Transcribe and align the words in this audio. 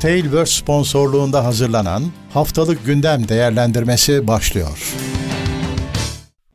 Tailverse 0.00 0.52
sponsorluğunda 0.60 1.44
hazırlanan 1.44 2.02
Haftalık 2.32 2.86
Gündem 2.86 3.28
Değerlendirmesi 3.28 4.26
başlıyor. 4.26 4.94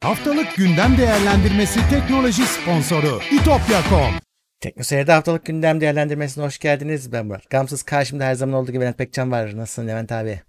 Haftalık 0.01 0.55
Gündem 0.55 0.97
Değerlendirmesi 0.97 1.79
teknoloji 1.89 2.41
sponsoru 2.45 3.19
itopya.com 3.31 4.11
Teknoseyir'de 4.59 5.11
haftalık 5.11 5.45
gündem 5.45 5.81
değerlendirmesine 5.81 6.45
hoş 6.45 6.59
geldiniz. 6.59 7.11
Ben 7.11 7.25
Murat. 7.25 7.49
Gamsız 7.49 7.83
karşımda 7.83 8.23
her 8.23 8.35
zaman 8.35 8.55
olduğu 8.55 8.71
gibi 8.71 8.81
Levent 8.81 8.97
Pekcan 8.97 9.31
var. 9.31 9.57
Nasılsın 9.57 9.87
Levent 9.87 10.11
abi? 10.11 10.41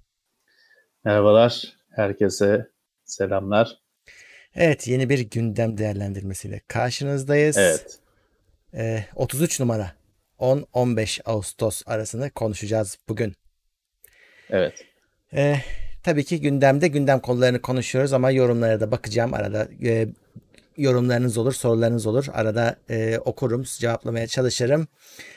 Merhabalar. 1.04 1.62
Herkese 1.96 2.66
selamlar. 3.04 3.68
Evet 4.54 4.88
yeni 4.88 5.08
bir 5.08 5.18
gündem 5.18 5.78
değerlendirmesiyle 5.78 6.60
karşınızdayız. 6.68 7.56
Evet. 7.56 7.98
Ee, 8.74 9.04
33 9.14 9.60
numara 9.60 9.92
10-15 10.38 11.22
Ağustos 11.24 11.82
arasını 11.86 12.30
konuşacağız 12.30 12.98
bugün. 13.08 13.34
Evet. 14.50 14.84
Ee, 15.34 15.56
tabii 16.02 16.24
ki 16.24 16.40
gündemde 16.40 16.88
gündem 16.88 17.20
konularını 17.20 17.62
konuşuyoruz 17.62 18.12
ama 18.12 18.30
yorumlara 18.30 18.80
da 18.80 18.90
bakacağım. 18.90 19.34
Arada 19.34 19.68
e, 19.84 20.08
yorumlarınız 20.76 21.38
olur, 21.38 21.52
sorularınız 21.52 22.06
olur. 22.06 22.26
Arada 22.32 22.76
e, 22.90 23.18
okurum, 23.18 23.62
cevaplamaya 23.62 24.26
çalışırım. 24.26 24.88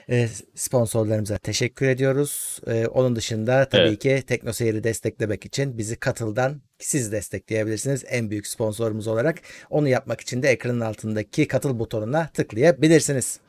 E, 0.09 0.27
sponsorlarımıza 0.55 1.37
teşekkür 1.37 1.87
ediyoruz. 1.87 2.59
E, 2.67 2.87
onun 2.87 3.15
dışında 3.15 3.69
tabii 3.69 3.87
Evet. 3.87 3.99
ki 3.99 4.23
Teknoseyir'i 4.27 4.83
desteklemek 4.83 5.45
için 5.45 5.77
bizi 5.77 5.95
Katıl'dan 5.95 6.61
siz 6.79 7.11
destekleyebilirsiniz. 7.11 8.03
En 8.07 8.29
büyük 8.29 8.47
sponsorumuz 8.47 9.07
olarak. 9.07 9.39
Onu 9.69 9.87
yapmak 9.87 10.21
için 10.21 10.43
de 10.43 10.49
ekranın 10.49 10.79
altındaki 10.79 11.47
Katıl 11.47 11.79
butonuna 11.79 12.29
tıklayabilirsiniz. 12.33 13.39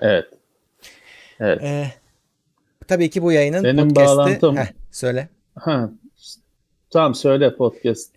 Evet. 0.00 0.24
Evet. 1.40 1.62
E, 1.62 1.92
tabii 2.88 3.10
ki 3.10 3.22
bu 3.22 3.32
yayının 3.32 3.64
Benim 3.64 3.88
podcast'i... 3.88 4.10
bağlantım- 4.18 4.56
Heh, 4.56 4.66
söyle. 4.90 5.28
Ha. 5.54 5.90
Tamam 6.90 7.14
söyle 7.14 7.56
podcast. 7.56 8.10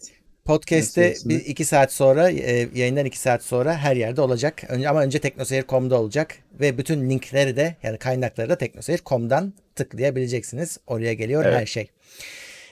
Podcast'te 0.46 1.14
bir 1.26 1.36
iki 1.46 1.66
saat 1.66 1.94
sonra 1.94 2.30
e, 2.30 2.70
yayından 2.76 3.06
iki 3.06 3.20
saat 3.20 3.44
sonra 3.44 3.74
her 3.78 3.96
yerde 3.96 4.22
olacak. 4.22 4.64
Önce, 4.70 4.90
ama 4.90 5.02
önce 5.02 5.20
teknoseyir.com'da 5.20 6.02
olacak 6.02 6.36
ve 6.60 6.78
bütün 6.78 7.10
linkleri 7.10 7.56
de 7.56 7.76
yani 7.84 7.98
kaynakları 7.98 8.50
da 8.50 8.56
teknoseyir.com'dan 8.58 9.54
tıklayabileceksiniz. 9.76 10.78
Oraya 10.88 11.14
geliyor 11.14 11.46
Evet. 11.46 11.60
her 11.60 11.66
şey. 11.66 11.88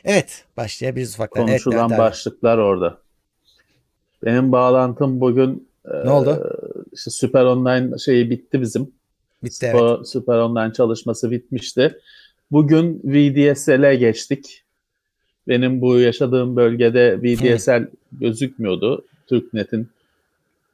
Evet 0.06 0.44
başlayabiliriz 0.58 1.14
ufaktan. 1.14 1.48
Evet, 1.48 1.64
Konuşulan 1.64 1.90
abi. 1.90 1.98
başlıklar 1.98 2.58
orada. 2.58 2.98
Benim 4.26 4.52
bağlantım 4.52 5.20
bugün 5.22 5.70
Ne 6.04 6.10
oldu? 6.10 6.60
işte 6.94 7.12
Süper 7.12 7.46
Online 7.46 7.98
şeyi 7.98 8.30
bitti 8.30 8.62
bizim. 8.62 8.92
Bitti 9.44 9.66
evet. 9.66 9.80
Süper, 9.80 10.04
Süper 10.04 10.40
Online 10.40 10.74
çalışması 10.74 11.32
bitmişti. 11.32 11.98
Bugün 12.52 13.02
VDSL'e 13.04 13.96
geçtik. 13.96 14.64
Benim 15.48 15.82
bu 15.82 16.00
yaşadığım 16.00 16.56
bölgede 16.56 17.22
VDSL 17.22 17.88
gözükmüyordu. 18.12 19.06
TürkNet'in 19.28 19.90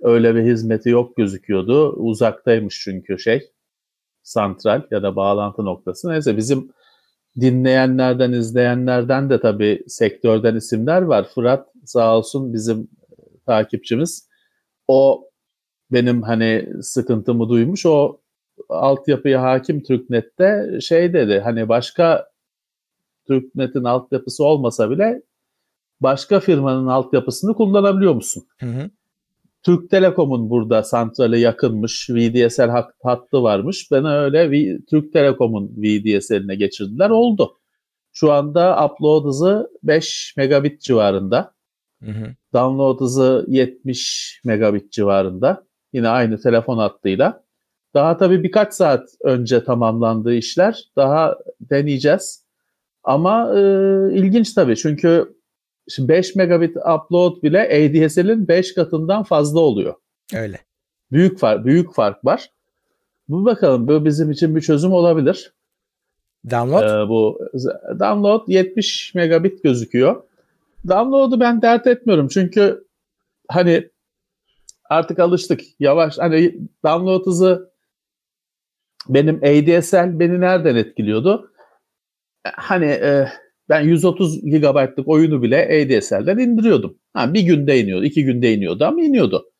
öyle 0.01 0.35
bir 0.35 0.43
hizmeti 0.43 0.89
yok 0.89 1.17
gözüküyordu. 1.17 1.89
Uzaktaymış 1.89 2.81
çünkü 2.83 3.19
şey 3.19 3.49
santral 4.23 4.81
ya 4.91 5.03
da 5.03 5.15
bağlantı 5.15 5.65
noktası. 5.65 6.09
Neyse 6.09 6.37
bizim 6.37 6.69
dinleyenlerden, 7.39 8.31
izleyenlerden 8.31 9.29
de 9.29 9.39
tabii 9.39 9.83
sektörden 9.87 10.55
isimler 10.55 11.01
var. 11.01 11.27
Fırat 11.35 11.67
sağ 11.85 12.17
olsun 12.17 12.53
bizim 12.53 12.87
takipçimiz. 13.45 14.27
O 14.87 15.29
benim 15.91 16.21
hani 16.21 16.69
sıkıntımı 16.81 17.49
duymuş. 17.49 17.85
O 17.85 18.19
altyapıya 18.69 19.41
hakim 19.41 19.83
TürkNet'te 19.83 20.79
şey 20.81 21.13
dedi 21.13 21.39
hani 21.43 21.69
başka 21.69 22.27
TürkNet'in 23.27 23.83
altyapısı 23.83 24.43
olmasa 24.43 24.89
bile 24.89 25.21
başka 26.01 26.39
firmanın 26.39 26.87
altyapısını 26.87 27.53
kullanabiliyor 27.53 28.15
musun? 28.15 28.47
Hı 28.59 28.65
hı. 28.65 28.89
Türk 29.63 29.89
Telekom'un 29.89 30.49
burada 30.49 30.83
santrale 30.83 31.39
yakınmış, 31.39 32.09
VDSL 32.09 32.69
hat- 32.69 32.93
hattı 33.03 33.43
varmış. 33.43 33.91
Bana 33.91 34.17
öyle 34.17 34.51
V- 34.51 34.77
Türk 34.89 35.13
Telekom'un 35.13 35.71
VDSL'ine 35.77 36.55
geçirdiler. 36.55 37.09
Oldu. 37.09 37.57
Şu 38.13 38.31
anda 38.31 38.85
upload 38.85 39.25
hızı 39.25 39.69
5 39.83 40.33
megabit 40.37 40.81
civarında. 40.81 41.53
Hı 42.03 42.11
hı. 42.11 42.35
Download 42.53 42.99
hızı 42.99 43.45
70 43.47 44.41
megabit 44.45 44.91
civarında. 44.91 45.65
Yine 45.93 46.07
aynı 46.09 46.41
telefon 46.41 46.77
hattıyla. 46.77 47.44
Daha 47.95 48.17
tabii 48.17 48.43
birkaç 48.43 48.73
saat 48.73 49.09
önce 49.21 49.63
tamamlandığı 49.63 50.33
işler. 50.33 50.83
Daha 50.95 51.37
deneyeceğiz. 51.61 52.45
Ama 53.03 53.59
e, 53.59 53.61
ilginç 54.13 54.53
tabii 54.53 54.75
çünkü 54.75 55.35
şimdi 55.87 56.09
5 56.09 56.35
megabit 56.35 56.77
upload 56.77 57.43
bile 57.43 57.61
ADSL'in 57.61 58.47
5 58.47 58.73
katından 58.73 59.23
fazla 59.23 59.59
oluyor. 59.59 59.93
Öyle. 60.35 60.59
Büyük 61.11 61.39
fark, 61.39 61.65
büyük 61.65 61.93
fark 61.93 62.25
var. 62.25 62.51
Bu 63.29 63.45
bakalım 63.45 63.87
bu 63.87 64.05
bizim 64.05 64.31
için 64.31 64.55
bir 64.55 64.61
çözüm 64.61 64.93
olabilir. 64.93 65.53
Download. 66.51 67.05
Ee, 67.05 67.09
bu 67.09 67.39
download 67.99 68.47
70 68.47 69.15
megabit 69.15 69.63
gözüküyor. 69.63 70.23
Download'u 70.87 71.39
ben 71.39 71.61
dert 71.61 71.87
etmiyorum 71.87 72.27
çünkü 72.27 72.85
hani 73.47 73.89
artık 74.89 75.19
alıştık. 75.19 75.61
Yavaş 75.79 76.17
hani 76.17 76.55
download 76.83 77.25
hızı 77.25 77.74
benim 79.09 79.35
ADSL 79.35 80.19
beni 80.19 80.41
nereden 80.41 80.75
etkiliyordu? 80.75 81.51
Hani 82.43 82.85
e, 82.85 83.27
ben 83.69 83.81
130 83.81 84.41
GB'lık 84.41 85.07
oyunu 85.07 85.43
bile 85.43 85.65
ADSL'den 85.65 86.37
indiriyordum. 86.37 86.99
Ha, 87.13 87.33
bir 87.33 87.41
günde 87.41 87.79
iniyordu, 87.79 88.05
iki 88.05 88.25
günde 88.25 88.53
iniyordu 88.53 88.85
ama 88.85 89.01
iniyordu. 89.01 89.51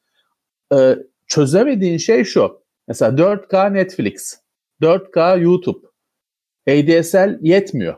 Ee, 0.74 0.96
çözemediğin 1.28 1.98
şey 1.98 2.24
şu. 2.24 2.66
Mesela 2.88 3.18
4K 3.18 3.74
Netflix, 3.74 4.40
4K 4.82 5.42
YouTube. 5.42 5.88
ADSL 6.70 7.38
yetmiyor. 7.42 7.96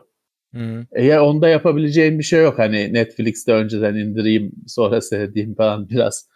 Hı. 0.54 0.86
E 0.92 1.18
onda 1.18 1.48
yapabileceğin 1.48 2.18
bir 2.18 2.24
şey 2.24 2.42
yok. 2.42 2.58
Hani 2.58 2.94
Netflix'te 2.94 3.52
önceden 3.52 3.94
indireyim 3.94 4.52
sonra 4.66 5.00
seyredeyim 5.00 5.54
falan 5.54 5.88
biraz 5.88 6.28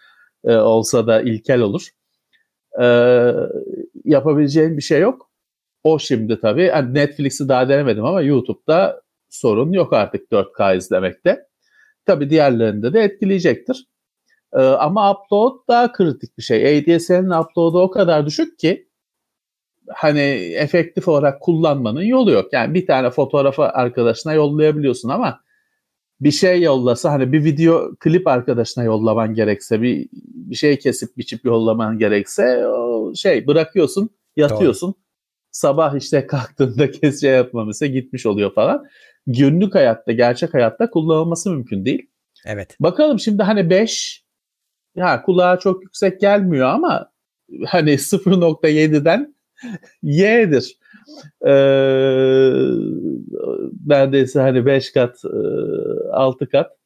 e, 0.44 0.56
olsa 0.56 1.06
da 1.06 1.22
ilkel 1.22 1.60
olur. 1.60 1.88
E, 2.80 2.86
yapabileceğin 4.04 4.76
bir 4.76 4.82
şey 4.82 5.00
yok. 5.00 5.30
O 5.84 5.98
şimdi 5.98 6.40
tabii. 6.40 6.68
Hani 6.68 6.94
Netflix'i 6.94 7.48
daha 7.48 7.68
denemedim 7.68 8.04
ama 8.04 8.20
YouTube'da 8.20 9.02
sorun 9.28 9.72
yok 9.72 9.92
artık 9.92 10.32
4K 10.32 10.76
izlemekte. 10.76 11.46
Tabii 12.06 12.30
diğerlerinde 12.30 12.92
de 12.92 13.00
etkileyecektir. 13.00 13.86
E, 14.52 14.60
ama 14.62 15.12
upload 15.12 15.68
daha 15.68 15.92
kritik 15.92 16.38
bir 16.38 16.42
şey. 16.42 16.78
ADSL'in 16.78 17.30
upload'u 17.30 17.80
o 17.80 17.90
kadar 17.90 18.26
düşük 18.26 18.58
ki 18.58 18.88
hani 19.88 20.20
efektif 20.56 21.08
olarak 21.08 21.40
kullanmanın 21.40 22.02
yolu 22.02 22.30
yok. 22.30 22.52
Yani 22.52 22.74
bir 22.74 22.86
tane 22.86 23.10
fotoğrafı 23.10 23.62
arkadaşına 23.62 24.32
yollayabiliyorsun 24.32 25.08
ama 25.08 25.40
bir 26.20 26.30
şey 26.30 26.62
yollasa 26.62 27.12
hani 27.12 27.32
bir 27.32 27.44
video 27.44 27.94
klip 28.00 28.26
arkadaşına 28.26 28.84
yollaman 28.84 29.34
gerekse 29.34 29.82
bir, 29.82 30.08
bir 30.12 30.54
şey 30.54 30.78
kesip 30.78 31.16
biçip 31.16 31.44
yollaman 31.44 31.98
gerekse 31.98 32.66
o 32.66 33.14
şey 33.14 33.46
bırakıyorsun 33.46 34.10
yatıyorsun. 34.36 34.94
Sabah 35.50 35.96
işte 35.96 36.26
kalktığında 36.26 36.90
kes 36.90 37.20
şey 37.20 37.30
yapmamışsa 37.30 37.86
gitmiş 37.86 38.26
oluyor 38.26 38.54
falan. 38.54 38.84
Günlük 39.26 39.74
hayatta 39.74 40.12
gerçek 40.12 40.54
hayatta 40.54 40.90
kullanılması 40.90 41.50
mümkün 41.50 41.84
değil. 41.84 42.10
Evet. 42.46 42.76
Bakalım 42.80 43.20
şimdi 43.20 43.42
hani 43.42 43.70
5 43.70 44.24
ya 44.96 45.22
kulağa 45.22 45.58
çok 45.58 45.82
yüksek 45.82 46.20
gelmiyor 46.20 46.68
ama 46.68 47.10
hani 47.66 47.90
0.7'den 47.90 49.34
Y'dir. 50.02 50.78
Ee, 51.46 51.50
neredeyse 53.86 54.40
hani 54.40 54.66
5 54.66 54.92
kat, 54.92 55.22
6 56.12 56.48
kat, 56.48 56.76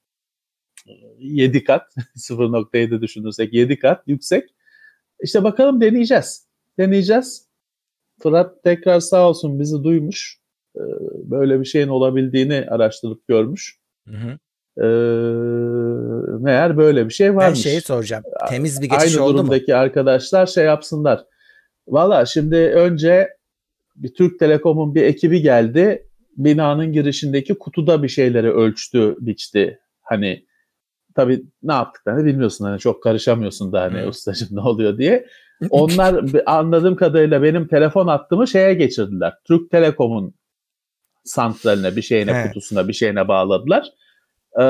7 1.19 1.65
kat, 1.65 1.83
0.7 2.17 3.01
düşünürsek 3.01 3.55
7 3.55 3.79
kat 3.79 4.03
yüksek. 4.07 4.49
İşte 5.23 5.45
bakalım 5.45 5.81
deneyeceğiz. 5.81 6.47
Deneyeceğiz. 6.79 7.47
Fırat 8.23 8.63
tekrar 8.65 9.01
sağ 9.01 9.29
olsun 9.29 9.61
bizi 9.61 9.85
duymuş. 9.85 10.39
Ee, 10.77 10.81
böyle 11.31 11.61
bir 11.61 11.65
şeyin 11.65 11.89
olabildiğini 11.89 12.67
araştırıp 12.71 13.29
görmüş. 13.29 13.79
Hı 14.09 14.17
hı. 14.17 14.39
Ee, 14.79 14.87
meğer 16.41 16.77
böyle 16.77 17.09
bir 17.09 17.13
şey 17.15 17.29
Ben 17.29 17.37
varmış. 17.37 17.63
şeyi 17.63 17.81
soracağım. 17.81 18.25
Temiz 18.49 18.83
bir 18.83 18.89
geçiş 18.89 19.15
Aynı 19.17 19.25
oldu 19.25 19.33
mu? 19.33 19.39
durumdaki 19.39 19.77
arkadaşlar 19.77 20.47
şey 20.47 20.65
yapsınlar. 20.65 21.25
Valla 21.89 22.27
şimdi 22.27 22.57
önce 22.57 23.29
bir 23.97 24.15
Türk 24.15 24.39
Telekom'un 24.39 24.95
bir 24.95 25.03
ekibi 25.03 25.43
geldi. 25.43 26.09
Binanın 26.37 26.93
girişindeki 26.93 27.55
kutuda 27.55 28.03
bir 28.03 28.09
şeyleri 28.09 28.51
ölçtü, 28.53 29.17
biçti. 29.21 29.79
Hani 30.03 30.47
tabii 31.15 31.43
ne 31.63 31.73
yaptıklarını 31.73 32.25
bilmiyorsun. 32.25 32.65
Hani 32.65 32.79
çok 32.79 33.03
karışamıyorsun 33.03 33.73
da 33.73 33.83
hani 33.83 34.01
Hı. 34.01 34.09
ustacığım 34.09 34.49
ne 34.51 34.61
oluyor 34.61 34.99
diye. 34.99 35.27
Onlar 35.71 36.25
anladığım 36.47 36.97
kadarıyla 36.97 37.43
benim 37.43 37.69
telefon 37.69 38.07
hattımı 38.07 38.49
şeye 38.49 38.75
geçirdiler. 38.75 39.35
Türk 39.45 39.71
Telekom'un 39.71 40.35
santraline, 41.25 41.97
bir 41.97 42.03
şeyine, 42.03 42.35
He. 42.35 42.49
kutusuna, 42.49 42.89
bir 42.89 42.93
şeyine 42.93 43.29
bağladılar. 43.29 43.93
Ee, 44.61 44.65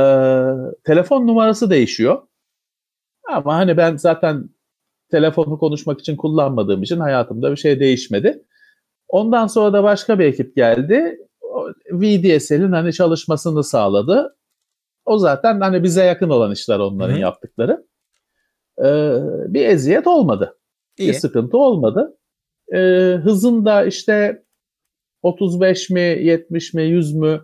telefon 0.85 1.27
numarası 1.27 1.71
değişiyor. 1.71 2.23
Ama 3.29 3.57
hani 3.57 3.77
ben 3.77 3.97
zaten 3.97 4.49
telefonu 5.11 5.59
konuşmak 5.59 6.01
için 6.01 6.17
kullanmadığım 6.17 6.83
için 6.83 7.01
hayatımda 7.01 7.51
bir 7.51 7.57
şey 7.57 7.81
değişmedi. 7.81 8.43
Ondan 9.09 9.47
sonra 9.47 9.73
da 9.73 9.83
başka 9.83 10.19
bir 10.19 10.25
ekip 10.25 10.57
geldi. 10.57 11.19
VDSL'in 11.91 12.73
hani 12.73 12.93
çalışmasını 12.93 13.65
sağladı. 13.65 14.37
O 15.05 15.19
zaten 15.19 15.61
hani 15.61 15.83
bize 15.83 16.05
yakın 16.05 16.31
olan 16.31 16.53
işler 16.53 16.79
onların 16.79 17.13
Hı 17.15 17.17
hı. 17.17 17.21
yaptıkları. 17.21 17.87
Ee, 18.79 19.19
bir 19.55 19.67
eziyet 19.67 20.07
olmadı. 20.07 20.59
İyi. 20.99 21.09
Bir 21.09 21.15
sıkıntı 21.15 21.59
olmadı. 21.59 22.19
Ee, 22.75 22.79
hızın 23.23 23.65
da 23.65 23.85
işte 23.85 24.45
35 25.23 25.91
mi, 25.91 26.01
70 26.01 26.75
mi, 26.75 26.83
100 26.83 27.15
mü 27.15 27.43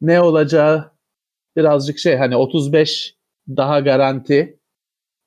ne 0.00 0.20
olacağı 0.20 0.92
birazcık 1.56 1.98
şey 1.98 2.16
hani 2.16 2.36
35 2.36 3.16
daha 3.48 3.80
garanti 3.80 4.58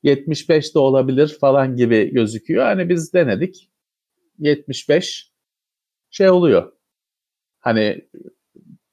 75 0.04 0.76
de 0.76 0.80
olabilir 0.80 1.38
falan 1.42 1.76
gibi 1.76 2.14
gözüküyor. 2.14 2.64
Hani 2.64 2.90
biz 2.90 3.14
denedik. 3.14 3.70
75 4.40 5.32
şey 6.18 6.30
oluyor. 6.30 6.72
Hani 7.60 8.10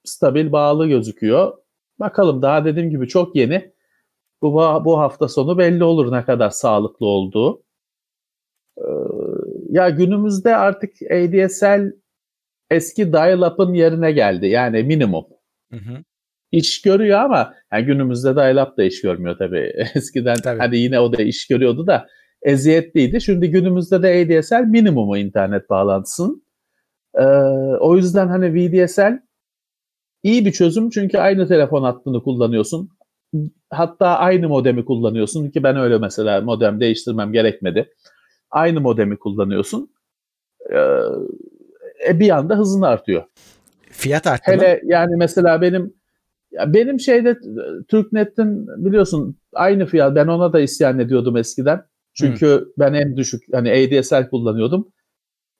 stabil 0.04 0.52
bağlı 0.52 0.88
gözüküyor. 0.88 1.52
Bakalım 2.00 2.42
daha 2.42 2.64
dediğim 2.64 2.90
gibi 2.90 3.08
çok 3.08 3.36
yeni. 3.36 3.74
Bu, 4.42 4.54
bu 4.84 4.98
hafta 4.98 5.28
sonu 5.28 5.58
belli 5.58 5.84
olur 5.84 6.12
ne 6.12 6.24
kadar 6.24 6.50
sağlıklı 6.50 7.06
olduğu. 7.06 7.62
Ee, 8.78 8.82
ya 9.70 9.90
günümüzde 9.90 10.56
artık 10.56 10.90
ADSL 11.02 11.92
eski 12.70 13.12
dial-up'ın 13.12 13.74
yerine 13.74 14.12
geldi. 14.12 14.46
Yani 14.46 14.82
minimum. 14.82 15.24
Hı 15.72 15.76
hı. 15.76 16.04
İş 16.52 16.82
görüyor 16.82 17.18
ama 17.18 17.54
yani 17.72 17.84
günümüzde 17.84 18.36
dial-up 18.36 18.76
da 18.76 18.84
iş 18.84 19.02
görmüyor 19.02 19.38
tabii. 19.38 19.72
Eskiden 19.94 20.36
Tabii. 20.36 20.58
hani 20.58 20.78
yine 20.78 21.00
o 21.00 21.12
da 21.12 21.22
iş 21.22 21.46
görüyordu 21.46 21.86
da 21.86 22.06
eziyetliydi. 22.42 23.20
Şimdi 23.20 23.50
günümüzde 23.50 24.02
de 24.02 24.38
ADSL 24.38 24.64
minimumu 24.66 25.16
internet 25.18 25.70
bağlantısının. 25.70 26.43
Ee, 27.18 27.24
o 27.80 27.96
yüzden 27.96 28.28
hani 28.28 28.54
VDSL 28.54 29.20
iyi 30.22 30.44
bir 30.44 30.52
çözüm 30.52 30.90
çünkü 30.90 31.18
aynı 31.18 31.48
telefon 31.48 31.82
hattını 31.82 32.22
kullanıyorsun. 32.22 32.88
Hatta 33.70 34.06
aynı 34.06 34.48
modemi 34.48 34.84
kullanıyorsun 34.84 35.50
ki 35.50 35.62
ben 35.62 35.76
öyle 35.76 35.98
mesela 35.98 36.40
modem 36.40 36.80
değiştirmem 36.80 37.32
gerekmedi. 37.32 37.94
Aynı 38.50 38.80
modemi 38.80 39.16
kullanıyorsun. 39.16 39.90
Ee, 40.70 40.78
e, 42.08 42.20
bir 42.20 42.30
anda 42.30 42.58
hızın 42.58 42.82
artıyor. 42.82 43.24
Fiyat 43.90 44.26
arttı 44.26 44.50
mı? 44.50 44.56
Hele 44.56 44.80
yani 44.84 45.16
mesela 45.16 45.60
benim 45.60 45.94
benim 46.66 47.00
şeyde 47.00 47.30
e, 47.30 47.36
Türknet'in 47.88 48.66
biliyorsun 48.84 49.36
aynı 49.52 49.86
fiyat 49.86 50.14
ben 50.14 50.26
ona 50.26 50.52
da 50.52 50.60
isyan 50.60 50.98
ediyordum 50.98 51.36
eskiden. 51.36 51.82
Çünkü 52.14 52.72
ben 52.78 52.92
en 52.92 53.16
düşük 53.16 53.42
hani 53.52 53.70
ADSL 53.70 54.28
kullanıyordum. 54.30 54.88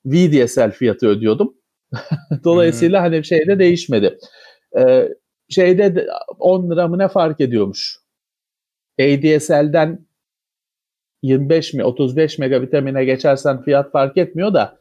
VDSL 0.07 0.71
fiyatı 0.71 1.07
ödüyordum. 1.09 1.55
Dolayısıyla 2.45 3.03
hani 3.03 3.25
şeyde 3.25 3.59
değişmedi. 3.59 4.19
Ee, 4.79 5.09
şeyde 5.49 5.95
de 5.97 6.09
10 6.39 6.71
lira 6.71 6.89
mı 6.89 6.99
ne 6.99 7.09
fark 7.09 7.41
ediyormuş. 7.41 7.97
ADSL'den 9.01 10.07
25 11.23 11.75
mi 11.75 11.85
35 11.85 12.39
megabitemine 12.39 13.05
geçersen 13.05 13.63
fiyat 13.63 13.93
fark 13.93 14.17
etmiyor 14.17 14.55
da 14.55 14.79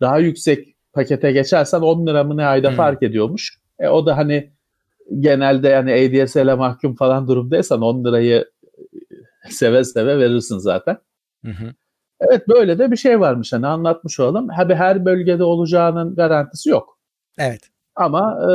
daha 0.00 0.18
yüksek 0.18 0.76
pakete 0.92 1.32
geçersen 1.32 1.80
10 1.80 2.06
lira 2.06 2.24
mı 2.24 2.36
ne 2.36 2.46
ayda 2.46 2.68
Hmm. 2.68 2.76
fark 2.76 3.02
ediyormuş. 3.02 3.58
E, 3.78 3.88
o 3.88 4.06
da 4.06 4.16
hani 4.16 4.50
genelde 5.18 5.68
yani 5.68 5.92
ADSL'e 5.92 6.54
mahkum 6.54 6.94
falan 6.94 7.28
durumdaysan 7.28 7.82
10 7.82 8.04
lirayı 8.04 8.50
seve 9.50 9.84
seve 9.84 10.18
verirsin 10.18 10.58
zaten. 10.58 10.98
Hı 11.44 11.50
hı. 11.50 11.74
Evet 12.20 12.48
böyle 12.48 12.78
de 12.78 12.90
bir 12.90 12.96
şey 12.96 13.20
varmış 13.20 13.52
hani 13.52 13.66
anlatmış 13.66 14.20
olalım. 14.20 14.48
Tabii 14.56 14.74
her 14.74 15.04
bölgede 15.04 15.44
olacağının 15.44 16.14
garantisi 16.14 16.70
yok. 16.70 16.98
Evet. 17.38 17.70
Ama 17.96 18.38
e, 18.42 18.54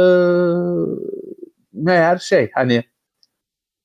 meğer 1.73 2.17
şey 2.17 2.51
hani 2.53 2.83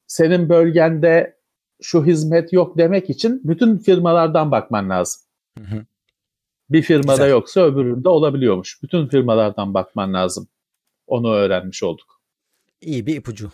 senin 0.07 0.49
bölgende 0.49 1.37
şu 1.83 2.05
hizmet 2.05 2.53
yok 2.53 2.79
demek 2.79 3.11
için 3.11 3.41
bütün 3.45 3.79
firmalardan 3.79 4.51
bakman 4.51 4.91
lazım. 4.91 5.23
Hı 5.59 5.65
hı. 5.65 5.85
Bir 6.71 6.83
firmada 6.83 7.13
Güzel. 7.17 7.31
yoksa 7.31 7.61
öbüründe 7.61 8.09
olabiliyormuş. 8.09 8.83
Bütün 8.83 9.07
firmalardan 9.09 9.75
bakman 9.75 10.15
lazım. 10.15 10.49
Onu 11.07 11.35
öğrenmiş 11.35 11.83
olduk. 11.83 12.21
İyi 12.81 13.07
bir 13.07 13.17
ipucu. 13.17 13.51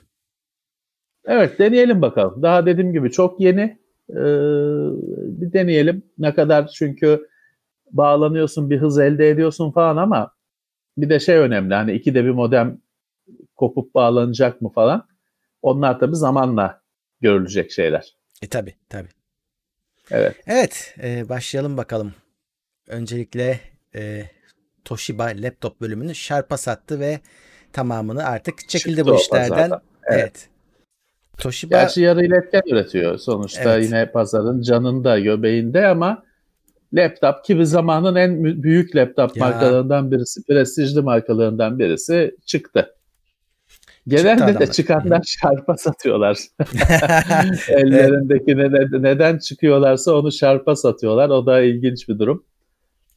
Evet 1.25 1.59
deneyelim 1.59 2.03
bakalım. 2.03 2.43
Daha 2.43 2.67
dediğim 2.67 2.93
gibi 2.93 3.11
çok 3.11 3.41
yeni. 3.41 3.79
Ee, 4.11 4.23
bir 5.41 5.53
deneyelim. 5.53 6.03
Ne 6.19 6.35
kadar 6.35 6.69
çünkü 6.69 7.29
bağlanıyorsun 7.91 8.71
bir 8.71 8.81
hız 8.81 8.99
elde 8.99 9.31
ediyorsun 9.31 9.71
falan 9.71 9.97
ama 9.97 10.35
bir 10.99 11.09
de 11.09 11.21
şey 11.21 11.37
önemli. 11.37 11.75
Hani 11.75 11.93
ikide 11.93 12.25
bir 12.25 12.31
modem 12.31 12.79
kopup 13.57 13.95
bağlanacak 13.95 14.63
mı 14.63 14.73
falan. 14.73 15.09
Onlar 15.63 16.01
tabii 16.01 16.17
zamanla 16.17 16.83
görülecek 17.21 17.73
şeyler. 17.73 18.17
E 18.43 18.47
tabi 18.47 18.75
tabi. 18.89 19.09
Evet. 20.11 20.37
Evet 20.47 20.95
e, 21.03 21.29
başlayalım 21.29 21.77
bakalım. 21.77 22.15
Öncelikle 22.89 23.61
e, 23.95 24.25
Toshiba 24.85 25.25
laptop 25.25 25.81
bölümünü 25.81 26.15
Sharp'a 26.15 26.57
sattı 26.57 27.01
ve 27.01 27.21
tamamını 27.73 28.25
artık 28.25 28.69
çekildi 28.69 28.97
Çıktı 28.97 29.13
bu 29.13 29.17
işlerden. 29.17 29.71
Evet. 29.71 30.21
Evet. 30.21 30.49
Toshiba 31.41 31.77
Gerçi 31.77 32.01
yarı 32.03 32.27
iletken 32.27 32.63
üretiyor. 32.71 33.19
Sonuçta 33.19 33.75
Evet. 33.75 33.85
yine 33.87 34.11
pazarın 34.11 34.63
canında, 34.63 35.19
göbeğinde 35.19 35.87
ama 35.87 36.23
laptop 36.95 37.45
ki 37.45 37.59
bir 37.59 37.63
zamanın 37.65 38.15
en 38.15 38.45
büyük 38.63 38.97
laptop 38.97 39.37
Ya. 39.37 39.45
markalarından 39.45 40.11
birisi, 40.13 40.47
prestijli 40.47 41.01
markalarından 41.03 41.79
birisi 41.79 42.37
çıktı. 42.47 42.95
Genelde 44.09 44.45
adamlar. 44.45 44.61
de 44.61 44.67
çıkanlar 44.67 45.23
şarpa 45.43 45.77
satıyorlar. 45.77 46.39
Ellerindeki 47.69 48.57
ne- 48.57 49.03
neden 49.03 49.39
çıkıyorlarsa 49.39 50.13
onu 50.13 50.33
şarpa 50.33 50.77
satıyorlar. 50.77 51.29
O 51.29 51.47
da 51.47 51.61
ilginç 51.61 52.09
bir 52.09 52.19
durum. 52.19 52.45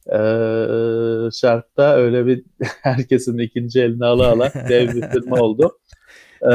Ee, 0.08 1.30
şarpta 1.32 1.94
öyle 1.96 2.26
bir 2.26 2.42
herkesin 2.82 3.38
ikinci 3.38 3.80
elini 3.80 4.04
ala 4.04 4.28
ala 4.28 4.52
dev 4.68 4.88
bir 4.94 5.02
firma 5.08 5.36
oldu. 5.36 5.78
Ee, 6.42 6.46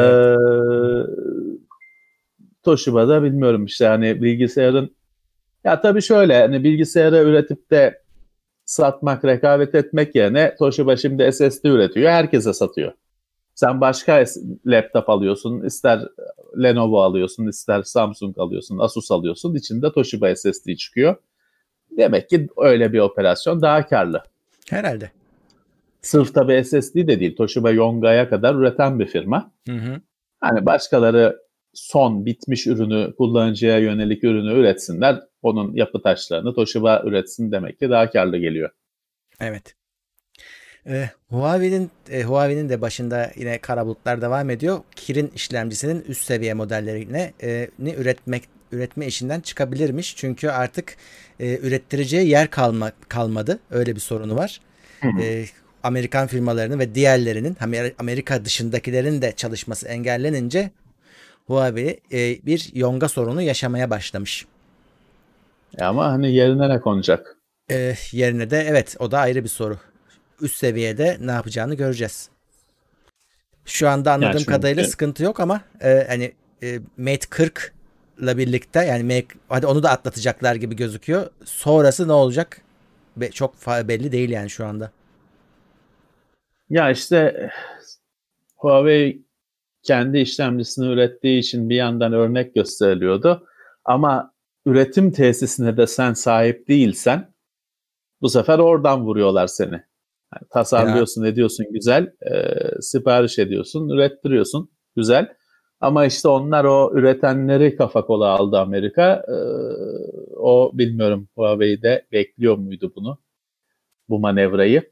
Toshiba'da 2.69 3.23
bilmiyorum 3.23 3.65
işte 3.65 3.85
hani 3.85 4.21
bilgisayarın 4.21 4.95
ya 5.63 5.81
tabii 5.81 6.01
şöyle 6.01 6.41
hani 6.41 6.63
bilgisayarı 6.63 7.17
üretip 7.17 7.71
de 7.71 8.01
satmak, 8.65 9.25
rekabet 9.25 9.75
etmek 9.75 10.15
yerine 10.15 10.55
Toshiba 10.59 10.95
şimdi 10.95 11.31
SSD 11.31 11.65
üretiyor. 11.65 12.11
Herkese 12.11 12.53
satıyor. 12.53 12.93
Sen 13.55 13.81
başka 13.81 14.23
laptop 14.65 15.09
alıyorsun, 15.09 15.61
ister 15.61 16.01
Lenovo 16.63 17.01
alıyorsun, 17.01 17.47
ister 17.47 17.83
Samsung 17.83 18.38
alıyorsun, 18.38 18.77
Asus 18.77 19.11
alıyorsun. 19.11 19.55
İçinde 19.55 19.91
Toshiba 19.91 20.35
SSD 20.35 20.75
çıkıyor. 20.75 21.15
Demek 21.97 22.29
ki 22.29 22.47
öyle 22.57 22.93
bir 22.93 22.99
operasyon 22.99 23.61
daha 23.61 23.88
karlı. 23.88 24.23
herhalde. 24.69 25.11
Sırf 26.01 26.33
tabii 26.33 26.63
SSD 26.63 26.95
de 26.95 27.19
değil. 27.19 27.35
Toshiba 27.35 27.71
Yonga'ya 27.71 28.29
kadar 28.29 28.55
üreten 28.55 28.99
bir 28.99 29.05
firma. 29.05 29.51
Hı 29.67 29.75
hı. 29.75 30.01
Hani 30.39 30.65
başkaları 30.65 31.49
son 31.79 32.25
bitmiş 32.25 32.67
ürünü 32.67 33.15
kullanıcıya 33.15 33.79
yönelik 33.79 34.24
ürünü 34.24 34.53
üretsinler. 34.59 35.19
Onun 35.41 35.75
yapı 35.75 36.01
taşlarını 36.01 36.55
Toshiba 36.55 37.03
üretsin 37.05 37.51
demek 37.51 37.79
ki 37.79 37.89
daha 37.89 38.09
karlı 38.12 38.38
geliyor. 38.38 38.69
Evet. 39.41 39.75
Ee, 40.88 41.09
Huawei'nin 41.29 41.91
e, 42.12 42.24
Huawei'nin 42.24 42.69
de 42.69 42.81
başında 42.81 43.31
yine 43.36 43.57
kara 43.57 43.86
bulutlar 43.86 44.21
devam 44.21 44.50
ediyor. 44.50 44.79
Kirin 44.95 45.31
işlemcisinin 45.36 46.01
üst 46.07 46.25
seviye 46.25 46.53
modellerini 46.53 47.33
e, 47.43 47.67
üretmek 47.79 48.43
üretme 48.71 49.07
işinden 49.07 49.39
çıkabilirmiş. 49.39 50.15
Çünkü 50.15 50.50
artık 50.50 50.95
e, 51.39 51.57
ürettireceği 51.57 52.29
yer 52.29 52.50
kalma, 52.50 52.91
kalmadı. 53.09 53.59
Öyle 53.71 53.95
bir 53.95 54.01
sorunu 54.01 54.36
var. 54.36 54.62
E, 55.21 55.45
Amerikan 55.83 56.27
firmalarının 56.27 56.79
ve 56.79 56.95
diğerlerinin 56.95 57.53
Amer- 57.53 57.93
Amerika 57.98 58.45
dışındakilerin 58.45 59.21
de 59.21 59.31
çalışması 59.31 59.88
engellenince 59.88 60.71
Huawei 61.50 62.00
e, 62.12 62.46
bir 62.46 62.70
yonga 62.74 63.08
sorunu 63.10 63.41
yaşamaya 63.41 63.89
başlamış. 63.89 64.46
E 65.77 65.84
Ama 65.84 66.06
hani 66.12 66.32
yerine 66.34 66.70
ne 66.70 66.82
konacak? 66.82 67.38
E, 67.72 67.96
yerine 68.12 68.50
de 68.50 68.65
evet 68.70 68.96
o 69.00 69.12
da 69.12 69.20
ayrı 69.20 69.44
bir 69.44 69.50
soru. 69.50 69.77
Üst 70.41 70.58
seviyede 70.58 71.18
ne 71.22 71.32
yapacağını 71.32 71.75
göreceğiz. 71.75 72.29
Şu 73.65 73.89
anda 73.89 74.13
anladığım 74.13 74.39
çünkü- 74.39 74.51
kadarıyla 74.51 74.84
sıkıntı 74.84 75.24
yok 75.24 75.39
ama 75.39 75.62
e, 75.82 76.06
hani 76.08 76.32
e, 76.63 76.79
Mate 76.98 77.27
40 77.29 77.74
ile 78.20 78.38
birlikte 78.38 78.86
yani 78.86 79.03
Mate, 79.03 79.39
hadi 79.50 79.68
onu 79.68 79.84
da 79.84 79.89
atlatacaklar 79.89 80.56
gibi 80.56 80.75
gözüküyor. 80.75 81.29
Sonrası 81.46 82.08
ne 82.08 82.13
olacak? 82.13 82.62
Be- 83.18 83.32
çok 83.32 83.68
belli 83.68 84.12
değil 84.12 84.29
yani 84.29 84.50
şu 84.50 84.65
anda. 84.65 84.91
Ya 86.70 86.91
işte 86.91 87.50
Huawei 88.56 89.28
kendi 89.83 90.17
işlemcisini 90.17 90.88
ürettiği 90.88 91.39
için 91.39 91.69
bir 91.69 91.75
yandan 91.75 92.13
örnek 92.13 92.55
gösteriliyordu. 92.55 93.48
Ama 93.86 94.33
üretim 94.65 95.12
tesisine 95.12 95.77
de 95.77 95.88
sen 95.88 96.13
sahip 96.13 96.67
değilsen 96.67 97.33
bu 98.21 98.29
sefer 98.29 98.59
oradan 98.59 99.05
vuruyorlar 99.05 99.48
seni. 99.48 99.83
Yani 100.33 100.48
tasarlıyorsun, 100.50 101.24
ya. 101.24 101.29
ediyorsun 101.29 101.65
güzel, 101.71 102.13
e, 102.31 102.57
sipariş 102.81 103.39
ediyorsun, 103.39 103.89
ürettiriyorsun 103.89 104.71
güzel. 104.95 105.33
Ama 105.79 106.05
işte 106.05 106.27
onlar 106.27 106.65
o 106.65 106.91
üretenleri 106.93 107.75
kafa 107.75 108.05
kola 108.05 108.27
aldı 108.27 108.57
Amerika. 108.59 109.25
E, 109.27 109.36
o 110.38 110.71
bilmiyorum 110.74 111.29
Huawei'de 111.36 112.07
bekliyor 112.12 112.57
muydu 112.57 112.93
bunu, 112.95 113.19
bu 114.09 114.19
manevrayı. 114.19 114.91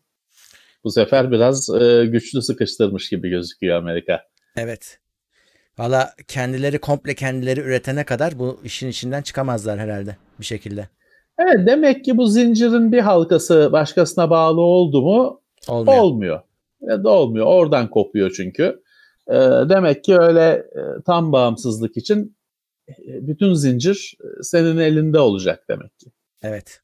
Bu 0.83 0.91
sefer 0.91 1.31
biraz 1.31 1.69
e, 1.69 2.05
güçlü 2.05 2.41
sıkıştırmış 2.41 3.09
gibi 3.09 3.29
gözüküyor 3.29 3.77
Amerika. 3.77 4.23
Evet. 4.57 4.99
Valla 5.77 6.13
kendileri 6.27 6.79
komple 6.79 7.15
kendileri 7.15 7.59
üretene 7.59 8.03
kadar 8.03 8.39
bu 8.39 8.59
işin 8.63 8.87
içinden 8.87 9.21
çıkamazlar 9.21 9.79
herhalde 9.79 10.17
bir 10.39 10.45
şekilde. 10.45 10.89
Evet 11.39 11.67
demek 11.67 12.05
ki 12.05 12.17
bu 12.17 12.27
zincirin 12.27 12.91
bir 12.91 12.99
halkası 12.99 13.69
başkasına 13.71 14.29
bağlı 14.29 14.61
oldu 14.61 15.01
mu 15.01 15.41
olmuyor. 15.67 15.97
olmuyor. 15.97 16.41
Ya 16.81 17.03
da 17.03 17.09
olmuyor. 17.09 17.45
Oradan 17.45 17.89
kopuyor 17.89 18.33
çünkü. 18.37 18.83
E, 19.27 19.35
demek 19.69 20.03
ki 20.03 20.17
öyle 20.17 20.49
e, 20.51 20.81
tam 21.05 21.31
bağımsızlık 21.31 21.97
için 21.97 22.37
e, 22.89 23.27
bütün 23.27 23.53
zincir 23.53 24.17
e, 24.21 24.43
senin 24.43 24.77
elinde 24.77 25.19
olacak 25.19 25.63
demek 25.69 25.99
ki. 25.99 26.11
Evet. 26.41 26.81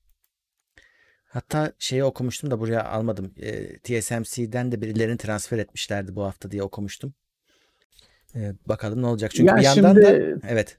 Hatta 1.25 1.72
şeyi 1.80 2.03
okumuştum 2.03 2.51
da 2.51 2.60
buraya 2.60 2.86
almadım. 2.86 3.34
E, 3.39 3.80
TSMC'den 3.80 4.72
de 4.72 4.82
birilerini 4.82 5.18
transfer 5.18 5.58
etmişlerdi 5.58 6.15
bu 6.15 6.24
hafta 6.24 6.51
diye 6.51 6.63
okumuştum. 6.63 7.13
E, 8.35 8.53
bakalım 8.65 9.01
ne 9.01 9.07
olacak. 9.07 9.31
Çünkü 9.31 9.49
ya 9.49 9.57
bir 9.57 9.63
yandan 9.63 9.93
şimdi, 9.93 10.01
da 10.01 10.47
evet. 10.49 10.77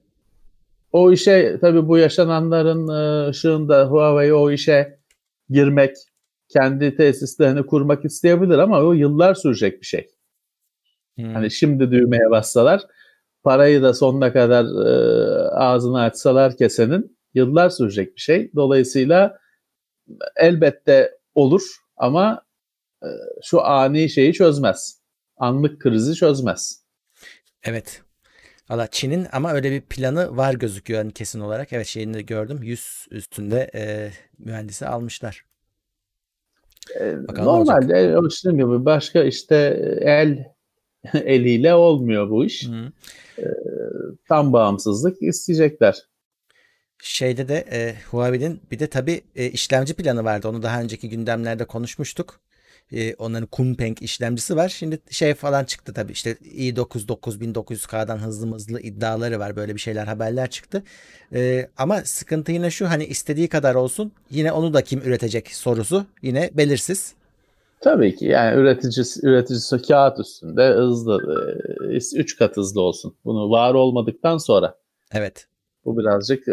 O 0.92 1.12
işe 1.12 1.58
tabii 1.60 1.88
bu 1.88 1.98
yaşananların 1.98 2.88
e, 2.88 3.28
ışığında 3.28 3.86
Huawei 3.86 4.32
o 4.32 4.50
işe 4.50 4.98
girmek, 5.48 5.96
kendi 6.48 6.96
tesislerini 6.96 7.66
kurmak 7.66 8.04
isteyebilir 8.04 8.58
ama 8.58 8.80
o 8.80 8.92
yıllar 8.92 9.34
sürecek 9.34 9.80
bir 9.80 9.86
şey. 9.86 10.08
Hmm. 11.16 11.34
Hani 11.34 11.50
şimdi 11.50 11.90
düğmeye 11.90 12.30
bassalar, 12.30 12.82
parayı 13.42 13.82
da 13.82 13.94
sonuna 13.94 14.32
kadar 14.32 14.64
e, 14.64 15.48
ağzını 15.48 16.00
açsalar 16.00 16.56
kesenin 16.56 17.18
yıllar 17.34 17.70
sürecek 17.70 18.16
bir 18.16 18.20
şey. 18.20 18.50
Dolayısıyla 18.54 19.38
elbette 20.36 21.18
olur 21.34 21.62
ama 21.96 22.42
e, 23.02 23.08
şu 23.42 23.62
ani 23.62 24.10
şeyi 24.10 24.32
çözmez. 24.32 25.00
Anlık 25.36 25.80
krizi 25.80 26.14
çözmez. 26.14 26.83
Evet. 27.64 28.02
Valla 28.70 28.86
Çin'in 28.86 29.26
ama 29.32 29.52
öyle 29.52 29.70
bir 29.70 29.80
planı 29.80 30.36
var 30.36 30.54
gözüküyor 30.54 30.98
yani 31.00 31.12
kesin 31.12 31.40
olarak. 31.40 31.72
Evet 31.72 31.86
şeyini 31.86 32.14
de 32.14 32.22
gördüm. 32.22 32.62
100 32.62 33.06
üstünde 33.10 33.70
e, 33.74 34.10
mühendisi 34.38 34.86
almışlar. 34.86 35.44
Bakalım 37.00 37.46
Normalde 37.46 38.18
o 38.18 38.28
işte 38.28 38.50
gibi 38.50 38.84
başka 38.84 39.22
işte 39.22 39.56
el 40.00 40.54
eliyle 41.14 41.74
olmuyor 41.74 42.30
bu 42.30 42.44
iş. 42.44 42.68
Hı. 42.68 42.92
E, 43.38 43.46
tam 44.28 44.52
bağımsızlık 44.52 45.22
isteyecekler. 45.22 45.98
Şeyde 47.02 47.48
de 47.48 47.64
e, 47.72 47.94
Huawei'nin 48.10 48.60
bir 48.70 48.78
de 48.78 48.86
tabii 48.86 49.20
e, 49.36 49.46
işlemci 49.46 49.94
planı 49.94 50.24
vardı. 50.24 50.48
Onu 50.48 50.62
daha 50.62 50.80
önceki 50.80 51.08
gündemlerde 51.08 51.64
konuşmuştuk. 51.64 52.40
E, 52.92 53.14
onların 53.14 53.46
Kunpeng 53.46 54.02
işlemcisi 54.02 54.56
var. 54.56 54.68
Şimdi 54.68 54.98
şey 55.10 55.34
falan 55.34 55.64
çıktı 55.64 55.92
tabii 55.92 56.12
işte 56.12 56.32
i9 56.32 57.08
9900K'dan 57.08 58.18
hızlı 58.18 58.54
hızlı 58.54 58.80
iddiaları 58.80 59.38
var. 59.38 59.56
Böyle 59.56 59.74
bir 59.74 59.80
şeyler 59.80 60.06
haberler 60.06 60.50
çıktı. 60.50 60.82
E, 61.34 61.68
ama 61.76 62.00
sıkıntı 62.00 62.52
yine 62.52 62.70
şu 62.70 62.90
hani 62.90 63.04
istediği 63.04 63.48
kadar 63.48 63.74
olsun 63.74 64.12
yine 64.30 64.52
onu 64.52 64.74
da 64.74 64.82
kim 64.82 65.00
üretecek 65.00 65.54
sorusu 65.54 66.06
yine 66.22 66.50
belirsiz. 66.54 67.14
Tabii 67.80 68.16
ki 68.16 68.24
yani 68.24 68.60
üreticisi, 68.60 69.26
üreticisi 69.26 69.82
kağıt 69.82 70.20
üstünde 70.20 70.68
hızlı 70.68 71.20
3 72.14 72.34
e, 72.34 72.38
kat 72.38 72.56
hızlı 72.56 72.80
olsun. 72.80 73.14
Bunu 73.24 73.50
var 73.50 73.74
olmadıktan 73.74 74.38
sonra. 74.38 74.74
Evet. 75.12 75.46
Bu 75.84 75.98
birazcık 75.98 76.48
e, 76.48 76.52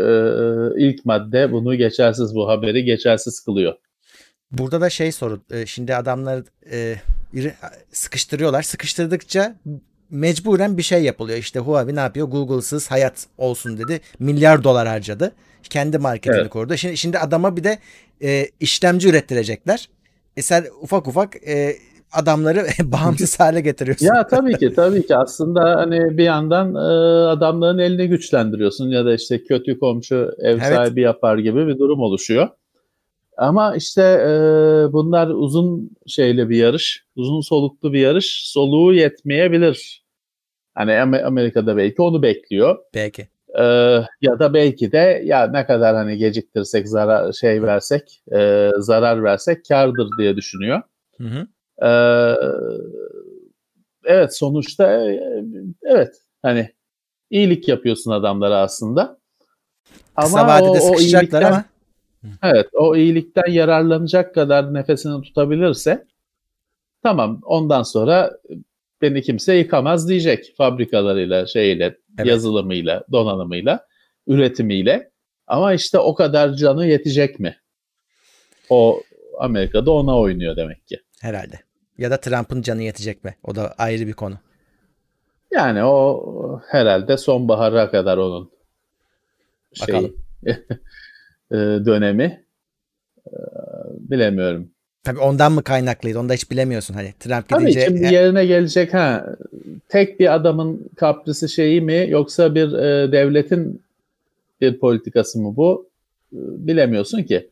ilk 0.77 1.05
madde 1.05 1.51
bunu 1.51 1.75
geçersiz 1.75 2.35
bu 2.35 2.47
haberi 2.47 2.83
geçersiz 2.83 3.39
kılıyor. 3.39 3.73
Burada 4.51 4.81
da 4.81 4.89
şey 4.89 5.11
soru. 5.11 5.41
E, 5.51 5.65
şimdi 5.65 5.95
adamlar 5.95 6.43
e, 6.71 6.95
sıkıştırıyorlar. 7.91 8.61
Sıkıştırdıkça 8.61 9.55
mecburen 10.09 10.77
bir 10.77 10.83
şey 10.83 11.03
yapılıyor. 11.03 11.37
İşte 11.37 11.59
Huawei 11.59 11.95
ne 11.95 11.99
yapıyor? 11.99 12.27
Google'sız 12.27 12.91
hayat 12.91 13.27
olsun 13.37 13.77
dedi. 13.77 14.01
Milyar 14.19 14.63
dolar 14.63 14.87
harcadı. 14.87 15.31
Kendi 15.63 15.97
marketini 15.97 16.41
evet. 16.41 16.49
kurdu. 16.49 16.77
Şimdi, 16.77 16.97
şimdi 16.97 17.19
adama 17.19 17.57
bir 17.57 17.63
de 17.63 17.77
e, 18.23 18.47
işlemci 18.59 19.09
ürettirecekler. 19.09 19.89
E 20.37 20.41
sen 20.41 20.65
ufak 20.81 21.07
ufak 21.07 21.35
e, 21.47 21.75
adamları 22.13 22.65
bağımsız 22.83 23.39
hale 23.39 23.61
getiriyorsun. 23.61 24.05
ya 24.05 24.27
tabii 24.27 24.57
ki 24.57 24.73
tabii 24.73 25.07
ki 25.07 25.15
aslında 25.15 25.75
hani 25.75 26.17
bir 26.17 26.23
yandan 26.23 26.75
e, 26.75 26.79
adamların 27.27 27.77
elini 27.77 28.07
güçlendiriyorsun 28.07 28.89
ya 28.89 29.05
da 29.05 29.13
işte 29.13 29.43
kötü 29.43 29.79
komşu 29.79 30.31
ev 30.39 30.51
evet. 30.51 30.63
sahibi 30.63 31.01
yapar 31.01 31.37
gibi 31.37 31.67
bir 31.67 31.79
durum 31.79 31.99
oluşuyor. 31.99 32.47
Ama 33.41 33.75
işte 33.75 34.01
e, 34.01 34.31
bunlar 34.93 35.27
uzun 35.27 35.91
şeyli 36.07 36.49
bir 36.49 36.57
yarış, 36.57 37.05
uzun 37.15 37.41
soluklu 37.41 37.93
bir 37.93 37.99
yarış. 37.99 38.41
Soluğu 38.45 38.93
yetmeyebilir. 38.93 40.03
Hani 40.75 40.99
Amerika'da 41.25 41.77
belki 41.77 42.01
onu 42.01 42.21
bekliyor. 42.21 42.77
Belki. 42.95 43.27
Ee, 43.59 43.63
ya 44.21 44.39
da 44.39 44.53
belki 44.53 44.91
de 44.91 45.21
ya 45.25 45.47
ne 45.47 45.65
kadar 45.65 45.95
hani 45.95 46.17
geciktirsek 46.17 46.89
zarar 46.89 47.33
şey 47.33 47.63
versek 47.63 48.21
e, 48.33 48.69
zarar 48.77 49.23
versek 49.23 49.65
kardır 49.65 50.07
diye 50.17 50.35
düşünüyor. 50.35 50.81
Hı 51.17 51.23
hı. 51.23 51.47
Ee, 51.87 52.35
evet 54.05 54.37
sonuçta 54.37 55.09
e, 55.11 55.21
evet 55.83 56.15
hani 56.41 56.69
iyilik 57.29 57.67
yapıyorsun 57.67 58.11
adamlara 58.11 58.57
aslında. 58.57 59.17
Ama 60.15 60.27
Kısa 60.27 60.47
vadede 60.47 60.83
o, 60.83 60.95
o 60.95 60.99
iyilikten, 60.99 61.41
ama. 61.41 61.70
Evet 62.43 62.67
o 62.73 62.95
iyilikten 62.95 63.51
yararlanacak 63.51 64.35
kadar 64.35 64.73
nefesini 64.73 65.21
tutabilirse 65.21 66.05
tamam 67.03 67.41
ondan 67.43 67.83
sonra 67.83 68.31
beni 69.01 69.21
kimse 69.21 69.55
yıkamaz 69.55 70.09
diyecek 70.09 70.53
fabrikalarıyla 70.57 71.47
şeyle 71.47 71.97
evet. 72.17 72.27
yazılımıyla 72.27 73.03
donanımıyla 73.11 73.87
üretimiyle 74.27 75.11
ama 75.47 75.73
işte 75.73 75.99
o 75.99 76.15
kadar 76.15 76.53
canı 76.53 76.87
yetecek 76.87 77.39
mi? 77.39 77.57
O 78.69 79.01
Amerika'da 79.39 79.91
ona 79.91 80.19
oynuyor 80.19 80.55
demek 80.55 80.87
ki. 80.87 81.01
Herhalde. 81.21 81.59
Ya 81.97 82.11
da 82.11 82.19
Trump'ın 82.19 82.61
canı 82.61 82.83
yetecek 82.83 83.23
mi? 83.23 83.35
O 83.43 83.55
da 83.55 83.75
ayrı 83.77 84.07
bir 84.07 84.13
konu. 84.13 84.35
Yani 85.51 85.83
o 85.83 86.61
herhalde 86.67 87.17
sonbahara 87.17 87.91
kadar 87.91 88.17
onun 88.17 88.51
Bakalım. 89.81 90.15
şey 91.51 91.85
dönemi 91.85 92.43
e, 93.27 93.37
bilemiyorum. 93.99 94.71
Tabii 95.03 95.19
ondan 95.19 95.51
mı 95.51 95.63
kaynaklıydı? 95.63 96.19
Onu 96.19 96.29
da 96.29 96.33
hiç 96.33 96.51
bilemiyorsun 96.51 96.93
hani 96.93 97.13
Trump 97.19 97.49
gidince. 97.49 97.85
Tabii 97.85 97.97
şimdi 97.97 98.13
yerine 98.13 98.45
gelecek 98.45 98.93
ha 98.93 99.35
tek 99.89 100.19
bir 100.19 100.35
adamın 100.35 100.89
kaprisi 100.95 101.49
şeyi 101.49 101.81
mi 101.81 102.05
yoksa 102.09 102.55
bir 102.55 102.73
e, 102.73 103.11
devletin 103.11 103.81
bir 104.61 104.79
politikası 104.79 105.39
mı 105.39 105.55
bu? 105.55 105.89
E, 106.33 106.37
bilemiyorsun 106.37 107.23
ki. 107.23 107.49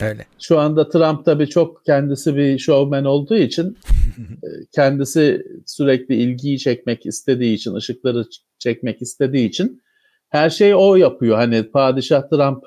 Öyle. 0.00 0.26
Şu 0.40 0.58
anda 0.58 0.88
Trump 0.88 1.24
tabii 1.24 1.48
çok 1.48 1.84
kendisi 1.84 2.36
bir 2.36 2.58
showman 2.58 3.04
olduğu 3.04 3.36
için 3.36 3.78
e, 4.18 4.48
kendisi 4.74 5.46
sürekli 5.66 6.14
ilgiyi 6.14 6.58
çekmek 6.58 7.06
istediği 7.06 7.54
için, 7.54 7.74
ışıkları 7.74 8.24
çekmek 8.58 9.02
istediği 9.02 9.48
için 9.48 9.82
her 10.28 10.50
şeyi 10.50 10.74
o 10.74 10.96
yapıyor. 10.96 11.36
Hani 11.36 11.62
padişah 11.62 12.28
Trump 12.30 12.64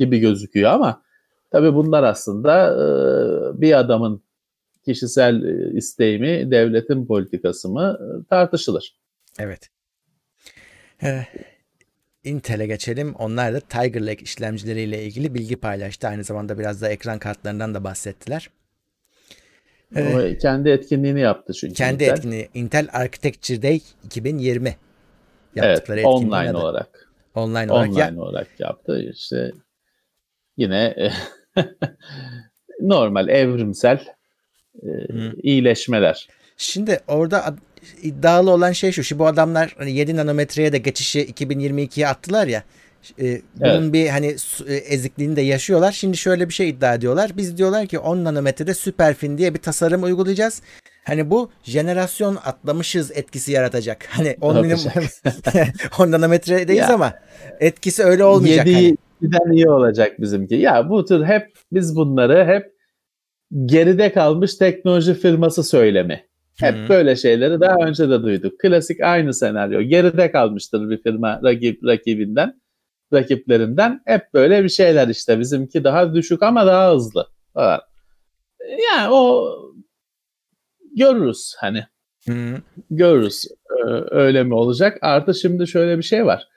gibi 0.00 0.18
gözüküyor 0.18 0.70
ama 0.70 1.02
tabii 1.50 1.74
bunlar 1.74 2.02
aslında 2.02 2.66
e, 2.66 3.60
bir 3.60 3.78
adamın 3.78 4.22
kişisel 4.84 5.42
e, 5.42 5.76
isteği 5.76 6.18
mi, 6.18 6.50
devletin 6.50 7.06
politikası 7.06 7.68
mı 7.68 7.98
e, 8.00 8.28
tartışılır. 8.28 8.96
Evet. 9.38 9.70
Ee, 11.02 11.26
Intel'e 12.24 12.66
geçelim. 12.66 13.14
Onlar 13.14 13.54
da 13.54 13.60
Tiger 13.60 14.06
Lake 14.06 14.22
işlemcileriyle 14.22 15.04
ilgili 15.04 15.34
bilgi 15.34 15.56
paylaştı. 15.56 16.08
Aynı 16.08 16.24
zamanda 16.24 16.58
biraz 16.58 16.82
da 16.82 16.88
ekran 16.88 17.18
kartlarından 17.18 17.74
da 17.74 17.84
bahsettiler. 17.84 18.50
Ee, 19.96 20.34
o 20.34 20.38
kendi 20.38 20.68
etkinliğini 20.68 21.20
yaptı 21.20 21.52
çünkü. 21.52 21.74
Kendi 21.74 22.04
Intel. 22.04 22.16
etkinliği. 22.16 22.48
Intel 22.54 22.88
Architecture 22.92 23.62
Day 23.62 23.80
2020 24.04 24.76
yaptıkları 25.54 26.00
evet, 26.00 26.06
online 26.06 26.36
adı. 26.36 26.58
olarak. 26.58 27.10
Online 27.34 27.72
olarak. 27.72 27.88
Online 27.90 28.00
ya, 28.00 28.16
olarak 28.16 28.48
yaptı. 28.60 29.02
İşte 29.12 29.52
yine 30.60 31.12
normal 32.80 33.28
evrimsel 33.28 34.04
e, 34.82 34.88
iyileşmeler. 35.42 36.28
Şimdi 36.56 37.00
orada 37.08 37.54
iddialı 38.02 38.50
olan 38.50 38.72
şey 38.72 38.92
şu. 38.92 39.04
Şimdi 39.04 39.18
bu 39.18 39.26
adamlar 39.26 39.74
hani 39.78 39.92
7 39.92 40.16
nanometreye 40.16 40.72
de 40.72 40.78
geçişi 40.78 41.20
2022'ye 41.32 42.08
attılar 42.08 42.46
ya. 42.46 42.62
E, 43.20 43.40
bunun 43.56 43.82
evet. 43.82 43.92
bir 43.92 44.08
hani 44.08 44.36
e, 44.66 44.74
ezikliğini 44.74 45.36
de 45.36 45.40
yaşıyorlar. 45.40 45.92
Şimdi 45.92 46.16
şöyle 46.16 46.48
bir 46.48 46.54
şey 46.54 46.68
iddia 46.68 46.94
ediyorlar. 46.94 47.30
Biz 47.36 47.58
diyorlar 47.58 47.86
ki 47.86 47.98
10 47.98 48.24
nanometrede 48.24 48.74
Superfin 48.74 49.38
diye 49.38 49.54
bir 49.54 49.58
tasarım 49.58 50.02
uygulayacağız. 50.02 50.62
Hani 51.04 51.30
bu 51.30 51.50
jenerasyon 51.62 52.38
atlamışız 52.44 53.10
etkisi 53.10 53.52
yaratacak. 53.52 54.08
Hani 54.10 54.36
10 54.40 54.60
milim 54.60 54.78
10 55.98 56.10
nanometredeyiz 56.10 56.88
ya, 56.88 56.94
ama 56.94 57.14
etkisi 57.60 58.04
öyle 58.04 58.24
olmayacak. 58.24 58.66
7'den 58.66 58.96
hani. 59.20 59.56
iyi 59.56 59.70
olacak 59.70 60.20
bizimki. 60.20 60.54
Ya 60.54 60.90
bu 60.90 61.04
tür 61.04 61.24
hep 61.24 61.52
biz 61.72 61.96
bunları 61.96 62.44
hep 62.44 62.72
geride 63.64 64.12
kalmış 64.12 64.54
teknoloji 64.54 65.14
firması 65.14 65.64
söylemi. 65.64 66.26
Hep 66.60 66.74
Hı-hı. 66.74 66.88
böyle 66.88 67.16
şeyleri 67.16 67.60
daha 67.60 67.76
önce 67.86 68.10
de 68.10 68.22
duyduk. 68.22 68.60
Klasik 68.60 69.00
aynı 69.00 69.34
senaryo. 69.34 69.80
Geride 69.80 70.30
kalmıştır 70.30 70.90
bir 70.90 71.02
firma 71.02 71.40
rakip 71.44 71.84
rakibinden, 71.84 72.60
rakiplerinden. 73.12 74.02
Hep 74.06 74.34
böyle 74.34 74.64
bir 74.64 74.68
şeyler 74.68 75.08
işte. 75.08 75.40
Bizimki 75.40 75.84
daha 75.84 76.14
düşük 76.14 76.42
ama 76.42 76.66
daha 76.66 76.94
hızlı. 76.94 77.26
Falan. 77.54 77.80
Yani 78.92 79.14
o 79.14 79.46
görürüz 80.96 81.54
hani. 81.58 81.86
Hı-hı. 82.26 82.56
Görürüz. 82.90 83.46
Ee, 83.70 83.90
öyle 84.10 84.44
mi 84.44 84.54
olacak? 84.54 84.98
Artı 85.02 85.34
şimdi 85.34 85.66
şöyle 85.66 85.98
bir 85.98 86.02
şey 86.02 86.26
var. 86.26 86.48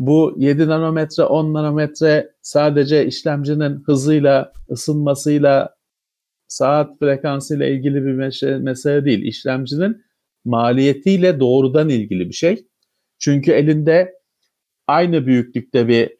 Bu 0.00 0.34
7 0.36 0.68
nanometre, 0.68 1.24
10 1.24 1.54
nanometre 1.54 2.32
sadece 2.42 3.06
işlemcinin 3.06 3.82
hızıyla, 3.86 4.52
ısınmasıyla 4.70 5.74
saat 6.48 6.98
frekansıyla 6.98 7.66
ilgili 7.66 8.04
bir 8.04 8.12
mesele 8.58 9.04
değil. 9.04 9.22
İşlemcinin 9.22 10.04
maliyetiyle 10.44 11.40
doğrudan 11.40 11.88
ilgili 11.88 12.28
bir 12.28 12.34
şey. 12.34 12.66
Çünkü 13.18 13.52
elinde 13.52 14.14
aynı 14.86 15.26
büyüklükte 15.26 15.88
bir 15.88 16.16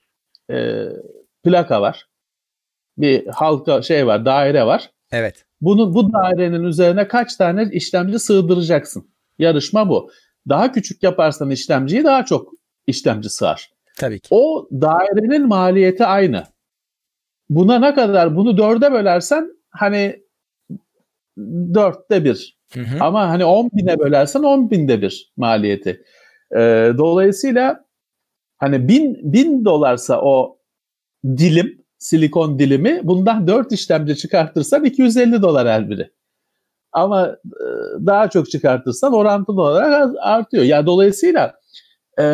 e, 0.54 0.88
plaka 1.44 1.80
var. 1.80 2.06
Bir 2.98 3.26
halka 3.26 3.82
şey 3.82 4.06
var, 4.06 4.24
daire 4.24 4.66
var. 4.66 4.90
Evet. 5.12 5.44
Bunu 5.60 5.94
bu 5.94 6.12
dairenin 6.12 6.64
üzerine 6.64 7.08
kaç 7.08 7.36
tane 7.36 7.68
işlemci 7.72 8.18
sığdıracaksın? 8.18 9.10
Yarışma 9.38 9.88
bu. 9.88 10.10
Daha 10.48 10.72
küçük 10.72 11.02
yaparsan 11.02 11.50
işlemciyi 11.50 12.04
daha 12.04 12.24
çok 12.24 12.59
işlemci 12.90 13.30
sığar. 13.30 13.70
Tabii 13.98 14.20
ki. 14.20 14.28
O 14.30 14.68
dairenin 14.72 15.48
maliyeti 15.48 16.04
aynı. 16.04 16.44
Buna 17.50 17.78
ne 17.78 17.94
kadar 17.94 18.36
bunu 18.36 18.58
dörde 18.58 18.92
bölersen 18.92 19.50
hani 19.70 20.22
dörtte 21.74 22.24
bir. 22.24 22.58
Hı 22.74 22.80
hı. 22.80 23.04
Ama 23.04 23.28
hani 23.28 23.44
on 23.44 23.70
bine 23.72 23.98
bölersen 23.98 24.42
on 24.42 24.70
binde 24.70 25.02
bir 25.02 25.32
maliyeti. 25.36 26.04
Ee, 26.56 26.92
dolayısıyla 26.98 27.84
hani 28.58 28.88
bin, 28.88 29.32
bin 29.32 29.64
dolarsa 29.64 30.20
o 30.22 30.58
dilim, 31.24 31.84
silikon 31.98 32.58
dilimi 32.58 33.00
bundan 33.04 33.48
dört 33.48 33.72
işlemci 33.72 34.16
çıkartırsan 34.16 34.84
250 34.84 35.42
dolar 35.42 35.68
her 35.68 35.90
biri. 35.90 36.10
Ama 36.92 37.28
e, 37.28 37.64
daha 38.06 38.30
çok 38.30 38.50
çıkartırsan 38.50 39.12
orantılı 39.12 39.62
olarak 39.62 40.14
artıyor. 40.20 40.64
Yani 40.64 40.86
dolayısıyla 40.86 41.59
e, 42.18 42.24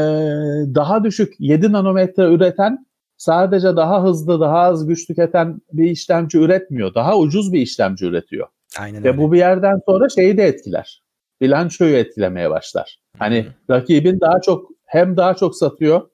daha 0.75 1.05
düşük 1.05 1.35
7 1.39 1.73
nanometre 1.73 2.35
üreten 2.35 2.87
sadece 3.17 3.77
daha 3.77 4.05
hızlı, 4.05 4.41
daha 4.41 4.59
az 4.59 4.87
güç 4.87 5.07
tüketen 5.07 5.61
bir 5.73 5.91
işlemci 5.91 6.39
üretmiyor. 6.39 6.95
Daha 6.95 7.19
ucuz 7.19 7.53
bir 7.53 7.61
işlemci 7.61 8.07
üretiyor. 8.07 8.49
Aynen 8.79 9.05
Ve 9.05 9.09
öyle. 9.09 9.19
bu 9.19 9.33
bir 9.33 9.39
yerden 9.39 9.81
sonra 9.87 10.09
şeyi 10.09 10.37
de 10.37 10.45
etkiler. 10.45 11.03
Bilançoyu 11.41 11.97
etkilemeye 11.97 12.51
başlar. 12.51 12.99
Hani 13.19 13.43
Hı-hı. 13.43 13.77
rakibin 13.77 14.21
daha 14.21 14.41
çok 14.41 14.71
hem 14.85 15.17
daha 15.17 15.35
çok 15.35 15.57
satıyor 15.57 16.09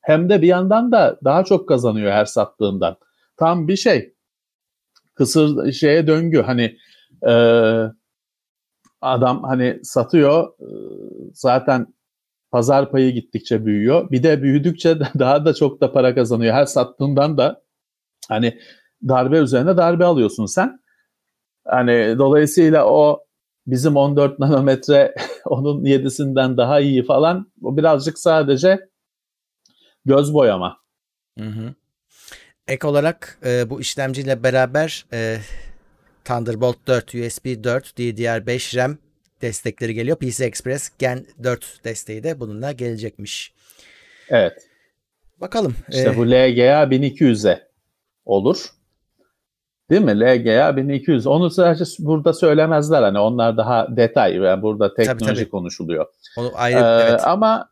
hem 0.00 0.28
de 0.28 0.42
bir 0.42 0.46
yandan 0.46 0.92
da 0.92 1.18
daha 1.24 1.44
çok 1.44 1.68
kazanıyor 1.68 2.12
her 2.12 2.24
sattığından. 2.24 2.96
Tam 3.36 3.68
bir 3.68 3.76
şey. 3.76 4.14
Kısır 5.14 5.72
şeye 5.72 6.06
döngü. 6.06 6.42
Hani 6.42 6.76
e, 7.28 7.32
adam 9.00 9.42
hani 9.42 9.80
satıyor 9.82 10.48
e, 10.60 10.68
zaten 11.32 11.86
pazar 12.50 12.90
payı 12.90 13.12
gittikçe 13.12 13.66
büyüyor. 13.66 14.10
Bir 14.10 14.22
de 14.22 14.42
büyüdükçe 14.42 14.98
daha 15.18 15.44
da 15.44 15.54
çok 15.54 15.80
da 15.80 15.92
para 15.92 16.14
kazanıyor. 16.14 16.54
Her 16.54 16.64
sattığından 16.64 17.38
da 17.38 17.62
hani 18.28 18.58
darbe 19.08 19.38
üzerine 19.38 19.76
darbe 19.76 20.04
alıyorsun 20.04 20.46
sen. 20.46 20.80
Hani 21.64 22.18
dolayısıyla 22.18 22.86
o 22.86 23.24
bizim 23.66 23.96
14 23.96 24.38
nanometre 24.38 25.14
onun 25.44 25.84
7'sinden 25.84 26.56
daha 26.56 26.80
iyi 26.80 27.04
falan 27.04 27.52
o 27.62 27.76
birazcık 27.76 28.18
sadece 28.18 28.88
göz 30.04 30.34
boyama. 30.34 30.78
Hı 31.38 31.44
hı. 31.44 31.74
Ek 32.68 32.86
olarak 32.86 33.38
e, 33.44 33.70
bu 33.70 33.80
işlemciyle 33.80 34.42
beraber 34.42 35.06
e, 35.12 35.38
Thunderbolt 36.24 36.76
4, 36.86 37.14
USB 37.14 37.64
4, 37.64 37.98
DDR5 37.98 38.76
RAM 38.76 38.98
destekleri 39.42 39.94
geliyor. 39.94 40.16
PC 40.16 40.44
Express 40.44 40.90
Gen 40.98 41.26
4 41.42 41.84
desteği 41.84 42.22
de 42.22 42.40
bununla 42.40 42.72
gelecekmiş. 42.72 43.52
Evet. 44.28 44.68
Bakalım. 45.40 45.74
İşte 45.88 46.10
ee, 46.10 46.16
bu 46.16 46.26
LGA 46.26 46.82
1200'e 46.82 47.68
olur. 48.24 48.70
Değil 49.90 50.02
mi? 50.02 50.20
LGA 50.20 50.76
1200. 50.76 51.26
Onu 51.26 51.50
sadece 51.50 51.84
burada 51.98 52.32
söylemezler. 52.32 53.02
Hani 53.02 53.18
onlar 53.18 53.56
daha 53.56 53.96
detay. 53.96 54.36
Yani 54.36 54.62
burada 54.62 54.94
teknoloji 54.94 55.24
tabii, 55.24 55.34
tabii. 55.34 55.48
konuşuluyor. 55.48 56.06
Onu 56.36 56.50
ayrı, 56.54 56.78
ee, 56.78 57.08
evet. 57.10 57.20
Ama 57.24 57.68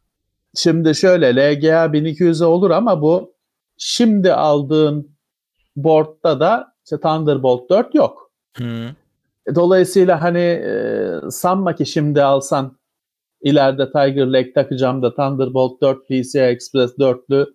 şimdi 0.57 0.94
şöyle 0.94 1.35
LGA 1.35 1.87
1200'e 1.87 2.44
olur 2.44 2.70
ama 2.70 3.03
bu 3.03 3.35
şimdi 3.77 4.33
aldığın 4.33 5.16
board'da 5.77 6.40
da 6.40 6.74
işte 6.85 7.00
Thunderbolt 7.00 7.70
4 7.70 7.94
yok. 7.94 8.31
Hı. 8.57 8.88
Dolayısıyla 9.54 10.22
hani 10.22 10.38
e, 10.38 11.11
sanma 11.30 11.74
ki 11.74 11.87
şimdi 11.87 12.22
alsan 12.22 12.78
ileride 13.42 13.87
Tiger 13.87 14.26
Lake 14.26 14.52
takacağım 14.52 15.02
da 15.02 15.14
Thunderbolt 15.14 15.83
4 15.83 16.09
PCI 16.09 16.38
Express 16.38 16.90
4'lü 16.98 17.46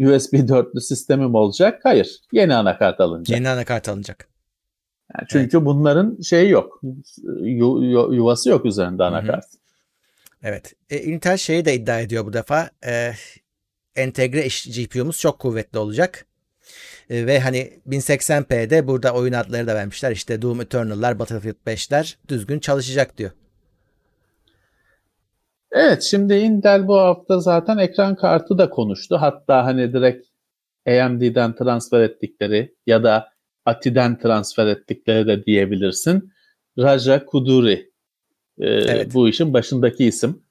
USB 0.00 0.34
4'lü 0.34 0.80
sistemim 0.80 1.34
olacak. 1.34 1.80
Hayır. 1.82 2.20
Yeni 2.32 2.54
anakart 2.54 3.00
alınacak. 3.00 3.36
Yeni 3.36 3.48
anakart 3.48 3.88
alınacak. 3.88 4.28
Yani 5.14 5.26
çünkü 5.30 5.56
evet. 5.56 5.66
bunların 5.66 6.20
şeyi 6.20 6.50
yok. 6.50 6.80
Yu, 7.40 7.82
yu, 7.82 8.08
yuvası 8.12 8.50
yok 8.50 8.64
üzerinde 8.64 9.04
anakart. 9.04 9.44
Hı 9.44 9.56
hı. 9.56 9.60
Evet. 10.42 10.74
E, 10.90 11.02
Intel 11.02 11.36
şeyi 11.36 11.64
de 11.64 11.74
iddia 11.74 12.00
ediyor 12.00 12.26
bu 12.26 12.32
defa. 12.32 12.70
E, 12.86 13.12
entegre 13.96 14.48
GPU'muz 14.48 15.18
çok 15.18 15.38
kuvvetli 15.38 15.78
olacak. 15.78 16.26
E, 17.10 17.26
ve 17.26 17.40
hani 17.40 17.72
1080p'de 17.88 18.86
burada 18.86 19.14
oyun 19.14 19.32
adları 19.32 19.66
da 19.66 19.74
vermişler. 19.74 20.12
İşte 20.12 20.42
Doom 20.42 20.60
Eternal'lar, 20.60 21.18
Battlefield 21.18 21.56
5'ler 21.66 22.16
düzgün 22.28 22.58
çalışacak 22.58 23.18
diyor. 23.18 23.30
Evet 25.72 26.02
şimdi 26.02 26.34
Intel 26.34 26.88
bu 26.88 26.96
hafta 26.98 27.40
zaten 27.40 27.78
ekran 27.78 28.16
kartı 28.16 28.58
da 28.58 28.70
konuştu. 28.70 29.16
Hatta 29.20 29.64
hani 29.64 29.92
direkt 29.92 30.26
AMD'den 30.86 31.54
transfer 31.54 32.00
ettikleri 32.00 32.74
ya 32.86 33.02
da 33.02 33.28
ATI'den 33.64 34.18
transfer 34.18 34.66
ettikleri 34.66 35.26
de 35.26 35.44
diyebilirsin. 35.44 36.32
Raja 36.78 37.24
Kuduri 37.24 37.90
e, 38.58 38.66
evet. 38.68 39.14
bu 39.14 39.28
işin 39.28 39.52
başındaki 39.52 40.04
isim 40.04 40.42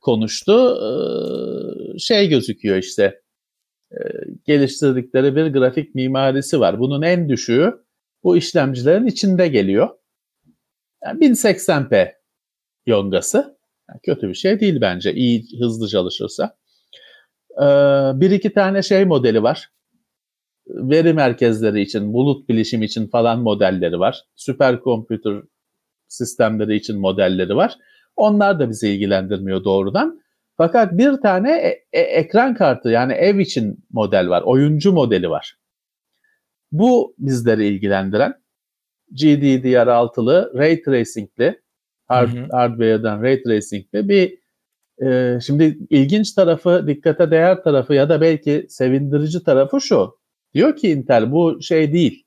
konuştu. 0.00 0.78
E, 0.84 1.98
şey 1.98 2.28
gözüküyor 2.28 2.76
işte 2.76 3.20
e, 3.92 3.96
geliştirdikleri 4.46 5.36
bir 5.36 5.46
grafik 5.46 5.94
mimarisi 5.94 6.60
var. 6.60 6.78
Bunun 6.78 7.02
en 7.02 7.28
düşüğü 7.28 7.86
bu 8.24 8.36
işlemcilerin 8.36 9.06
içinde 9.06 9.48
geliyor. 9.48 9.88
Yani 11.04 11.20
1080p 11.20 12.12
yongası. 12.86 13.58
Yani 13.88 14.00
kötü 14.02 14.28
bir 14.28 14.34
şey 14.34 14.60
değil 14.60 14.80
bence 14.80 15.14
iyi 15.14 15.44
hızlı 15.58 15.88
çalışırsa. 15.88 16.56
Ee, 17.56 17.64
bir 18.20 18.30
iki 18.30 18.52
tane 18.52 18.82
şey 18.82 19.04
modeli 19.04 19.42
var. 19.42 19.70
Veri 20.66 21.12
merkezleri 21.12 21.80
için, 21.80 22.12
bulut 22.12 22.48
bilişim 22.48 22.82
için 22.82 23.08
falan 23.08 23.40
modelleri 23.40 23.98
var. 23.98 24.24
Süper 24.36 24.80
kompütür 24.80 25.48
sistemleri 26.08 26.76
için 26.76 27.00
modelleri 27.00 27.56
var. 27.56 27.78
Onlar 28.16 28.58
da 28.58 28.70
bizi 28.70 28.88
ilgilendirmiyor 28.88 29.64
doğrudan. 29.64 30.20
Fakat 30.56 30.92
bir 30.92 31.12
tane 31.12 31.52
e- 31.52 31.84
e- 31.92 32.00
ekran 32.00 32.54
kartı 32.54 32.88
yani 32.88 33.12
ev 33.12 33.38
için 33.38 33.84
model 33.90 34.28
var. 34.28 34.42
Oyuncu 34.42 34.92
modeli 34.92 35.30
var. 35.30 35.56
Bu 36.72 37.14
bizleri 37.18 37.66
ilgilendiren 37.66 38.34
GDDR6'lı, 39.12 40.52
Ray 40.54 40.82
Tracing'li 40.82 41.60
hard, 42.06 42.28
hı 42.28 42.40
hı. 42.40 42.48
hardware'dan 42.50 43.22
ray 43.22 43.42
tracing'le 43.42 44.08
bir 44.08 44.38
e, 45.06 45.38
şimdi 45.40 45.78
ilginç 45.90 46.32
tarafı, 46.32 46.84
dikkate 46.86 47.30
değer 47.30 47.62
tarafı 47.62 47.94
ya 47.94 48.08
da 48.08 48.20
belki 48.20 48.66
sevindirici 48.68 49.44
tarafı 49.44 49.80
şu. 49.80 50.18
Diyor 50.54 50.76
ki 50.76 50.90
Intel 50.90 51.32
bu 51.32 51.62
şey 51.62 51.92
değil. 51.92 52.26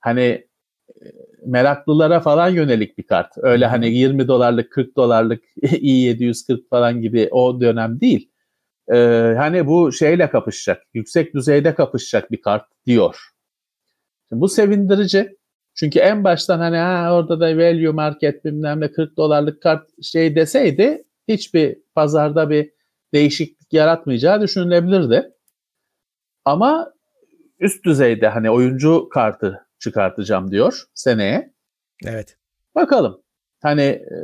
Hani 0.00 0.46
meraklılara 1.46 2.20
falan 2.20 2.48
yönelik 2.48 2.98
bir 2.98 3.02
kart. 3.02 3.32
Öyle 3.36 3.66
hani 3.66 3.88
20 3.88 4.28
dolarlık 4.28 4.72
40 4.72 4.96
dolarlık 4.96 5.44
i740 5.62 6.68
falan 6.68 7.00
gibi 7.00 7.28
o 7.30 7.60
dönem 7.60 8.00
değil. 8.00 8.30
Ee, 8.92 9.34
hani 9.38 9.66
bu 9.66 9.92
şeyle 9.92 10.30
kapışacak, 10.30 10.82
yüksek 10.94 11.34
düzeyde 11.34 11.74
kapışacak 11.74 12.30
bir 12.32 12.40
kart 12.40 12.64
diyor. 12.86 13.16
Şimdi 14.28 14.40
bu 14.40 14.48
sevindirici. 14.48 15.36
Çünkü 15.74 15.98
en 15.98 16.24
baştan 16.24 16.58
hani 16.58 16.76
ha, 16.76 17.14
orada 17.14 17.40
da 17.40 17.56
value 17.56 17.92
market 17.92 18.44
bilmem 18.44 18.80
ne 18.80 18.92
40 18.92 19.16
dolarlık 19.16 19.62
kart 19.62 19.88
şey 20.02 20.36
deseydi 20.36 21.04
hiçbir 21.28 21.78
pazarda 21.94 22.50
bir 22.50 22.70
değişiklik 23.14 23.72
yaratmayacağı 23.72 24.40
düşünülebilirdi. 24.40 25.30
Ama 26.44 26.92
üst 27.60 27.84
düzeyde 27.84 28.28
hani 28.28 28.50
oyuncu 28.50 29.08
kartı 29.08 29.65
çıkartacağım 29.78 30.50
diyor 30.50 30.82
seneye. 30.94 31.54
Evet. 32.04 32.36
Bakalım. 32.74 33.22
Hani 33.62 33.82
e, 33.82 34.18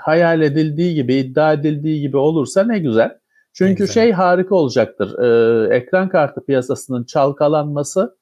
hayal 0.00 0.42
edildiği 0.42 0.94
gibi, 0.94 1.14
iddia 1.14 1.52
edildiği 1.52 2.00
gibi 2.00 2.16
olursa 2.16 2.64
ne 2.64 2.78
güzel. 2.78 3.18
Çünkü 3.52 3.70
ne 3.70 3.74
güzel. 3.74 3.94
şey 3.94 4.12
harika 4.12 4.54
olacaktır. 4.54 5.18
E, 5.18 5.76
ekran 5.76 6.08
kartı 6.08 6.44
piyasasının 6.46 7.04
çalkalanması 7.04 8.16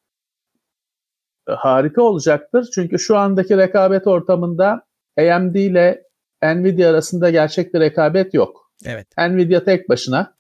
e, 1.48 1.52
harika 1.52 2.02
olacaktır. 2.02 2.68
Çünkü 2.74 2.98
şu 2.98 3.16
andaki 3.16 3.56
rekabet 3.56 4.06
ortamında 4.06 4.86
AMD 5.18 5.54
ile 5.54 6.02
Nvidia 6.42 6.90
arasında 6.90 7.30
gerçek 7.30 7.74
bir 7.74 7.80
rekabet 7.80 8.34
yok. 8.34 8.72
Evet. 8.86 9.06
Nvidia 9.18 9.64
tek 9.64 9.88
başına. 9.88 10.36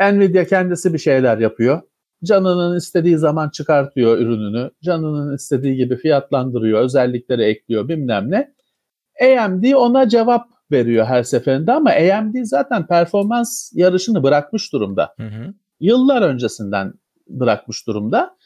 Nvidia 0.00 0.44
kendisi 0.44 0.92
bir 0.92 0.98
şeyler 0.98 1.38
yapıyor. 1.38 1.82
Canının 2.24 2.76
istediği 2.76 3.18
zaman 3.18 3.48
çıkartıyor 3.48 4.18
ürününü. 4.18 4.70
Canının 4.84 5.34
istediği 5.34 5.76
gibi 5.76 5.96
fiyatlandırıyor, 5.96 6.80
özellikleri 6.80 7.42
ekliyor 7.42 7.88
bilmem 7.88 8.30
ne. 8.30 8.54
AMD 9.22 9.72
ona 9.72 10.08
cevap 10.08 10.46
veriyor 10.70 11.06
her 11.06 11.22
seferinde 11.22 11.72
ama 11.72 11.90
AMD 11.90 12.34
zaten 12.42 12.86
performans 12.86 13.72
yarışını 13.74 14.22
bırakmış 14.22 14.72
durumda. 14.72 15.14
Hı 15.16 15.26
hı. 15.26 15.54
Yıllar 15.80 16.22
öncesinden 16.22 16.94
bırakmış 17.28 17.86
durumda. 17.86 18.36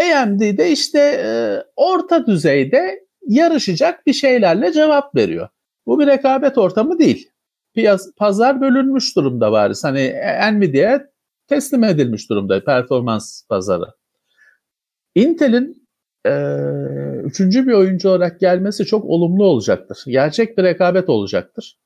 AMD 0.00 0.40
de 0.40 0.70
işte 0.70 0.98
e, 0.98 1.28
orta 1.76 2.26
düzeyde 2.26 3.06
yarışacak 3.26 4.06
bir 4.06 4.12
şeylerle 4.12 4.72
cevap 4.72 5.14
veriyor. 5.14 5.48
Bu 5.86 6.00
bir 6.00 6.06
rekabet 6.06 6.58
ortamı 6.58 6.98
değil. 6.98 7.30
Piyas, 7.74 8.12
pazar 8.16 8.60
bölünmüş 8.60 9.16
durumda 9.16 9.52
varis. 9.52 9.84
Hani 9.84 10.14
Nvidia'ya 10.52 11.06
teslim 11.48 11.84
edilmiş 11.84 12.30
durumda 12.30 12.64
performans 12.64 13.46
pazarı. 13.48 13.86
Intel'in 15.14 15.88
e, 16.26 16.32
üçüncü 17.24 17.66
bir 17.66 17.72
oyuncu 17.72 18.08
olarak 18.08 18.40
gelmesi 18.40 18.84
çok 18.84 19.04
olumlu 19.04 19.44
olacaktır. 19.44 19.98
Gerçek 20.06 20.58
bir 20.58 20.62
rekabet 20.62 21.08
olacaktır. 21.08 21.78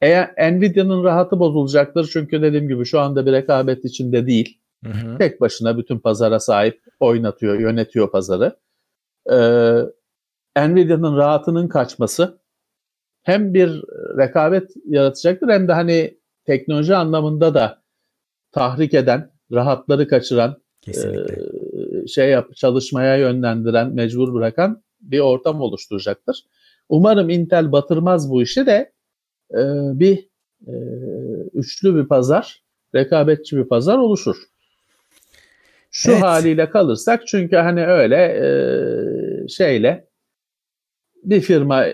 Eğer 0.00 0.34
Nvidia'nın 0.52 1.04
rahatı 1.04 1.38
bozulacaktır 1.38 2.10
çünkü 2.12 2.42
dediğim 2.42 2.68
gibi 2.68 2.84
şu 2.84 3.00
anda 3.00 3.26
bir 3.26 3.32
rekabet 3.32 3.84
içinde 3.84 4.26
değil. 4.26 4.60
Hı 4.84 4.92
hı. 4.92 5.18
Tek 5.18 5.40
başına 5.40 5.78
bütün 5.78 5.98
pazara 5.98 6.40
sahip 6.40 6.82
oynatıyor, 7.00 7.58
yönetiyor 7.58 8.10
pazarı. 8.10 8.56
Ee, 9.30 10.66
Nvidia'nın 10.68 11.16
rahatının 11.16 11.68
kaçması 11.68 12.38
hem 13.22 13.54
bir 13.54 13.82
rekabet 14.18 14.70
yaratacaktır 14.86 15.48
hem 15.48 15.68
de 15.68 15.72
hani 15.72 16.18
teknoloji 16.44 16.94
anlamında 16.96 17.54
da 17.54 17.82
tahrik 18.56 18.94
eden, 18.94 19.30
rahatları 19.52 20.08
kaçıran, 20.08 20.56
e, 20.88 20.92
şey 22.06 22.30
yap, 22.30 22.56
çalışmaya 22.56 23.16
yönlendiren, 23.16 23.94
mecbur 23.94 24.34
bırakan 24.34 24.82
bir 25.00 25.20
ortam 25.20 25.60
oluşturacaktır. 25.60 26.44
Umarım 26.88 27.30
Intel 27.30 27.72
batırmaz 27.72 28.30
bu 28.30 28.42
işi 28.42 28.66
de 28.66 28.92
e, 29.50 29.62
bir 30.00 30.28
e, 30.66 30.74
üçlü 31.54 31.96
bir 31.96 32.08
pazar, 32.08 32.62
rekabetçi 32.94 33.56
bir 33.56 33.64
pazar 33.64 33.98
oluşur. 33.98 34.36
Şu 35.90 36.10
evet. 36.10 36.22
haliyle 36.22 36.70
kalırsak 36.70 37.26
çünkü 37.26 37.56
hani 37.56 37.86
öyle 37.86 38.16
e, 38.16 38.48
şeyle 39.48 40.08
bir 41.24 41.40
firma 41.40 41.84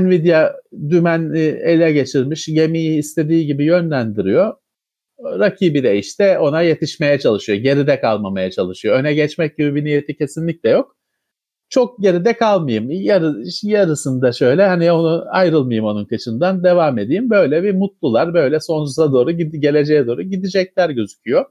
Nvidia 0.00 0.52
dümen 0.72 1.34
ele 1.64 1.92
geçirmiş, 1.92 2.46
gemiyi 2.46 2.98
istediği 2.98 3.46
gibi 3.46 3.64
yönlendiriyor 3.64 4.54
rakibi 5.22 5.82
de 5.82 5.98
işte 5.98 6.38
ona 6.38 6.62
yetişmeye 6.62 7.18
çalışıyor. 7.18 7.58
Geride 7.58 8.00
kalmamaya 8.00 8.50
çalışıyor. 8.50 8.98
Öne 8.98 9.14
geçmek 9.14 9.58
gibi 9.58 9.74
bir 9.74 9.84
niyeti 9.84 10.16
kesinlikle 10.16 10.70
yok. 10.70 10.96
Çok 11.68 12.02
geride 12.02 12.36
kalmayayım. 12.36 12.90
Yarı, 12.90 13.44
yarısında 13.62 14.32
şöyle 14.32 14.66
hani 14.66 14.92
onu 14.92 15.24
ayrılmayayım 15.30 15.84
onun 15.84 16.04
kışından 16.04 16.64
devam 16.64 16.98
edeyim. 16.98 17.30
Böyle 17.30 17.62
bir 17.62 17.74
mutlular 17.74 18.34
böyle 18.34 18.60
sonsuza 18.60 19.12
doğru 19.12 19.30
geleceğe 19.30 20.06
doğru 20.06 20.22
gidecekler 20.22 20.90
gözüküyor. 20.90 21.44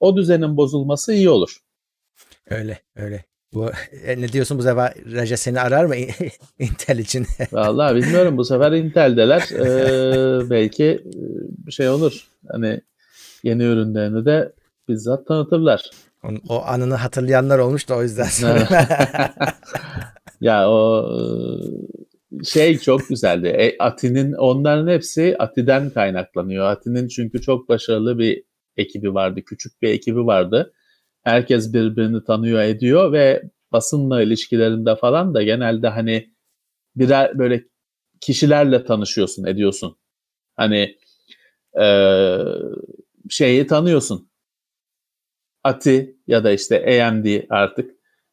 O 0.00 0.16
düzenin 0.16 0.56
bozulması 0.56 1.12
iyi 1.12 1.28
olur. 1.30 1.58
Öyle 2.50 2.78
öyle. 2.96 3.24
Bu 3.56 3.70
e, 4.06 4.20
ne 4.20 4.28
diyorsun 4.28 4.58
bu 4.58 4.62
sefer 4.62 4.94
Raja 5.12 5.36
seni 5.36 5.60
arar 5.60 5.84
mı 5.84 5.94
Intel 6.58 6.98
için? 6.98 7.26
Vallahi 7.52 7.96
bilmiyorum 7.96 8.36
bu 8.36 8.44
sefer 8.44 8.72
Intel'deler. 8.72 9.42
Ee, 9.56 10.50
belki 10.50 11.02
bir 11.66 11.72
şey 11.72 11.88
olur. 11.88 12.26
Hani 12.48 12.80
yeni 13.42 13.62
ürünlerini 13.62 14.24
de 14.24 14.52
bizzat 14.88 15.26
tanıtırlar. 15.26 15.90
O 16.48 16.62
anını 16.62 16.94
hatırlayanlar 16.94 17.58
olmuş 17.58 17.88
da 17.88 17.96
o 17.96 18.02
yüzden 18.02 18.28
ya 20.40 20.70
o 20.70 21.10
şey 22.44 22.78
çok 22.78 23.08
güzeldi. 23.08 23.46
E, 23.48 23.76
Ati'nin 23.78 24.32
onların 24.32 24.88
hepsi 24.88 25.36
Ati'den 25.38 25.90
kaynaklanıyor. 25.90 26.66
Ati'nin 26.66 27.08
çünkü 27.08 27.40
çok 27.40 27.68
başarılı 27.68 28.18
bir 28.18 28.42
ekibi 28.76 29.14
vardı. 29.14 29.40
Küçük 29.46 29.82
bir 29.82 29.88
ekibi 29.88 30.26
vardı. 30.26 30.72
Herkes 31.26 31.72
birbirini 31.72 32.24
tanıyor 32.24 32.60
ediyor 32.60 33.12
ve 33.12 33.42
basınla 33.72 34.22
ilişkilerinde 34.22 34.96
falan 34.96 35.34
da 35.34 35.42
genelde 35.42 35.88
hani 35.88 36.30
birer 36.96 37.38
böyle 37.38 37.64
kişilerle 38.20 38.84
tanışıyorsun 38.84 39.44
ediyorsun. 39.44 39.96
Hani 40.56 40.96
e, 41.82 41.86
şeyi 43.30 43.66
tanıyorsun. 43.66 44.30
Ati 45.64 46.16
ya 46.26 46.44
da 46.44 46.52
işte 46.52 47.04
AMD 47.06 47.26
artık 47.50 47.90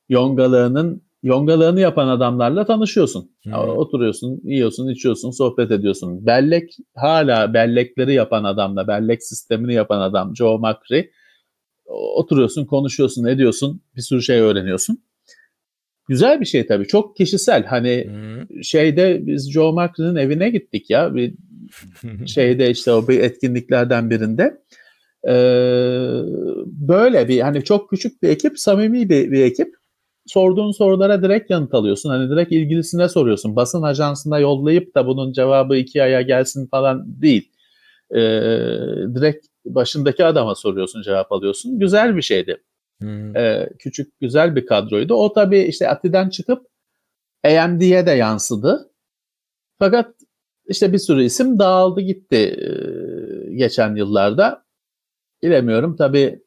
yongalığının 0.09 1.03
yongalığını 1.23 1.79
yapan 1.79 2.07
adamlarla 2.07 2.65
tanışıyorsun. 2.65 3.31
Hmm. 3.43 3.53
Oturuyorsun, 3.53 4.41
yiyorsun, 4.43 4.89
içiyorsun, 4.89 5.31
sohbet 5.31 5.71
ediyorsun. 5.71 6.25
Bellek 6.25 6.77
hala 6.95 7.53
bellekleri 7.53 8.13
yapan 8.13 8.43
adamla, 8.43 8.87
bellek 8.87 9.23
sistemini 9.23 9.73
yapan 9.73 9.99
adam 10.01 10.35
Joe 10.35 10.57
Macri. 10.57 11.11
Oturuyorsun, 11.85 12.65
konuşuyorsun, 12.65 13.25
ediyorsun, 13.25 13.81
bir 13.95 14.01
sürü 14.01 14.21
şey 14.21 14.39
öğreniyorsun. 14.39 15.03
Güzel 16.07 16.41
bir 16.41 16.45
şey 16.45 16.67
tabii. 16.67 16.87
Çok 16.87 17.17
kişisel. 17.17 17.65
Hani 17.65 18.07
hmm. 18.07 18.63
şeyde 18.63 19.27
biz 19.27 19.51
Joe 19.51 19.71
Macri'nin 19.71 20.15
evine 20.15 20.49
gittik 20.49 20.89
ya. 20.89 21.15
Bir 21.15 21.33
şeyde 22.25 22.69
işte 22.69 22.91
o 22.91 23.07
bir 23.07 23.19
etkinliklerden 23.19 24.09
birinde. 24.09 24.63
Ee, 25.27 25.33
böyle 26.65 27.27
bir 27.27 27.39
hani 27.39 27.63
çok 27.63 27.89
küçük 27.89 28.23
bir 28.23 28.29
ekip, 28.29 28.59
samimi 28.59 29.09
bir, 29.09 29.31
bir 29.31 29.41
ekip. 29.41 29.73
Sorduğun 30.25 30.71
sorulara 30.71 31.21
direkt 31.21 31.49
yanıt 31.51 31.73
alıyorsun. 31.73 32.09
Hani 32.09 32.29
direkt 32.29 32.51
ilgilisine 32.51 33.09
soruyorsun. 33.09 33.55
Basın 33.55 33.81
ajansına 33.81 34.39
yollayıp 34.39 34.95
da 34.95 35.07
bunun 35.07 35.33
cevabı 35.33 35.77
iki 35.77 36.03
aya 36.03 36.21
gelsin 36.21 36.67
falan 36.67 37.21
değil. 37.21 37.51
Ee, 38.11 38.19
direkt 39.15 39.47
başındaki 39.65 40.25
adama 40.25 40.55
soruyorsun, 40.55 41.01
cevap 41.01 41.31
alıyorsun. 41.31 41.79
Güzel 41.79 42.15
bir 42.15 42.21
şeydi. 42.21 42.63
Hmm. 42.99 43.37
Ee, 43.37 43.69
küçük, 43.79 44.19
güzel 44.19 44.55
bir 44.55 44.65
kadroydu. 44.65 45.13
O 45.13 45.33
tabii 45.33 45.59
işte 45.59 45.89
Ati'den 45.89 46.29
çıkıp 46.29 46.67
AMD'ye 47.45 48.05
de 48.05 48.11
yansıdı. 48.11 48.91
Fakat 49.79 50.15
işte 50.67 50.93
bir 50.93 50.97
sürü 50.97 51.23
isim 51.23 51.59
dağıldı 51.59 52.01
gitti 52.01 52.35
e, 52.35 52.69
geçen 53.55 53.95
yıllarda. 53.95 54.65
Bilemiyorum 55.43 55.95
tabii 55.95 56.43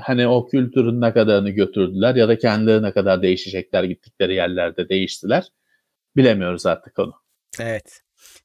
hani 0.00 0.28
o 0.28 0.46
kültürün 0.46 1.00
ne 1.00 1.12
kadarını 1.12 1.50
götürdüler 1.50 2.14
ya 2.14 2.28
da 2.28 2.38
kendileri 2.38 2.82
ne 2.82 2.92
kadar 2.92 3.22
değişecekler 3.22 3.84
gittikleri 3.84 4.34
yerlerde 4.34 4.88
değiştiler. 4.88 5.48
Bilemiyoruz 6.16 6.66
artık 6.66 6.98
onu. 6.98 7.14
Evet. 7.60 8.02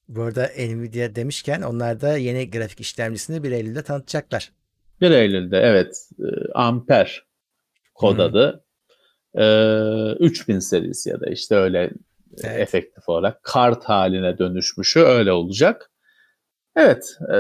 Bu 0.07 0.21
arada 0.23 0.49
Nvidia 0.57 1.15
demişken 1.15 1.61
onlar 1.61 2.01
da 2.01 2.17
yeni 2.17 2.51
grafik 2.51 2.81
işlemcisini 2.81 3.43
1 3.43 3.51
Eylül'de 3.51 3.83
tanıtacaklar. 3.83 4.51
1 5.01 5.11
Eylül'de 5.11 5.57
evet. 5.57 6.09
E, 6.19 6.51
Amper 6.53 7.25
kod 7.93 8.15
hmm. 8.15 8.21
adı. 8.21 8.65
E, 9.35 10.25
3000 10.25 10.59
serisi 10.59 11.09
ya 11.09 11.21
da 11.21 11.29
işte 11.29 11.55
öyle 11.55 11.91
evet. 12.43 12.59
efektif 12.59 13.09
olarak 13.09 13.43
kart 13.43 13.83
haline 13.83 14.37
dönüşmüşü 14.37 14.99
öyle 14.99 15.31
olacak. 15.31 15.91
Evet. 16.75 17.17
E, 17.33 17.37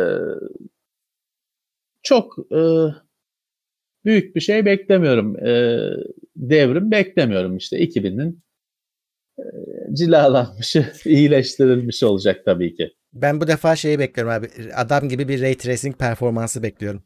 çok 2.03 2.37
e, 2.51 2.61
büyük 4.05 4.35
bir 4.35 4.41
şey 4.41 4.65
beklemiyorum. 4.65 5.45
E, 5.45 5.79
devrim 6.35 6.91
beklemiyorum 6.91 7.57
işte 7.57 7.77
2000'in 7.77 8.44
cilalanmış, 9.93 10.75
iyileştirilmiş 11.05 12.03
olacak 12.03 12.41
tabii 12.45 12.75
ki. 12.75 12.93
Ben 13.13 13.41
bu 13.41 13.47
defa 13.47 13.75
şeyi 13.75 13.99
bekliyorum 13.99 14.33
abi. 14.33 14.49
Adam 14.75 15.09
gibi 15.09 15.27
bir 15.27 15.41
ray 15.41 15.57
tracing 15.57 15.97
performansı 15.97 16.63
bekliyorum. 16.63 17.03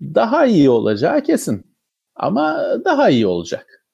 Daha 0.00 0.46
iyi 0.46 0.70
olacağı 0.70 1.22
kesin. 1.22 1.76
Ama 2.16 2.60
daha 2.84 3.10
iyi 3.10 3.26
olacak. 3.26 3.86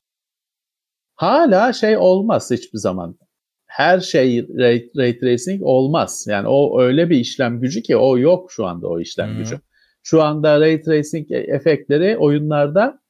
Hala 1.14 1.72
şey 1.72 1.96
olmaz 1.96 2.50
hiçbir 2.50 2.78
zaman. 2.78 3.18
Her 3.66 4.00
şey 4.00 4.48
ray, 4.48 4.90
ray 4.96 5.18
tracing 5.18 5.62
olmaz. 5.62 6.26
Yani 6.28 6.48
o 6.48 6.80
öyle 6.82 7.10
bir 7.10 7.16
işlem 7.16 7.60
gücü 7.60 7.82
ki 7.82 7.96
o 7.96 8.18
yok 8.18 8.52
şu 8.52 8.66
anda 8.66 8.88
o 8.88 9.00
işlem 9.00 9.28
Hı-hı. 9.28 9.38
gücü. 9.38 9.60
Şu 10.02 10.22
anda 10.22 10.60
ray 10.60 10.82
tracing 10.82 11.30
efektleri 11.30 12.16
oyunlarda 12.18 13.00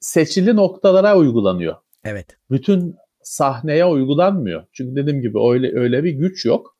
seçili 0.00 0.56
noktalara 0.56 1.16
uygulanıyor. 1.16 1.76
Evet. 2.04 2.26
Bütün 2.50 2.96
sahneye 3.24 3.84
uygulanmıyor. 3.84 4.64
Çünkü 4.72 4.96
dediğim 4.96 5.22
gibi 5.22 5.38
öyle 5.50 5.78
öyle 5.78 6.04
bir 6.04 6.12
güç 6.12 6.44
yok. 6.44 6.76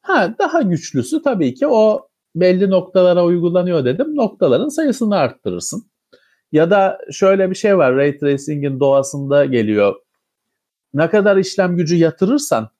Ha 0.00 0.34
daha 0.38 0.62
güçlüsü 0.62 1.22
tabii 1.22 1.54
ki 1.54 1.66
o 1.66 2.08
belli 2.34 2.70
noktalara 2.70 3.24
uygulanıyor 3.24 3.84
dedim. 3.84 4.16
Noktaların 4.16 4.68
sayısını 4.68 5.16
arttırırsın. 5.16 5.90
Ya 6.52 6.70
da 6.70 6.98
şöyle 7.12 7.50
bir 7.50 7.54
şey 7.54 7.78
var. 7.78 7.94
Ray 7.96 8.18
Tracing'in 8.18 8.80
doğasında 8.80 9.44
geliyor. 9.44 9.94
Ne 10.94 11.10
kadar 11.10 11.36
işlem 11.36 11.76
gücü 11.76 11.96
yatırırsan 11.96 12.70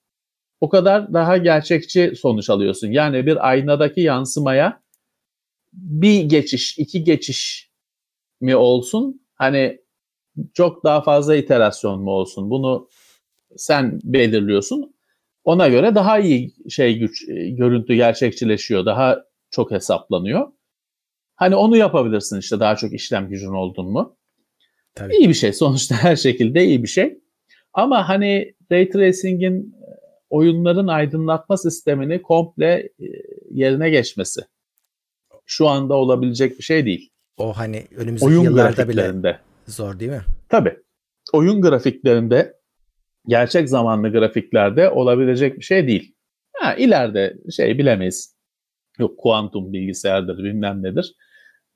o 0.60 0.68
kadar 0.68 1.12
daha 1.14 1.36
gerçekçi 1.36 2.12
sonuç 2.16 2.50
alıyorsun. 2.50 2.88
Yani 2.88 3.26
bir 3.26 3.48
aynadaki 3.48 4.00
yansımaya 4.00 4.80
bir 5.72 6.22
geçiş, 6.22 6.78
iki 6.78 7.04
geçiş 7.04 7.70
mi 8.40 8.56
olsun? 8.56 9.22
Hani 9.34 9.80
çok 10.54 10.84
daha 10.84 11.00
fazla 11.02 11.36
iterasyon 11.36 12.00
mu 12.00 12.10
olsun? 12.10 12.50
Bunu 12.50 12.88
sen 13.56 14.00
belirliyorsun. 14.04 14.94
Ona 15.44 15.68
göre 15.68 15.94
daha 15.94 16.18
iyi 16.18 16.54
şey 16.68 16.98
güç 16.98 17.28
e, 17.28 17.48
görüntü 17.50 17.94
gerçekçileşiyor. 17.94 18.86
Daha 18.86 19.24
çok 19.50 19.70
hesaplanıyor. 19.70 20.46
Hani 21.34 21.56
onu 21.56 21.76
yapabilirsin 21.76 22.38
işte 22.38 22.60
daha 22.60 22.76
çok 22.76 22.92
işlem 22.92 23.28
gücün 23.28 23.52
oldun 23.52 23.92
mu. 23.92 24.16
Tabii. 24.94 25.16
İyi 25.16 25.28
bir 25.28 25.34
şey 25.34 25.52
sonuçta 25.52 25.94
her 25.94 26.16
şekilde 26.16 26.64
iyi 26.64 26.82
bir 26.82 26.88
şey. 26.88 27.18
Ama 27.72 28.08
hani 28.08 28.54
Ray 28.72 28.88
Tracing'in 28.90 29.62
e, 29.62 29.88
oyunların 30.30 30.86
aydınlatma 30.86 31.56
sistemini 31.56 32.22
komple 32.22 32.88
e, 33.00 33.06
yerine 33.50 33.90
geçmesi 33.90 34.40
şu 35.46 35.68
anda 35.68 35.94
olabilecek 35.94 36.58
bir 36.58 36.64
şey 36.64 36.84
değil. 36.84 37.10
O 37.36 37.52
hani 37.52 37.84
önümüzdeki 37.96 38.30
Oyun 38.30 38.42
yıllarda 38.42 38.88
bile 38.88 39.02
zor 39.68 40.00
değil 40.00 40.10
mi? 40.10 40.22
Tabii. 40.48 40.76
Oyun 41.32 41.62
grafiklerinde 41.62 42.58
gerçek 43.26 43.68
zamanlı 43.68 44.12
grafiklerde 44.12 44.90
olabilecek 44.90 45.58
bir 45.58 45.64
şey 45.64 45.86
değil. 45.86 46.14
Ha, 46.56 46.74
ileride 46.74 47.36
şey 47.56 47.78
bilemeyiz. 47.78 48.36
Yok 48.98 49.18
kuantum 49.18 49.72
bilgisayardır 49.72 50.38
bilmem 50.38 50.82
nedir. 50.82 51.14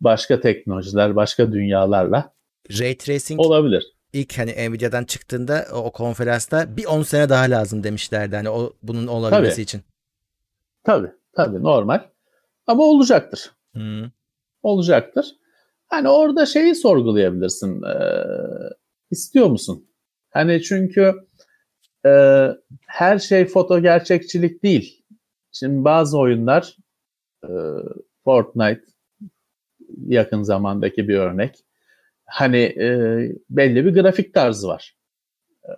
Başka 0.00 0.40
teknolojiler, 0.40 1.16
başka 1.16 1.52
dünyalarla 1.52 2.34
Ray 2.80 2.96
Tracing 2.98 3.40
olabilir. 3.40 3.92
İlk 4.12 4.38
hani 4.38 4.70
Nvidia'dan 4.70 5.04
çıktığında 5.04 5.66
o 5.72 5.92
konferansta 5.92 6.76
bir 6.76 6.84
10 6.84 7.02
sene 7.02 7.28
daha 7.28 7.44
lazım 7.44 7.84
demişlerdi 7.84 8.36
hani 8.36 8.50
o 8.50 8.72
bunun 8.82 9.06
olabilmesi 9.06 9.54
tabii. 9.54 9.62
için. 9.62 9.82
Tabii, 10.84 11.10
tabii 11.32 11.62
normal. 11.62 12.00
Ama 12.66 12.82
olacaktır. 12.82 13.50
Hmm. 13.72 14.04
Olacaktır. 14.62 15.26
Hani 15.92 16.08
orada 16.08 16.46
şeyi 16.46 16.74
sorgulayabilirsin. 16.74 17.82
Ee, 17.82 18.24
istiyor 19.10 19.46
musun? 19.46 19.88
Hani 20.30 20.62
çünkü 20.62 21.14
e, 22.06 22.10
her 22.86 23.18
şey 23.18 23.44
foto 23.44 23.80
gerçekçilik 23.82 24.62
değil. 24.62 25.04
Şimdi 25.52 25.84
bazı 25.84 26.18
oyunlar 26.18 26.76
e, 27.44 27.50
Fortnite 28.24 28.84
yakın 30.06 30.42
zamandaki 30.42 31.08
bir 31.08 31.16
örnek. 31.16 31.64
Hani 32.24 32.58
e, 32.58 32.88
belli 33.50 33.84
bir 33.84 33.94
grafik 33.94 34.34
tarzı 34.34 34.68
var. 34.68 34.96
E, 35.64 35.70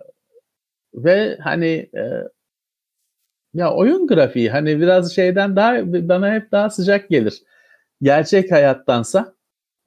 ve 0.93 1.37
hani 1.41 1.89
e, 1.97 2.03
ya 3.53 3.73
oyun 3.73 4.07
grafiği 4.07 4.49
hani 4.49 4.79
biraz 4.79 5.15
şeyden 5.15 5.55
daha 5.55 5.93
bana 6.09 6.33
hep 6.33 6.51
daha 6.51 6.69
sıcak 6.69 7.09
gelir. 7.09 7.43
Gerçek 8.01 8.51
hayattansa 8.51 9.34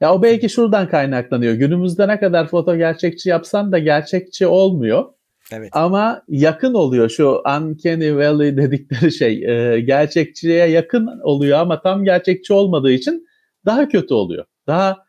ya 0.01 0.15
o 0.15 0.23
belki 0.23 0.49
şuradan 0.49 0.89
kaynaklanıyor. 0.89 1.55
Günümüzde 1.55 2.09
ne 2.09 2.21
kadar 2.21 2.47
foto 2.47 2.77
gerçekçi 2.77 3.29
yapsan 3.29 3.73
da 3.73 3.79
gerçekçi 3.79 4.47
olmuyor. 4.47 5.05
Evet. 5.53 5.69
Ama 5.73 6.23
yakın 6.29 6.75
oluyor 6.75 7.09
şu 7.09 7.29
uncanny 7.29 8.17
valley 8.17 8.57
dedikleri 8.57 9.13
şey. 9.13 9.45
E, 9.45 9.81
gerçekçiye 9.81 10.67
yakın 10.67 11.21
oluyor 11.23 11.59
ama 11.59 11.83
tam 11.83 12.05
gerçekçi 12.05 12.53
olmadığı 12.53 12.91
için 12.91 13.29
daha 13.67 13.89
kötü 13.89 14.15
oluyor. 14.15 14.45
Daha 14.67 15.05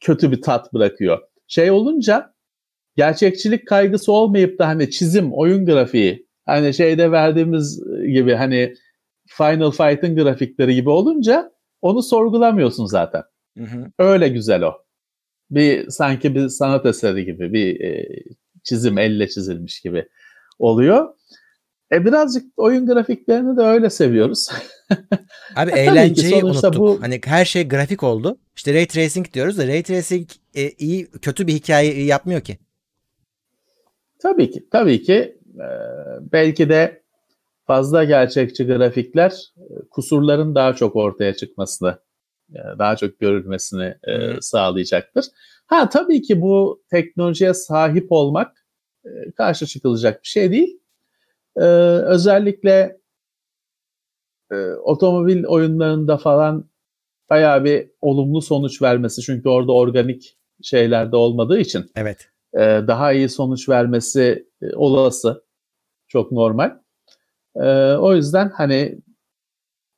kötü 0.00 0.32
bir 0.32 0.42
tat 0.42 0.74
bırakıyor. 0.74 1.18
Şey 1.48 1.70
olunca 1.70 2.34
gerçekçilik 2.96 3.66
kaygısı 3.66 4.12
olmayıp 4.12 4.58
da 4.58 4.68
hani 4.68 4.90
çizim, 4.90 5.32
oyun 5.32 5.66
grafiği 5.66 6.26
hani 6.46 6.74
şeyde 6.74 7.12
verdiğimiz 7.12 7.84
gibi 8.06 8.34
hani 8.34 8.74
Final 9.26 9.70
Fight'ın 9.70 10.16
grafikleri 10.16 10.74
gibi 10.74 10.90
olunca 10.90 11.52
onu 11.82 12.02
sorgulamıyorsun 12.02 12.86
zaten. 12.86 13.22
Hı 13.56 13.64
hı. 13.64 13.92
Öyle 13.98 14.28
güzel 14.28 14.62
o. 14.62 14.72
Bir 15.50 15.90
sanki 15.90 16.34
bir 16.34 16.48
sanat 16.48 16.86
eseri 16.86 17.24
gibi 17.24 17.52
bir 17.52 17.80
e, 17.80 18.08
çizim 18.64 18.98
elle 18.98 19.28
çizilmiş 19.28 19.80
gibi 19.80 20.08
oluyor. 20.58 21.08
E 21.92 22.04
birazcık 22.04 22.46
oyun 22.56 22.86
grafiklerini 22.86 23.56
de 23.56 23.62
öyle 23.62 23.90
seviyoruz. 23.90 24.48
Abi 25.56 25.70
e, 25.74 25.80
eğlenceyi 25.80 26.44
unuttuk. 26.44 26.76
Bu... 26.76 26.98
Hani 27.00 27.20
her 27.24 27.44
şey 27.44 27.68
grafik 27.68 28.02
oldu. 28.02 28.38
İşte 28.56 28.74
ray 28.74 28.86
tracing 28.86 29.32
diyoruz 29.32 29.58
da 29.58 29.66
ray 29.66 29.82
tracing 29.82 30.28
e, 30.54 30.70
iyi 30.70 31.06
kötü 31.06 31.46
bir 31.46 31.52
hikaye 31.52 32.04
yapmıyor 32.04 32.40
ki. 32.40 32.58
Tabii 34.18 34.50
ki. 34.50 34.66
Tabii 34.70 35.02
ki 35.02 35.38
e, 35.54 35.68
belki 36.32 36.68
de 36.68 37.02
fazla 37.66 38.04
gerçekçi 38.04 38.66
grafikler 38.66 39.52
e, 39.56 39.64
kusurların 39.90 40.54
daha 40.54 40.74
çok 40.74 40.96
ortaya 40.96 41.34
çıkmasını, 41.34 41.98
daha 42.54 42.96
çok 42.96 43.20
görülmesini 43.20 43.94
e, 44.04 44.40
sağlayacaktır. 44.40 45.26
Ha 45.66 45.88
tabii 45.88 46.22
ki 46.22 46.40
bu 46.40 46.82
teknolojiye 46.90 47.54
sahip 47.54 48.12
olmak 48.12 48.66
e, 49.04 49.32
karşı 49.36 49.66
çıkılacak 49.66 50.22
bir 50.22 50.28
şey 50.28 50.50
değil. 50.52 50.80
E, 51.56 51.64
özellikle 52.06 53.00
e, 54.52 54.56
otomobil 54.72 55.44
oyunlarında 55.44 56.16
falan 56.16 56.70
bayağı 57.30 57.64
bir 57.64 57.90
olumlu 58.00 58.42
sonuç 58.42 58.82
vermesi 58.82 59.22
çünkü 59.22 59.48
orada 59.48 59.72
organik 59.72 60.38
şeylerde 60.62 61.16
olmadığı 61.16 61.58
için 61.58 61.90
evet. 61.96 62.28
e, 62.54 62.60
daha 62.60 63.12
iyi 63.12 63.28
sonuç 63.28 63.68
vermesi 63.68 64.48
e, 64.62 64.76
olası 64.76 65.44
çok 66.08 66.32
normal. 66.32 66.78
E, 67.56 67.94
o 67.94 68.14
yüzden 68.14 68.48
hani 68.48 68.98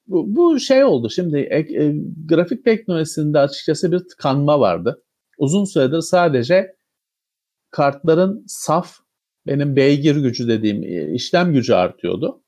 bu, 0.08 0.36
bu 0.36 0.60
şey 0.60 0.84
oldu 0.84 1.10
şimdi 1.10 1.38
e, 1.38 1.58
e, 1.58 1.94
grafik 2.28 2.64
teknolojisinde 2.64 3.38
açıkçası 3.38 3.92
bir 3.92 3.98
tıkanma 3.98 4.60
vardı. 4.60 5.02
Uzun 5.38 5.64
süredir 5.64 6.00
sadece 6.00 6.76
kartların 7.70 8.44
saf 8.46 8.96
benim 9.46 9.76
beygir 9.76 10.16
gücü 10.16 10.48
dediğim 10.48 10.82
e, 10.82 11.14
işlem 11.14 11.52
gücü 11.52 11.74
artıyordu. 11.74 12.42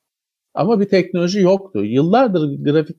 Ama 0.55 0.81
bir 0.81 0.89
teknoloji 0.89 1.41
yoktu. 1.41 1.85
Yıllardır 1.85 2.65
grafik 2.65 2.97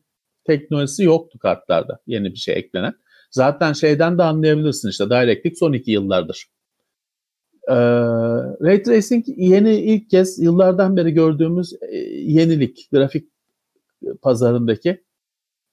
teknolojisi 0.48 1.04
yoktu 1.04 1.40
kartlarda 1.40 2.00
yeni 2.08 2.32
bir 2.32 2.38
şey 2.38 2.56
eklenen. 2.56 2.94
Zaten 3.32 3.74
şeyden 3.74 4.18
de 4.18 4.24
anlayabilirsin 4.24 4.90
işte 4.90 5.10
DirectX 5.10 5.60
son 5.60 5.74
iki 5.74 5.92
yıllardır. 5.92 6.48
Ee, 7.68 7.76
Ray 8.62 8.84
Tracing 8.84 9.26
yeni 9.28 9.76
ilk 9.76 10.10
kez 10.10 10.40
yıllardan 10.40 10.98
beri 10.98 11.12
gördüğümüz 11.12 11.74
e, 11.74 11.98
yenilik. 12.18 12.90
Grafik 12.92 13.31
pazarındaki 14.22 15.04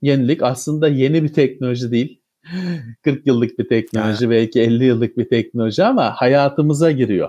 yenilik 0.03 0.43
aslında 0.43 0.89
yeni 0.89 1.23
bir 1.23 1.33
teknoloji 1.33 1.91
değil. 1.91 2.23
40 3.05 3.27
yıllık 3.27 3.59
bir 3.59 3.69
teknoloji 3.69 4.25
ha. 4.25 4.31
belki 4.31 4.61
50 4.61 4.85
yıllık 4.85 5.19
bir 5.19 5.29
teknoloji 5.29 5.85
ama 5.85 6.13
hayatımıza 6.13 6.91
giriyor. 6.91 7.29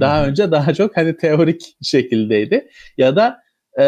Daha 0.00 0.20
Hı-hı. 0.20 0.30
önce 0.30 0.50
daha 0.50 0.74
çok 0.74 0.96
hani 0.96 1.16
teorik 1.16 1.76
şekildeydi 1.82 2.68
ya 2.98 3.16
da 3.16 3.38
e, 3.78 3.82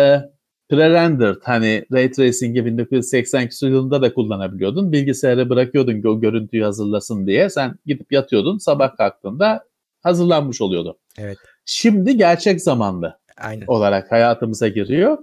pre-rendered 0.71 1.41
hani 1.43 1.85
ray 1.93 2.11
tracing'i 2.11 2.65
1980 2.67 3.49
küsur 3.49 3.69
yılında 3.69 4.03
da 4.03 4.15
kullanabiliyordun. 4.15 4.93
Bilgisayara 4.93 5.49
bırakıyordun 5.49 6.03
o 6.03 6.21
görüntüyü 6.21 6.63
hazırlasın 6.63 7.27
diye. 7.27 7.51
Sen 7.51 7.79
gidip 7.87 8.13
yatıyordun. 8.13 8.59
Sabah 8.59 8.97
kalktığında 8.97 9.65
hazırlanmış 10.03 10.61
oluyordu. 10.61 10.99
Evet. 11.19 11.39
Şimdi 11.65 12.17
gerçek 12.17 12.63
zamanlı 12.63 13.19
Aynen. 13.37 13.67
olarak 13.67 14.13
hayatımıza 14.13 14.69
giriyor. 14.69 15.19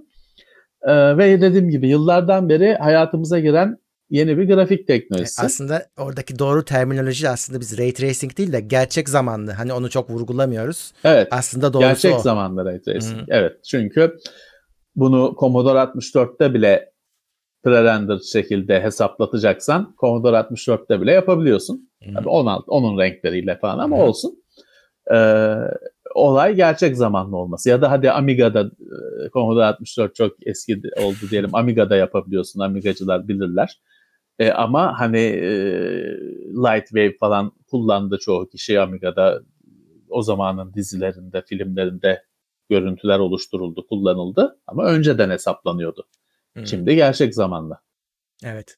Ee, 0.85 1.17
ve 1.17 1.41
dediğim 1.41 1.69
gibi 1.69 1.87
yıllardan 1.87 2.49
beri 2.49 2.75
hayatımıza 2.75 3.39
giren 3.39 3.77
yeni 4.09 4.37
bir 4.37 4.47
grafik 4.47 4.87
teknolojisi. 4.87 5.41
E, 5.41 5.45
aslında 5.45 5.85
oradaki 5.97 6.39
doğru 6.39 6.65
terminoloji 6.65 7.29
aslında 7.29 7.59
biz 7.59 7.77
ray 7.77 7.93
tracing 7.93 8.37
değil 8.37 8.53
de 8.53 8.59
gerçek 8.59 9.09
zamanlı. 9.09 9.51
Hani 9.51 9.73
onu 9.73 9.89
çok 9.89 10.09
vurgulamıyoruz. 10.09 10.91
Evet. 11.03 11.27
Aslında 11.31 11.73
doğrusu 11.73 11.87
gerçek 11.87 12.15
o. 12.15 12.19
zamanlı 12.19 12.65
ray 12.65 12.81
tracing. 12.81 13.21
Hı. 13.21 13.25
Evet. 13.27 13.65
Çünkü 13.65 14.17
bunu 14.95 15.35
Commodore 15.39 15.79
64'te 15.79 16.53
bile 16.53 16.91
pre-rendered 17.63 18.31
şekilde 18.31 18.81
hesaplatacaksan 18.81 19.95
Commodore 19.99 20.35
64'te 20.35 21.01
bile 21.01 21.11
yapabiliyorsun. 21.11 21.89
Tabii 22.15 22.29
16, 22.29 22.71
onun 22.71 22.99
renkleriyle 22.99 23.57
falan 23.57 23.79
ama 23.79 23.97
Hı. 23.97 24.01
olsun. 24.01 24.43
Ee, 25.13 25.15
olay 26.13 26.55
gerçek 26.55 26.97
zamanlı 26.97 27.37
olması. 27.37 27.69
Ya 27.69 27.81
da 27.81 27.91
hadi 27.91 28.11
Amiga'da 28.11 28.71
e, 29.25 29.29
Commodore 29.29 29.65
64 29.65 30.15
çok 30.15 30.47
eski 30.47 30.81
oldu 30.97 31.17
diyelim. 31.31 31.55
Amiga'da 31.55 31.95
yapabiliyorsun. 31.95 32.59
Amigacılar 32.59 33.27
bilirler. 33.27 33.79
E, 34.39 34.51
ama 34.51 34.99
hani 34.99 35.19
e, 35.19 35.49
Lightwave 36.47 37.17
falan 37.19 37.51
kullandı 37.71 38.17
çoğu 38.21 38.49
kişi 38.49 38.79
Amiga'da 38.79 39.41
o 40.09 40.21
zamanın 40.21 40.73
dizilerinde, 40.73 41.41
filmlerinde 41.41 42.23
görüntüler 42.69 43.19
oluşturuldu, 43.19 43.87
kullanıldı 43.87 44.59
ama 44.67 44.85
önceden 44.85 45.29
hesaplanıyordu. 45.29 46.07
Hmm. 46.53 46.67
Şimdi 46.67 46.95
gerçek 46.95 47.35
zamanla. 47.35 47.81
Evet. 48.43 48.77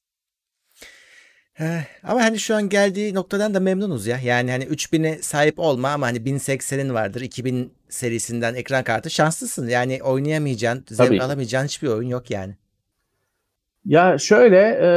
Ama 2.03 2.23
hani 2.23 2.39
şu 2.39 2.55
an 2.55 2.69
geldiği 2.69 3.13
noktadan 3.13 3.53
da 3.53 3.59
memnunuz 3.59 4.07
ya. 4.07 4.19
Yani 4.23 4.51
hani 4.51 4.63
3000'e 4.63 5.21
sahip 5.21 5.59
olma 5.59 5.89
ama 5.89 6.07
hani 6.07 6.17
1080'in 6.17 6.93
vardır. 6.93 7.21
2000 7.21 7.71
serisinden 7.89 8.55
ekran 8.55 8.83
kartı 8.83 9.09
şanslısın. 9.09 9.67
Yani 9.67 10.03
oynayamayacağın, 10.03 10.85
zevk 10.87 11.07
Tabii. 11.07 11.21
alamayacağın 11.21 11.65
hiçbir 11.65 11.87
oyun 11.87 12.09
yok 12.09 12.31
yani. 12.31 12.55
Ya 13.85 14.17
şöyle 14.17 14.57
e, 14.57 14.87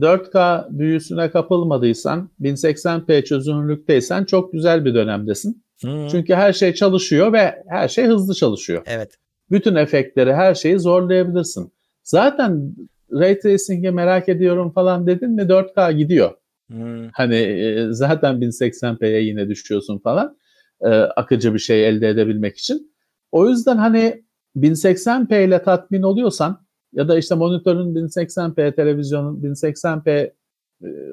4K 0.00 0.66
büyüsüne 0.78 1.30
kapılmadıysan, 1.30 2.30
1080p 2.40 3.24
çözünürlükteysen 3.24 4.24
çok 4.24 4.52
güzel 4.52 4.84
bir 4.84 4.94
dönemdesin. 4.94 5.64
Hmm. 5.80 6.08
Çünkü 6.08 6.34
her 6.34 6.52
şey 6.52 6.74
çalışıyor 6.74 7.32
ve 7.32 7.62
her 7.68 7.88
şey 7.88 8.06
hızlı 8.06 8.34
çalışıyor. 8.34 8.82
Evet. 8.86 9.10
Bütün 9.50 9.74
efektleri, 9.74 10.34
her 10.34 10.54
şeyi 10.54 10.78
zorlayabilirsin. 10.78 11.72
Zaten 12.02 12.74
Ray 13.12 13.38
Tracing'i 13.38 13.90
merak 13.90 14.28
ediyorum 14.28 14.72
falan 14.72 15.06
dedin 15.06 15.30
mi 15.30 15.42
4K 15.42 15.92
gidiyor. 15.92 16.34
Hmm. 16.70 17.08
Hani 17.12 17.36
e, 17.36 17.86
zaten 17.90 18.34
1080p'ye 18.34 19.22
yine 19.22 19.48
düşüyorsun 19.48 19.98
falan. 19.98 20.38
E, 20.80 20.88
akıcı 20.88 21.54
bir 21.54 21.58
şey 21.58 21.88
elde 21.88 22.08
edebilmek 22.08 22.58
için. 22.58 22.94
O 23.32 23.48
yüzden 23.48 23.76
hani 23.76 24.24
1080p 24.56 25.44
ile 25.44 25.62
tatmin 25.62 26.02
oluyorsan 26.02 26.66
ya 26.92 27.08
da 27.08 27.18
işte 27.18 27.34
monitörün 27.34 27.94
1080p, 27.94 28.74
televizyonun 28.74 29.42
1080p 29.42 30.10
e, 30.10 30.32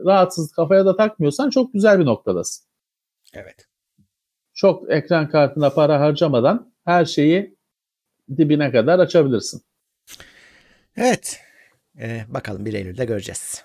rahatsız 0.05 0.51
kafaya 0.51 0.85
da 0.85 0.95
takmıyorsan 0.95 1.49
çok 1.49 1.73
güzel 1.73 1.99
bir 1.99 2.05
noktadasın. 2.05 2.65
Evet. 3.33 3.67
Çok 4.53 4.91
ekran 4.91 5.29
kartına 5.29 5.69
para 5.69 5.99
harcamadan 5.99 6.73
her 6.85 7.05
şeyi 7.05 7.57
dibine 8.38 8.71
kadar 8.71 8.99
açabilirsin. 8.99 9.62
Evet. 10.97 11.39
Ee, 11.99 12.25
bakalım 12.28 12.65
1 12.65 12.73
Eylül'de 12.73 13.06
göreceğiz. 13.06 13.63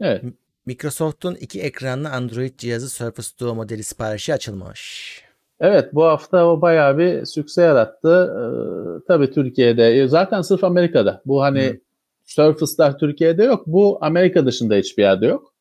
Evet. 0.00 0.24
Microsoft'un 0.66 1.34
iki 1.34 1.60
ekranlı 1.60 2.10
Android 2.10 2.58
cihazı 2.58 2.90
Surface 2.90 3.28
Duo 3.40 3.54
modeli 3.54 3.84
siparişi 3.84 4.34
açılmış. 4.34 5.22
Evet 5.60 5.94
bu 5.94 6.04
hafta 6.04 6.46
o 6.46 6.60
bayağı 6.60 6.98
bir 6.98 7.24
sükse 7.24 7.62
yarattı. 7.62 8.34
Ee, 8.36 9.06
tabii 9.06 9.30
Türkiye'de 9.30 9.88
e, 9.88 10.08
zaten 10.08 10.42
sırf 10.42 10.64
Amerika'da. 10.64 11.22
Bu 11.26 11.42
hani 11.42 11.70
hmm. 11.70 11.78
Surface'lar 12.24 12.98
Türkiye'de 12.98 13.44
yok. 13.44 13.66
Bu 13.66 13.98
Amerika 14.00 14.46
dışında 14.46 14.74
hiçbir 14.74 15.02
yerde 15.02 15.26
yok. 15.26 15.54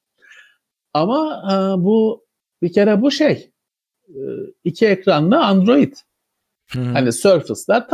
Ama 0.94 1.44
e, 1.52 1.84
bu 1.84 2.26
bir 2.62 2.74
kere 2.74 3.02
bu 3.02 3.12
şey 3.12 3.52
e, 4.10 4.20
iki 4.64 4.88
ekranlı 4.88 5.46
Android. 5.46 5.94
Hmm. 6.68 6.94
Hani 6.94 7.14
Surface'lar 7.14 7.88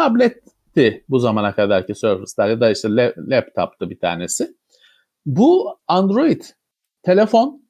tabletti 0.77 1.05
bu 1.09 1.19
zamana 1.19 1.55
kadarki 1.55 1.95
Surface'lar 1.95 2.49
ya 2.49 2.61
da 2.61 2.71
işte 2.71 2.89
laptop'tu 3.17 3.89
bir 3.89 3.99
tanesi. 3.99 4.57
Bu 5.25 5.79
Android 5.87 6.41
telefon 7.03 7.67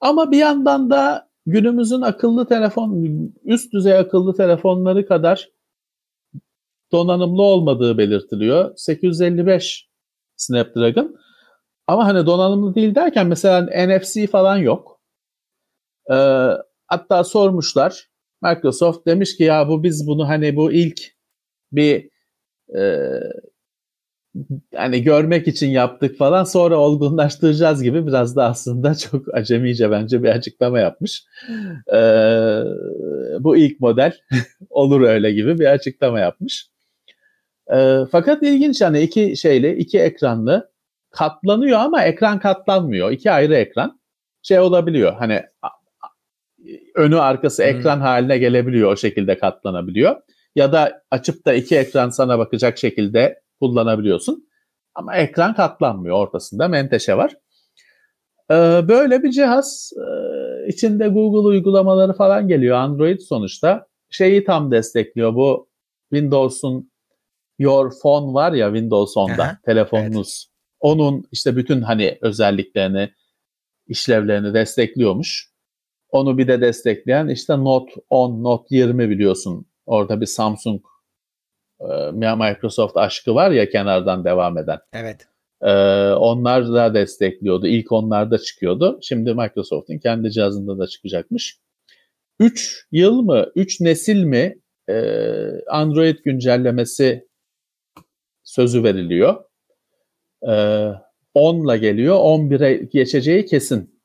ama 0.00 0.30
bir 0.30 0.38
yandan 0.38 0.90
da 0.90 1.30
günümüzün 1.46 2.00
akıllı 2.00 2.46
telefon, 2.46 3.04
üst 3.44 3.72
düzey 3.72 3.98
akıllı 3.98 4.34
telefonları 4.34 5.06
kadar 5.06 5.48
donanımlı 6.92 7.42
olmadığı 7.42 7.98
belirtiliyor. 7.98 8.76
855 8.76 9.88
Snapdragon. 10.36 11.16
Ama 11.86 12.06
hani 12.06 12.26
donanımlı 12.26 12.74
değil 12.74 12.94
derken 12.94 13.26
mesela 13.26 13.86
NFC 13.86 14.26
falan 14.26 14.56
yok. 14.56 15.00
Ee, 16.10 16.48
hatta 16.86 17.24
sormuşlar. 17.24 18.10
Microsoft 18.42 19.06
demiş 19.06 19.36
ki 19.36 19.42
ya 19.42 19.68
bu 19.68 19.82
biz 19.82 20.06
bunu 20.06 20.28
hani 20.28 20.56
bu 20.56 20.72
ilk 20.72 21.19
bir 21.72 22.10
e, 22.76 23.10
hani 24.74 25.02
görmek 25.02 25.48
için 25.48 25.70
yaptık 25.70 26.18
falan 26.18 26.44
sonra 26.44 26.76
olgunlaştıracağız 26.76 27.82
gibi 27.82 28.06
biraz 28.06 28.36
da 28.36 28.44
aslında 28.44 28.94
çok 29.10 29.34
acemice 29.34 29.90
bence 29.90 30.22
bir 30.22 30.28
açıklama 30.28 30.80
yapmış. 30.80 31.24
Ee, 31.92 32.62
bu 33.40 33.56
ilk 33.56 33.80
model 33.80 34.12
olur 34.70 35.00
öyle 35.00 35.32
gibi 35.32 35.58
bir 35.58 35.66
açıklama 35.66 36.20
yapmış. 36.20 36.66
Ee, 37.74 37.98
fakat 38.12 38.42
ilginç 38.42 38.80
yani 38.80 39.00
iki 39.00 39.36
şeyli 39.36 39.76
iki 39.76 39.98
ekranlı 39.98 40.70
katlanıyor 41.10 41.78
ama 41.78 42.04
ekran 42.04 42.38
katlanmıyor. 42.38 43.10
İki 43.10 43.30
ayrı 43.30 43.54
ekran 43.54 44.00
şey 44.42 44.58
olabiliyor 44.58 45.12
hani 45.12 45.42
önü 46.94 47.20
arkası 47.20 47.62
hmm. 47.62 47.70
ekran 47.70 48.00
haline 48.00 48.38
gelebiliyor 48.38 48.92
o 48.92 48.96
şekilde 48.96 49.38
katlanabiliyor. 49.38 50.16
Ya 50.54 50.72
da 50.72 51.02
açıp 51.10 51.46
da 51.46 51.52
iki 51.52 51.76
ekran 51.76 52.10
sana 52.10 52.38
bakacak 52.38 52.78
şekilde 52.78 53.42
kullanabiliyorsun. 53.60 54.48
Ama 54.94 55.16
ekran 55.16 55.54
katlanmıyor. 55.54 56.16
Ortasında 56.16 56.68
menteşe 56.68 57.16
var. 57.16 57.34
Ee, 58.50 58.88
böyle 58.88 59.22
bir 59.22 59.30
cihaz 59.30 59.92
e, 59.96 60.68
içinde 60.68 61.08
Google 61.08 61.48
uygulamaları 61.48 62.12
falan 62.12 62.48
geliyor. 62.48 62.76
Android 62.76 63.20
sonuçta 63.20 63.86
şeyi 64.10 64.44
tam 64.44 64.70
destekliyor. 64.70 65.34
Bu 65.34 65.68
Windows'un 66.12 66.90
Your 67.58 67.92
Phone 68.02 68.34
var 68.34 68.52
ya 68.52 68.66
Windows 68.66 69.16
10'da 69.16 69.42
Aha, 69.42 69.58
telefonunuz. 69.64 70.46
Evet. 70.46 70.56
Onun 70.80 71.24
işte 71.32 71.56
bütün 71.56 71.80
hani 71.82 72.18
özelliklerini, 72.22 73.10
işlevlerini 73.86 74.54
destekliyormuş. 74.54 75.50
Onu 76.10 76.38
bir 76.38 76.48
de 76.48 76.60
destekleyen 76.60 77.28
işte 77.28 77.58
Note 77.58 77.92
10, 78.10 78.44
Note 78.44 78.76
20 78.76 79.10
biliyorsun. 79.10 79.66
Orada 79.90 80.20
bir 80.20 80.26
Samsung 80.26 80.82
e, 81.80 82.10
Microsoft 82.12 82.96
aşkı 82.96 83.34
var 83.34 83.50
ya 83.50 83.68
kenardan 83.68 84.24
devam 84.24 84.58
eden. 84.58 84.78
Evet. 84.92 85.26
Ee, 85.62 85.72
onlar 86.12 86.72
da 86.72 86.94
destekliyordu. 86.94 87.66
İlk 87.66 87.92
onlar 87.92 88.30
da 88.30 88.38
çıkıyordu. 88.38 88.98
Şimdi 89.02 89.34
Microsoft'un 89.34 89.98
kendi 89.98 90.30
cihazında 90.30 90.78
da 90.78 90.86
çıkacakmış. 90.86 91.58
3 92.38 92.86
yıl 92.92 93.22
mı, 93.22 93.46
3 93.54 93.80
nesil 93.80 94.24
mi 94.24 94.58
e, 94.88 94.94
Android 95.68 96.18
güncellemesi 96.24 97.28
sözü 98.44 98.84
veriliyor. 98.84 99.44
E, 100.42 100.52
10'la 101.34 101.76
geliyor. 101.76 102.16
11'e 102.16 102.74
geçeceği 102.74 103.46
kesin. 103.46 104.00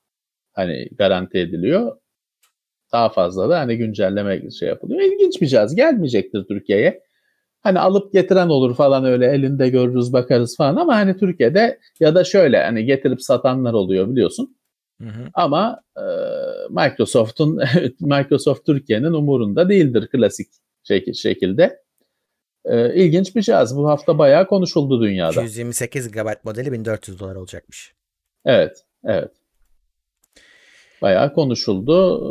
Hani 0.54 0.90
garanti 0.98 1.38
ediliyor. 1.38 1.98
Daha 2.92 3.10
fazla 3.10 3.50
da 3.50 3.60
hani 3.60 3.78
güncelleme 3.78 4.52
şey 4.52 4.70
yapılıyor. 4.70 5.02
İlginç 5.02 5.42
bir 5.42 5.48
cihaz. 5.48 5.76
Gelmeyecektir 5.76 6.44
Türkiye'ye 6.44 7.06
hani 7.66 7.80
alıp 7.80 8.14
getiren 8.14 8.50
olur 8.50 8.76
falan 8.76 9.06
öyle 9.06 9.28
elinde 9.28 9.70
görürüz 9.70 10.14
bakarız 10.14 10.58
falan 10.58 10.76
ama 10.76 10.96
hani 10.96 11.18
Türkiye'de 11.18 11.80
ya 12.00 12.16
da 12.16 12.24
şöyle 12.24 12.64
hani 12.64 12.86
getirip 12.86 13.22
satanlar 13.22 13.74
oluyor 13.74 14.10
biliyorsun. 14.10 14.58
Hı 15.02 15.08
hı. 15.08 15.30
Ama 15.34 15.82
e, 15.98 16.04
Microsoft'un 16.70 17.60
Microsoft 18.00 18.66
Türkiye'nin 18.66 19.14
umurunda 19.14 19.70
değildir 19.70 20.08
klasik 20.08 20.48
şek- 20.90 21.14
şekilde. 21.14 21.80
E, 22.66 22.96
ilginç 22.96 23.36
bir 23.36 23.42
cihaz. 23.42 23.78
Bu 23.78 23.90
hafta 23.90 24.18
bayağı 24.18 24.48
konuşuldu 24.48 25.02
dünyada. 25.02 25.42
228 25.42 26.12
GB 26.12 26.28
modeli 26.44 26.72
1400 26.72 27.20
dolar 27.20 27.36
olacakmış. 27.36 27.94
Evet, 28.46 28.86
evet. 29.04 29.32
Bayağı 31.02 31.34
konuşuldu. 31.34 32.22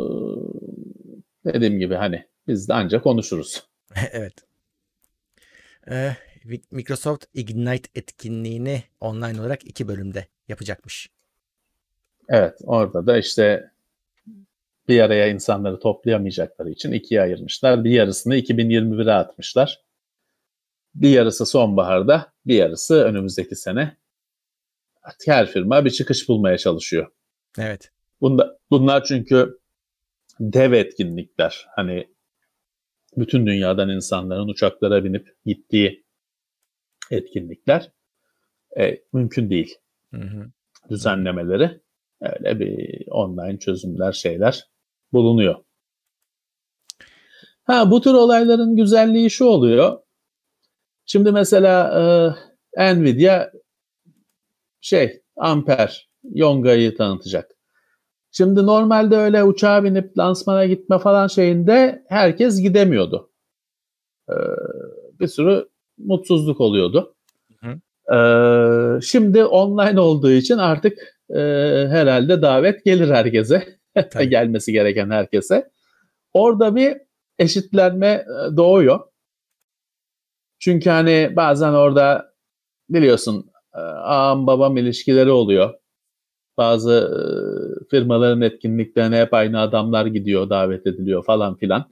Dediğim 1.45 1.79
gibi 1.79 1.95
hani 1.95 2.25
biz 2.47 2.69
de 2.69 2.73
ancak 2.73 3.03
konuşuruz. 3.03 3.63
evet. 4.11 4.33
Ee, 5.91 6.15
Microsoft 6.71 7.25
Ignite 7.33 7.89
etkinliğini 7.95 8.83
online 8.99 9.41
olarak 9.41 9.67
iki 9.67 9.87
bölümde 9.87 10.27
yapacakmış. 10.47 11.09
Evet 12.29 12.57
orada 12.63 13.07
da 13.07 13.17
işte 13.17 13.71
bir 14.87 14.99
araya 14.99 15.27
insanları 15.27 15.79
toplayamayacakları 15.79 16.69
için 16.69 16.91
ikiye 16.91 17.21
ayırmışlar. 17.21 17.83
Bir 17.83 17.91
yarısını 17.91 18.37
2021'e 18.37 19.13
atmışlar. 19.13 19.83
Bir 20.95 21.09
yarısı 21.09 21.45
sonbaharda, 21.45 22.33
bir 22.45 22.55
yarısı 22.55 22.95
önümüzdeki 22.95 23.55
sene 23.55 23.97
her 25.25 25.51
firma 25.51 25.85
bir 25.85 25.89
çıkış 25.89 26.29
bulmaya 26.29 26.57
çalışıyor. 26.57 27.11
Evet. 27.59 27.91
Bunda, 28.21 28.57
bunlar 28.71 29.03
çünkü 29.03 29.59
dev 30.39 30.71
etkinlikler. 30.71 31.65
Hani 31.75 32.07
bütün 33.17 33.47
dünyadan 33.47 33.89
insanların 33.89 34.47
uçaklara 34.47 35.03
binip 35.03 35.27
gittiği 35.45 36.05
etkinlikler 37.11 37.91
e, 38.79 39.01
mümkün 39.13 39.49
değil. 39.49 39.75
Hı 40.13 40.21
hı. 40.21 40.51
Düzenlemeleri 40.89 41.81
öyle 42.21 42.59
bir 42.59 43.03
online 43.07 43.59
çözümler 43.59 44.11
şeyler 44.11 44.67
bulunuyor. 45.13 45.55
Ha 47.63 47.91
bu 47.91 48.01
tür 48.01 48.13
olayların 48.13 48.75
güzelliği 48.75 49.29
şu 49.29 49.45
oluyor. 49.45 49.99
Şimdi 51.05 51.31
mesela 51.31 52.35
e, 52.77 52.95
Nvidia 52.95 53.51
şey 54.81 55.21
Amper 55.35 56.09
Yonga'yı 56.23 56.97
tanıtacak. 56.97 57.54
Şimdi 58.37 58.65
normalde 58.65 59.17
öyle 59.17 59.43
uçağa 59.43 59.83
binip 59.83 60.17
lansmana 60.17 60.65
gitme 60.65 60.99
falan 60.99 61.27
şeyinde 61.27 62.03
herkes 62.09 62.61
gidemiyordu. 62.61 63.31
Ee, 64.29 64.33
bir 65.19 65.27
sürü 65.27 65.67
mutsuzluk 65.97 66.61
oluyordu. 66.61 67.15
Hı. 67.59 67.69
Ee, 68.15 69.01
şimdi 69.01 69.45
online 69.45 69.99
olduğu 69.99 70.31
için 70.31 70.57
artık 70.57 70.97
e, 71.29 71.39
herhalde 71.89 72.41
davet 72.41 72.85
gelir 72.85 73.09
herkese. 73.09 73.79
Gelmesi 74.29 74.71
gereken 74.71 75.09
herkese. 75.09 75.71
Orada 76.33 76.75
bir 76.75 76.97
eşitlenme 77.39 78.07
e, 78.07 78.57
doğuyor. 78.57 78.99
Çünkü 80.59 80.89
hani 80.89 81.33
bazen 81.35 81.73
orada 81.73 82.33
biliyorsun 82.89 83.51
e, 83.73 83.79
ağam 83.79 84.47
babam 84.47 84.77
ilişkileri 84.77 85.31
oluyor. 85.31 85.73
Bazı 86.57 87.11
firmaların 87.91 88.41
etkinliklerine 88.41 89.17
hep 89.17 89.33
aynı 89.33 89.59
adamlar 89.59 90.05
gidiyor, 90.05 90.49
davet 90.49 90.87
ediliyor 90.87 91.25
falan 91.25 91.55
filan. 91.55 91.91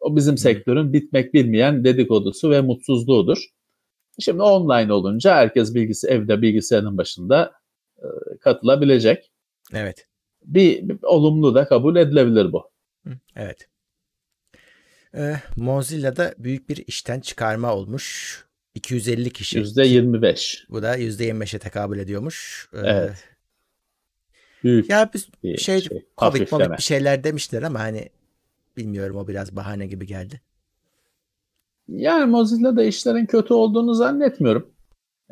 O 0.00 0.16
bizim 0.16 0.38
sektörün 0.38 0.92
bitmek 0.92 1.34
bilmeyen 1.34 1.84
dedikodusu 1.84 2.50
ve 2.50 2.60
mutsuzluğudur. 2.60 3.44
Şimdi 4.18 4.42
online 4.42 4.92
olunca 4.92 5.34
herkes 5.34 5.74
bilgisi 5.74 6.08
evde 6.08 6.42
bilgisayarın 6.42 6.98
başında 6.98 7.52
e, 7.98 8.06
katılabilecek. 8.40 9.32
Evet. 9.74 10.06
Bir, 10.44 10.88
bir 10.88 10.98
olumlu 11.02 11.54
da 11.54 11.64
kabul 11.64 11.96
edilebilir 11.96 12.52
bu. 12.52 12.70
Evet. 13.36 13.68
Ee, 15.14 15.36
Mozilla'da 15.56 16.34
büyük 16.38 16.68
bir 16.68 16.84
işten 16.86 17.20
çıkarma 17.20 17.74
olmuş. 17.74 18.44
250 18.74 19.30
kişi. 19.30 19.58
Yüzde 19.58 19.86
25. 19.86 20.66
Bu 20.68 20.82
da 20.82 20.98
%25'e 20.98 21.58
tekabül 21.58 21.98
ediyormuş. 21.98 22.68
Ee, 22.74 22.78
Evet. 22.78 23.28
Büyük 24.64 24.90
Ya 24.90 25.10
biz 25.14 25.28
bir 25.44 25.56
şey, 25.56 25.80
şey. 25.80 26.04
Covid 26.18 26.40
bir 26.76 26.82
şeyler 26.82 27.24
demişler 27.24 27.62
ama 27.62 27.80
hani 27.80 28.08
bilmiyorum 28.76 29.16
o 29.16 29.28
biraz 29.28 29.56
bahane 29.56 29.86
gibi 29.86 30.06
geldi. 30.06 30.40
Yani 31.88 32.26
Mozilla'da 32.26 32.84
işlerin 32.84 33.26
kötü 33.26 33.54
olduğunu 33.54 33.94
zannetmiyorum. 33.94 34.70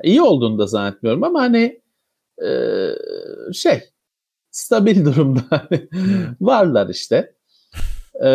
İyi 0.02 0.22
olduğunu 0.22 0.58
da 0.58 0.66
zannetmiyorum 0.66 1.24
ama 1.24 1.40
hani 1.40 1.80
e, 2.44 2.50
şey 3.52 3.82
stabil 4.50 5.04
durumda 5.04 5.68
varlar 6.40 6.88
işte. 6.88 7.34
E, 8.24 8.30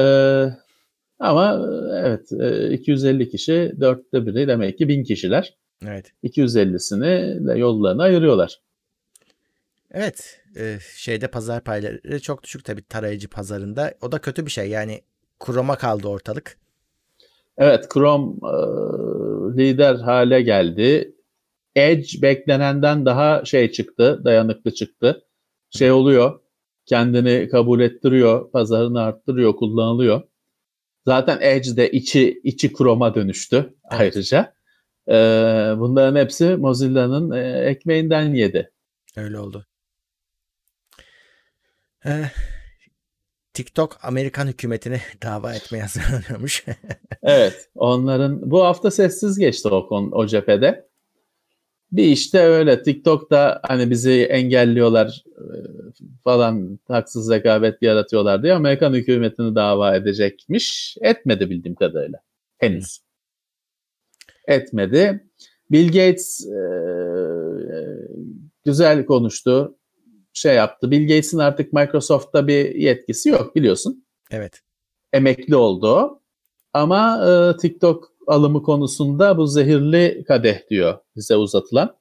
ama 1.20 1.70
evet 1.94 2.32
e, 2.32 2.74
250 2.74 3.30
kişi 3.30 3.74
dörtte 3.82 4.26
biri 4.26 4.48
demek 4.48 4.78
ki 4.78 4.88
1000 4.88 5.04
kişiler. 5.04 5.58
Evet. 5.88 6.12
250'sini 6.24 7.48
de 7.48 7.60
yollarına 7.60 8.04
ayırıyorlar. 8.04 8.62
Evet. 9.94 10.42
e, 10.60 10.78
şeyde 10.96 11.28
pazar 11.28 11.64
payları 11.64 12.22
çok 12.22 12.44
düşük 12.44 12.66
tabii 12.66 12.84
tarayıcı 12.84 13.30
pazarında. 13.30 13.94
O 14.02 14.12
da 14.12 14.20
kötü 14.20 14.46
bir 14.46 14.52
şey. 14.52 14.70
Yani 14.70 15.02
kuroma 15.40 15.76
kaldı 15.78 16.08
ortalık. 16.08 16.58
Evet 17.58 17.86
Chrome 17.94 18.34
e, 18.34 18.54
lider 19.58 19.96
hale 19.96 20.42
geldi. 20.42 21.16
Edge 21.76 22.22
beklenenden 22.22 23.06
daha 23.06 23.46
şey 23.46 23.72
çıktı, 23.72 24.22
dayanıklı 24.26 24.74
çıktı. 24.74 25.26
Şey 25.70 25.92
oluyor, 25.92 26.40
kendini 26.86 27.50
kabul 27.50 27.80
ettiriyor, 27.80 28.52
pazarını 28.52 29.02
arttırıyor, 29.02 29.56
kullanılıyor. 29.56 30.22
Zaten 31.06 31.38
Edge 31.42 31.78
de 31.78 31.92
içi 31.92 32.42
içi 32.44 32.74
Chrome'a 32.74 33.16
dönüştü 33.16 33.74
ayrıca. 33.84 34.54
E, 35.08 35.14
bunların 35.78 36.20
hepsi 36.20 36.56
Mozilla'nın 36.56 37.32
e, 37.32 37.70
ekmeğinden 37.70 38.34
yedi. 38.34 38.72
Öyle 39.18 39.40
oldu. 39.40 39.66
Eh, 42.06 42.30
TikTok 43.54 43.98
Amerikan 44.02 44.48
hükümetine 44.48 45.02
dava 45.24 45.54
etmeye 45.54 45.82
hazırlanıyormuş. 45.82 46.66
Evet, 47.26 47.70
onların 47.76 48.52
bu 48.52 48.64
hafta 48.64 48.92
sessiz 48.92 49.38
geçti 49.38 49.68
o 49.68 49.88
konu 49.88 50.10
o 50.12 50.28
cephede. 50.28 50.88
Bir 51.92 52.04
işte 52.04 52.40
öyle 52.40 52.84
TikTok'ta 52.84 53.60
hani 53.64 53.90
bizi 53.90 54.24
engelliyorlar 54.24 55.24
e, 55.38 55.46
falan 56.24 56.80
haksız 56.88 57.32
rekabet 57.32 57.82
yaratıyorlar 57.82 58.44
diye 58.44 58.54
Amerikan 58.54 58.94
hükümetini 58.94 59.56
dava 59.56 59.96
edecekmiş. 59.96 60.98
Etmedi 61.02 61.50
bildiğim 61.50 61.76
kadarıyla. 61.76 62.20
Henüz. 62.58 63.00
Etmedi. 64.48 65.28
Bill 65.72 65.88
Gates 65.88 66.48
e, 66.48 66.60
güzel 68.66 69.06
konuştu. 69.06 69.78
Şey 70.34 70.56
yaptı. 70.56 70.92
Bill 70.92 71.02
Gates'in 71.02 71.38
artık 71.38 71.74
Microsoft'ta 71.74 72.48
bir 72.48 72.76
yetkisi 72.76 73.30
yok 73.30 73.56
biliyorsun 73.56 74.06
evet. 74.32 74.62
emekli 75.14 75.56
oldu. 75.56 76.20
Ama 76.74 77.26
e, 77.30 77.58
TikTok 77.58 78.12
alımı 78.28 78.64
konusunda 78.64 79.38
bu 79.38 79.48
zehirli 79.48 80.24
kadeh 80.28 80.70
diyor 80.70 80.98
bize 81.16 81.36
uzatılan. 81.36 81.96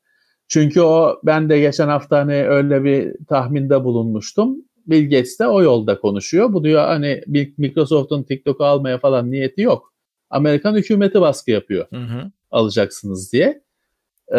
Çünkü 0.48 0.80
o 0.80 1.20
ben 1.24 1.48
de 1.48 1.60
geçen 1.60 1.88
hafta 1.88 2.18
hani 2.18 2.48
öyle 2.48 2.84
bir 2.84 3.26
tahminde 3.28 3.84
bulunmuştum. 3.84 4.56
Bill 4.86 5.04
Gates 5.10 5.38
de 5.38 5.46
o 5.46 5.62
yolda 5.62 5.98
konuşuyor. 5.98 6.52
Bu 6.52 6.64
diyor 6.64 6.84
hani 6.84 7.22
Microsoft'un 7.58 8.22
TikTok'u 8.22 8.64
almaya 8.64 8.98
falan 8.98 9.30
niyeti 9.30 9.60
yok. 9.60 9.92
Amerikan 10.30 10.74
hükümeti 10.74 11.20
baskı 11.20 11.50
yapıyor 11.50 11.86
Hı 11.90 11.96
hı. 11.96 12.30
alacaksınız 12.50 13.32
diye. 13.32 13.62
Ee, 14.34 14.38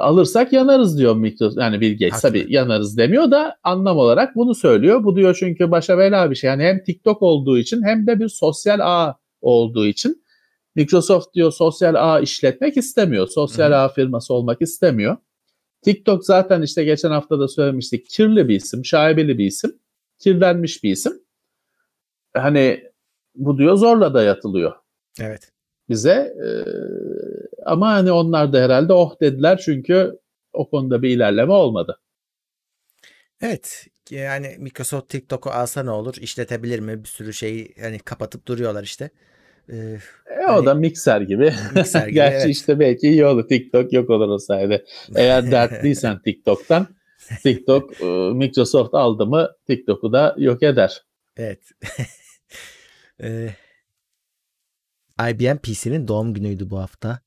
alırsak 0.00 0.52
yanarız 0.52 0.98
diyor 0.98 1.16
Microsoft. 1.16 1.60
Yani 1.60 1.80
Bill 1.80 1.92
Gates 1.92 2.12
Haklı. 2.12 2.28
tabii 2.28 2.46
yanarız 2.48 2.98
demiyor 2.98 3.30
da 3.30 3.56
anlam 3.62 3.98
olarak 3.98 4.36
bunu 4.36 4.54
söylüyor. 4.54 5.04
Bu 5.04 5.16
diyor 5.16 5.36
çünkü 5.40 5.70
başa 5.70 5.98
bela 5.98 6.30
bir 6.30 6.36
şey. 6.36 6.48
Yani 6.50 6.62
hem 6.62 6.84
TikTok 6.84 7.22
olduğu 7.22 7.58
için 7.58 7.82
hem 7.82 8.06
de 8.06 8.20
bir 8.20 8.28
sosyal 8.28 8.80
ağ 8.80 9.18
olduğu 9.40 9.86
için 9.86 10.24
Microsoft 10.74 11.34
diyor 11.34 11.52
sosyal 11.52 11.94
ağ 11.94 12.20
işletmek 12.20 12.76
istemiyor. 12.76 13.28
Sosyal 13.28 13.70
hı. 13.70 13.76
ağ 13.76 13.88
firması 13.88 14.34
olmak 14.34 14.62
istemiyor. 14.62 15.16
TikTok 15.82 16.24
zaten 16.24 16.62
işte 16.62 16.84
geçen 16.84 17.10
hafta 17.10 17.38
da 17.40 17.48
söylemiştik. 17.48 18.08
Kirli 18.08 18.48
bir 18.48 18.56
isim, 18.56 18.84
şaibeli 18.84 19.38
bir 19.38 19.46
isim, 19.46 19.72
kirlenmiş 20.18 20.84
bir 20.84 20.90
isim. 20.90 21.12
Hani 22.34 22.82
bu 23.34 23.58
diyor 23.58 23.76
zorla 23.76 24.14
dayatılıyor 24.14 24.72
Evet. 25.20 25.52
Bize. 25.88 26.34
Ee, 26.46 26.64
ama 27.64 27.88
hani 27.92 28.12
onlar 28.12 28.52
da 28.52 28.58
herhalde 28.60 28.92
oh 28.92 29.20
dediler 29.20 29.60
çünkü 29.64 30.18
o 30.52 30.70
konuda 30.70 31.02
bir 31.02 31.10
ilerleme 31.10 31.52
olmadı. 31.52 32.00
Evet. 33.40 33.86
Yani 34.10 34.56
Microsoft 34.58 35.08
TikTok'u 35.08 35.50
alsa 35.50 35.82
ne 35.82 35.90
olur? 35.90 36.14
İşletebilir 36.20 36.78
mi? 36.80 37.04
Bir 37.04 37.08
sürü 37.08 37.32
şeyi 37.34 37.74
hani 37.80 37.98
kapatıp 37.98 38.46
duruyorlar 38.48 38.82
işte. 38.82 39.10
Ee, 39.72 39.76
E, 40.40 40.46
o 40.46 40.48
Hani- 40.48 40.66
da 40.66 40.74
mikser 40.74 41.20
gibi. 41.20 41.52
Mikser 41.74 42.02
gibi, 42.06 42.14
Gerçi 42.14 42.36
evet. 42.36 42.56
işte 42.56 42.78
belki 42.80 43.08
iyi 43.08 43.26
olur. 43.26 43.48
TikTok 43.48 43.92
yok 43.92 44.10
olur 44.10 44.28
o 44.28 44.38
sayede. 44.38 44.84
Eğer 45.16 45.50
dertliysen 45.50 46.18
TikTok'tan 46.24 46.86
TikTok 47.42 48.00
e, 48.00 48.04
Microsoft 48.34 48.94
aldı 48.94 49.26
mı 49.26 49.50
TikTok'u 49.66 50.12
da 50.12 50.34
yok 50.38 50.62
eder. 50.62 51.02
evet. 51.36 51.60
Ee, 53.22 53.48
IBM 55.20 55.56
PC'nin 55.56 56.08
doğum 56.08 56.34
günüydü 56.34 56.70
bu 56.70 56.78
hafta. 56.78 57.20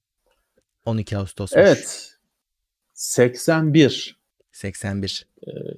12 0.85 1.17
Ağustos'muş. 1.17 1.61
Evet. 1.65 2.11
81 2.93 4.19
81. 4.51 5.27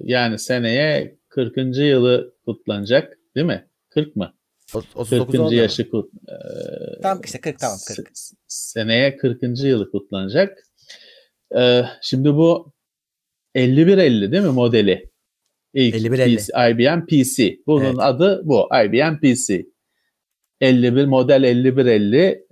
yani 0.00 0.38
seneye 0.38 1.16
40. 1.28 1.56
yılı 1.76 2.34
kutlanacak 2.44 3.18
değil 3.36 3.46
mi? 3.46 3.68
40 3.88 4.16
mı? 4.16 4.34
O- 4.74 4.80
40. 4.80 4.96
39 4.96 5.34
oldu 5.40 5.42
mu? 5.50 5.54
yaşı 5.54 5.90
kut, 5.90 6.10
e, 6.28 6.34
Tamam 7.02 7.20
işte 7.24 7.40
40 7.40 7.58
tamam 7.58 7.78
40. 7.88 8.10
S- 8.14 8.36
seneye 8.48 9.16
40. 9.16 9.42
yılı 9.64 9.90
kutlanacak. 9.90 10.58
Ee, 11.58 11.84
şimdi 12.02 12.34
bu 12.34 12.72
5150 13.54 14.32
değil 14.32 14.42
mi 14.42 14.48
modeli? 14.48 15.10
İlk 15.74 15.94
5150. 15.94 16.36
PC, 16.36 16.52
IBM 16.70 17.06
PC. 17.06 17.58
Bunun 17.66 17.84
Evet. 17.84 17.96
adı 17.98 18.40
bu. 18.44 18.68
IBM 18.84 19.20
PC. 19.20 19.66
51 20.62 21.04
model 21.04 21.42
5150 21.42 22.18
e, 22.18 22.46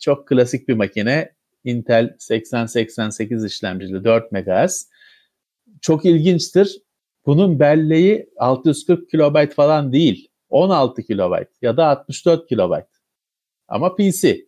çok 0.00 0.28
klasik 0.28 0.68
bir 0.68 0.74
makine. 0.74 1.32
Intel 1.64 2.14
8088 2.18 3.44
işlemcili 3.44 4.04
4 4.04 4.32
MHz. 4.32 4.88
çok 5.80 6.04
ilginçtir. 6.04 6.82
Bunun 7.26 7.60
belleği 7.60 8.30
640 8.36 9.10
kilobayt 9.10 9.54
falan 9.54 9.92
değil. 9.92 10.28
16 10.50 11.02
kilobayt 11.02 11.48
ya 11.62 11.76
da 11.76 11.86
64 11.86 12.48
kilobayt. 12.48 12.86
Ama 13.68 13.96
PC. 13.96 14.46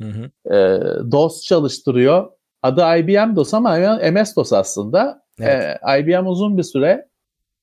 Hı 0.00 0.08
hı. 0.08 0.54
E, 0.54 0.80
DOS 1.12 1.42
çalıştırıyor. 1.42 2.30
Adı 2.62 2.98
IBM 2.98 3.36
DOS 3.36 3.54
ama 3.54 3.98
MS 4.12 4.36
DOS 4.36 4.52
aslında. 4.52 5.22
Evet. 5.40 5.78
E, 5.88 6.00
IBM 6.00 6.26
uzun 6.26 6.58
bir 6.58 6.62
süre 6.62 7.08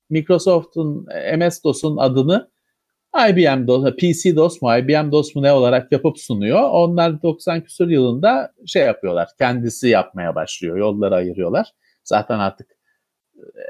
Microsoft'un 0.10 1.08
MS 1.38 1.64
DOS'un 1.64 1.98
adını 1.98 2.53
IBM 3.30 3.68
DOS, 3.68 3.96
PC 3.96 4.36
DOS 4.36 4.62
mu, 4.62 4.78
IBM 4.78 5.12
DOS 5.12 5.36
mu 5.36 5.42
ne 5.44 5.52
olarak 5.52 5.92
yapıp 5.92 6.20
sunuyor. 6.20 6.70
Onlar 6.72 7.22
90 7.22 7.64
küsur 7.64 7.88
yılında 7.88 8.54
şey 8.66 8.86
yapıyorlar, 8.86 9.30
kendisi 9.38 9.88
yapmaya 9.88 10.36
başlıyor, 10.36 10.78
yolları 10.78 11.16
ayırıyorlar. 11.16 11.68
Zaten 12.04 12.40
artık 12.40 12.68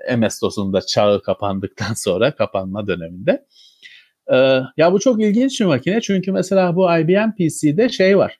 e, 0.07 0.15
MS 0.15 0.41
DOS'un 0.41 0.73
da 0.73 0.81
çağı 0.81 1.21
kapandıktan 1.21 1.93
sonra, 1.95 2.35
kapanma 2.35 2.87
döneminde. 2.87 3.45
Ee, 4.31 4.59
ya 4.77 4.93
bu 4.93 4.99
çok 4.99 5.21
ilginç 5.21 5.61
bir 5.61 5.65
makine 5.65 6.01
çünkü 6.01 6.31
mesela 6.31 6.75
bu 6.75 6.97
IBM 6.97 7.31
PC'de 7.31 7.89
şey 7.89 8.17
var, 8.17 8.39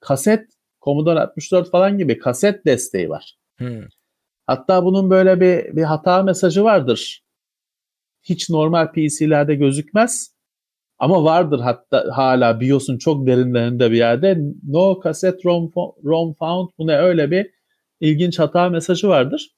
kaset, 0.00 0.48
Commodore 0.82 1.20
64 1.20 1.70
falan 1.70 1.98
gibi 1.98 2.18
kaset 2.18 2.66
desteği 2.66 3.10
var. 3.10 3.38
Hmm. 3.58 3.82
Hatta 4.46 4.84
bunun 4.84 5.10
böyle 5.10 5.40
bir, 5.40 5.76
bir 5.76 5.82
hata 5.82 6.22
mesajı 6.22 6.64
vardır. 6.64 7.24
Hiç 8.22 8.50
normal 8.50 8.92
PC'lerde 8.92 9.54
gözükmez 9.54 10.33
ama 10.98 11.24
vardır 11.24 11.60
hatta 11.60 12.06
hala 12.12 12.60
BIOS'un 12.60 12.98
çok 12.98 13.26
derinlerinde 13.26 13.90
bir 13.90 13.96
yerde 13.96 14.38
no 14.68 15.00
cassette 15.04 15.40
ROM, 15.44 15.72
ROM 16.04 16.34
found 16.34 16.68
bu 16.78 16.86
ne 16.86 16.96
öyle 16.98 17.30
bir 17.30 17.50
ilginç 18.00 18.38
hata 18.38 18.68
mesajı 18.68 19.08
vardır. 19.08 19.54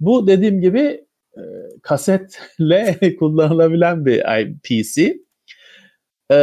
Bu 0.00 0.26
dediğim 0.26 0.60
gibi 0.60 1.06
e, 1.36 1.42
kasetle 1.82 3.16
kullanılabilen 3.18 4.06
bir 4.06 4.22
PC. 4.62 5.18
E, 6.32 6.38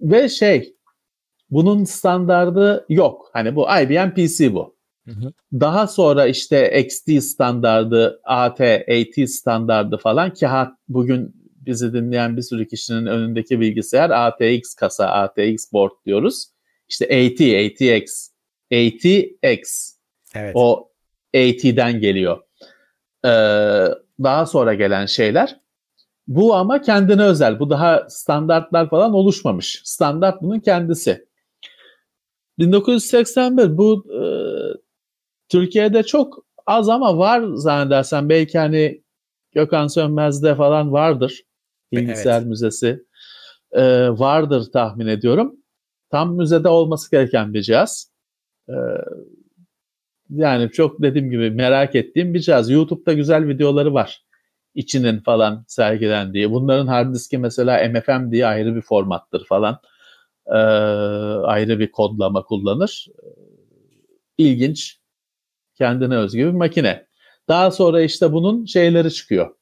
ve 0.00 0.28
şey 0.28 0.76
bunun 1.50 1.84
standardı 1.84 2.86
yok. 2.88 3.30
Hani 3.32 3.56
bu 3.56 3.66
IBM 3.82 4.10
PC 4.14 4.54
bu. 4.54 4.76
Hı 5.04 5.10
hı. 5.12 5.32
Daha 5.52 5.86
sonra 5.86 6.26
işte 6.26 6.80
XT 6.80 7.22
standardı, 7.22 8.20
AT, 8.24 8.60
AT 8.60 9.28
standardı 9.28 9.96
falan 9.96 10.34
ki 10.34 10.46
ha, 10.46 10.76
bugün 10.88 11.45
bizi 11.66 11.92
dinleyen 11.92 12.36
bir 12.36 12.42
sürü 12.42 12.68
kişinin 12.68 13.06
önündeki 13.06 13.60
bilgisayar 13.60 14.10
ATX 14.10 14.74
kasa, 14.74 15.06
ATX 15.06 15.72
board 15.72 15.92
diyoruz. 16.06 16.46
İşte 16.88 17.04
AT, 17.04 17.40
ATX, 17.40 18.30
ATX. 18.72 19.92
Evet. 20.34 20.52
O 20.54 20.90
AT'den 21.34 22.00
geliyor. 22.00 22.42
Ee, 23.24 23.28
daha 24.22 24.46
sonra 24.46 24.74
gelen 24.74 25.06
şeyler. 25.06 25.60
Bu 26.26 26.54
ama 26.54 26.80
kendine 26.80 27.22
özel. 27.22 27.58
Bu 27.58 27.70
daha 27.70 28.06
standartlar 28.08 28.90
falan 28.90 29.12
oluşmamış. 29.12 29.80
Standart 29.84 30.42
bunun 30.42 30.60
kendisi. 30.60 31.26
1981 32.58 33.78
bu 33.78 34.06
e, 34.12 34.22
Türkiye'de 35.48 36.02
çok 36.02 36.46
az 36.66 36.88
ama 36.88 37.18
var 37.18 37.44
zannedersen 37.54 38.28
belki 38.28 38.58
hani 38.58 39.02
Gökhan 39.52 39.86
Sönmez'de 39.86 40.54
falan 40.54 40.92
vardır 40.92 41.42
bilgisayar 41.96 42.38
evet. 42.38 42.46
müzesi 42.46 43.04
e, 43.72 44.08
vardır 44.08 44.72
tahmin 44.72 45.06
ediyorum. 45.06 45.56
Tam 46.10 46.36
müzede 46.36 46.68
olması 46.68 47.10
gereken 47.10 47.54
bir 47.54 47.62
cihaz. 47.62 48.12
E, 48.68 48.74
yani 50.30 50.70
çok 50.70 51.02
dediğim 51.02 51.30
gibi 51.30 51.50
merak 51.50 51.94
ettiğim 51.94 52.34
bir 52.34 52.40
cihaz. 52.40 52.70
YouTube'da 52.70 53.12
güzel 53.12 53.48
videoları 53.48 53.94
var. 53.94 54.26
İçinin 54.74 55.20
falan 55.20 55.64
sergilendiği. 55.68 56.50
Bunların 56.50 56.86
hard 56.86 57.14
diski 57.14 57.38
mesela 57.38 57.88
MFM 57.88 58.30
diye 58.30 58.46
ayrı 58.46 58.76
bir 58.76 58.82
formattır 58.82 59.44
falan. 59.44 59.78
E, 60.46 60.58
ayrı 61.46 61.78
bir 61.78 61.90
kodlama 61.90 62.42
kullanır. 62.42 63.06
İlginç. 64.38 65.00
Kendine 65.74 66.16
özgü 66.16 66.46
bir 66.46 66.50
makine. 66.50 67.06
Daha 67.48 67.70
sonra 67.70 68.02
işte 68.02 68.32
bunun 68.32 68.64
şeyleri 68.64 69.12
çıkıyor. 69.12 69.54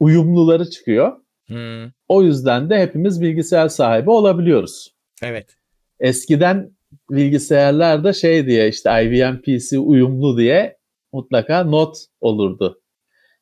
Uyumluları 0.00 0.70
çıkıyor. 0.70 1.25
Hmm. 1.46 1.90
O 2.08 2.22
yüzden 2.22 2.70
de 2.70 2.78
hepimiz 2.78 3.20
bilgisayar 3.20 3.68
sahibi 3.68 4.10
olabiliyoruz. 4.10 4.94
Evet. 5.22 5.56
Eskiden 6.00 6.76
bilgisayarlarda 7.10 8.12
şey 8.12 8.46
diye 8.46 8.68
işte 8.68 9.04
IBM 9.04 9.36
PC 9.40 9.78
uyumlu 9.78 10.38
diye 10.38 10.78
mutlaka 11.12 11.64
not 11.64 11.96
olurdu. 12.20 12.80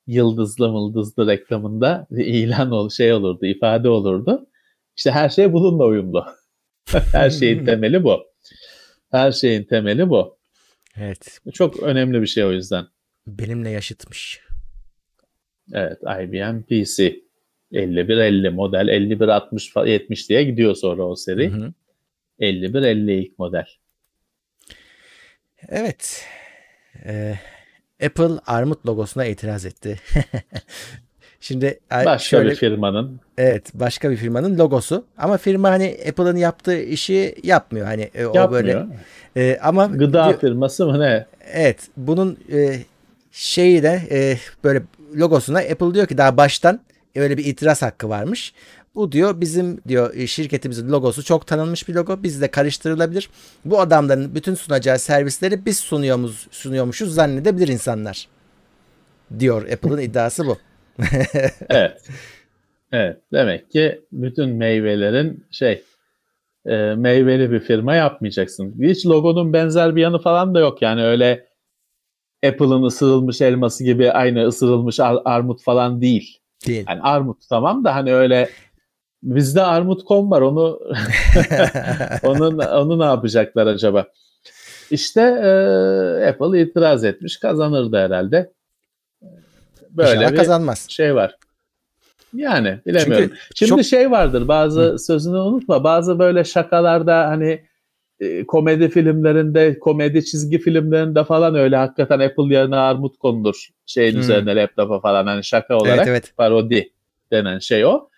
Yıldızlı 0.07 0.73
mıldızlı 0.73 1.27
reklamında 1.27 2.07
bir 2.11 2.27
ilan 2.27 2.71
ol 2.71 2.91
şey 2.91 3.13
olurdu, 3.13 3.47
ifade 3.47 3.89
olurdu. 3.89 4.47
İşte 4.97 5.11
her 5.11 5.29
şey 5.29 5.53
bununla 5.53 5.85
uyumlu. 5.85 6.27
her 7.13 7.31
şeyin 7.31 7.65
temeli 7.67 8.05
bu. 8.05 8.27
Her 9.11 9.33
şeyin 9.33 9.65
temeli 9.65 10.09
bu. 10.09 10.39
Evet. 10.97 11.39
Çok 11.53 11.83
önemli 11.83 12.23
bir 12.23 12.27
şey 12.27 12.45
o 12.45 12.53
yüzden. 12.53 12.87
Benimle 13.27 13.71
yaşıtmış. 13.71 14.41
Evet, 15.73 15.99
IBM 16.03 16.63
PC. 16.63 17.24
51-50 17.75 18.51
model 18.51 18.89
51-60 18.89 19.89
70 19.89 20.29
diye 20.29 20.45
gidiyor 20.45 20.75
sonra 20.75 21.03
o 21.03 21.17
seri. 21.17 21.53
51-50 22.41 23.11
ilk 23.11 23.39
model. 23.39 23.67
Evet. 25.69 26.25
Ee, 27.05 27.35
Apple 28.05 28.39
armut 28.47 28.87
logosuna 28.87 29.25
itiraz 29.25 29.67
etti. 29.67 30.01
Şimdi 31.41 31.81
başka 31.91 32.19
şöyle, 32.19 32.51
bir 32.51 32.57
firmanın. 32.57 33.21
Evet, 33.39 33.71
başka 33.75 34.11
bir 34.11 34.17
firmanın 34.17 34.59
logosu. 34.59 35.05
Ama 35.19 35.37
firma 35.37 35.71
hani 35.71 35.97
Apple'ın 36.09 36.37
yaptığı 36.37 36.83
işi 36.83 37.35
yapmıyor 37.43 37.87
hani 37.87 38.11
e, 38.15 38.27
o 38.27 38.53
böyle. 38.53 38.87
E, 39.37 39.59
ama 39.63 39.87
gıda 39.87 40.29
diyor, 40.29 40.41
firması 40.41 40.87
mı 40.87 41.01
ne? 41.01 41.27
Evet, 41.53 41.79
bunun 41.97 42.39
e, 42.53 42.79
şeyi 43.33 43.83
de 43.83 44.03
e, 44.11 44.39
böyle 44.65 44.83
logosuna 45.17 45.59
Apple 45.59 45.95
diyor 45.95 46.07
ki 46.07 46.19
daha 46.19 46.37
baştan 46.37 46.81
öyle 47.21 47.39
bir 47.39 47.45
itiraz 47.45 47.83
hakkı 47.83 48.09
varmış. 48.09 48.55
Bu 48.95 49.13
diyor 49.13 49.41
bizim 49.41 49.81
diyor 49.89 50.15
e, 50.15 50.27
şirketimizin 50.27 50.89
logosu 50.89 51.25
çok 51.25 51.47
tanınmış 51.47 51.89
bir 51.89 51.95
logo. 51.95 52.23
Bizde 52.23 52.51
karıştırılabilir. 52.51 53.31
Bu 53.65 53.81
adamların 53.81 54.35
bütün 54.35 54.55
sunacağı 54.55 54.99
servisleri 54.99 55.67
biz 55.67 55.81
sunuyormuş, 55.81 56.47
sunuyormuşuz 56.51 57.15
zannedebilir 57.15 57.69
insanlar. 57.69 58.29
Diyor 59.39 59.69
Apple'ın 59.73 59.99
iddiası 59.99 60.47
bu. 60.47 60.59
evet. 61.69 62.03
Evet. 62.93 63.17
Demek 63.33 63.71
ki 63.71 64.01
bütün 64.13 64.49
meyvelerin 64.49 65.47
şey 65.51 65.83
e, 66.67 66.77
meyveli 66.77 67.51
bir 67.51 67.61
firma 67.61 67.95
yapmayacaksın. 67.95 68.75
Hiç 68.83 69.07
logonun 69.07 69.53
benzer 69.53 69.97
bir 69.97 70.03
yanı 70.03 70.19
falan 70.19 70.55
da 70.55 70.61
yok. 70.61 70.83
Yani 70.83 71.05
öyle 71.05 71.47
Apple'ın 72.47 72.83
ısırılmış 72.83 73.41
elması 73.41 73.85
gibi 73.85 74.13
aynı 74.13 74.47
ısırılmış 74.47 75.01
ar- 75.01 75.23
armut 75.25 75.63
falan 75.63 76.01
değil. 76.01 76.39
Değil. 76.67 76.85
Yani 76.89 77.01
armut 77.03 77.49
tamam 77.49 77.85
da 77.85 77.95
hani 77.95 78.15
öyle 78.15 78.51
bizde 79.23 79.63
armut.com 79.63 80.31
var 80.31 80.41
onu 80.41 80.81
onun 82.23 82.59
onu 82.59 82.99
ne 82.99 83.05
yapacaklar 83.05 83.67
acaba? 83.67 84.07
İşte 84.91 85.21
e, 85.21 85.49
Apple 86.29 86.63
itiraz 86.63 87.05
etmiş 87.05 87.37
kazanırdı 87.37 87.97
herhalde. 87.97 88.53
Böyle 89.91 90.11
İnşallah 90.11 90.33
bir 90.33 90.37
kazanmaz. 90.37 90.87
şey 90.89 91.15
var. 91.15 91.37
Yani 92.35 92.81
bilemiyorum. 92.87 93.29
Çünkü 93.29 93.39
Şimdi 93.55 93.71
çok... 93.71 93.85
şey 93.85 94.11
vardır 94.11 94.49
bazı 94.49 94.83
Hı. 94.83 94.99
sözünü 94.99 95.39
unutma 95.39 95.85
bazı 95.85 96.19
böyle 96.19 96.45
şakalarda 96.45 97.29
hani 97.29 97.65
e, 98.21 98.47
komedi 98.47 98.89
filmlerinde, 98.89 99.79
komedi 99.79 100.25
çizgi 100.25 100.59
filmlerinde 100.59 101.25
falan 101.25 101.55
öyle 101.55 101.77
hakikaten 101.77 102.21
Apple 102.21 102.55
yerine 102.55 102.77
armut 102.77 103.19
konulur. 103.19 103.69
Şeyin 103.87 104.13
hmm. 104.13 104.21
üzerine 104.21 104.57
laptopa 104.57 105.01
falan 105.01 105.27
hani 105.27 105.45
şaka 105.45 105.77
olarak 105.77 105.99
evet, 105.99 106.09
evet. 106.09 106.37
parodi 106.37 106.93
denen 107.33 107.59
şey 107.59 107.85
o. 107.85 108.09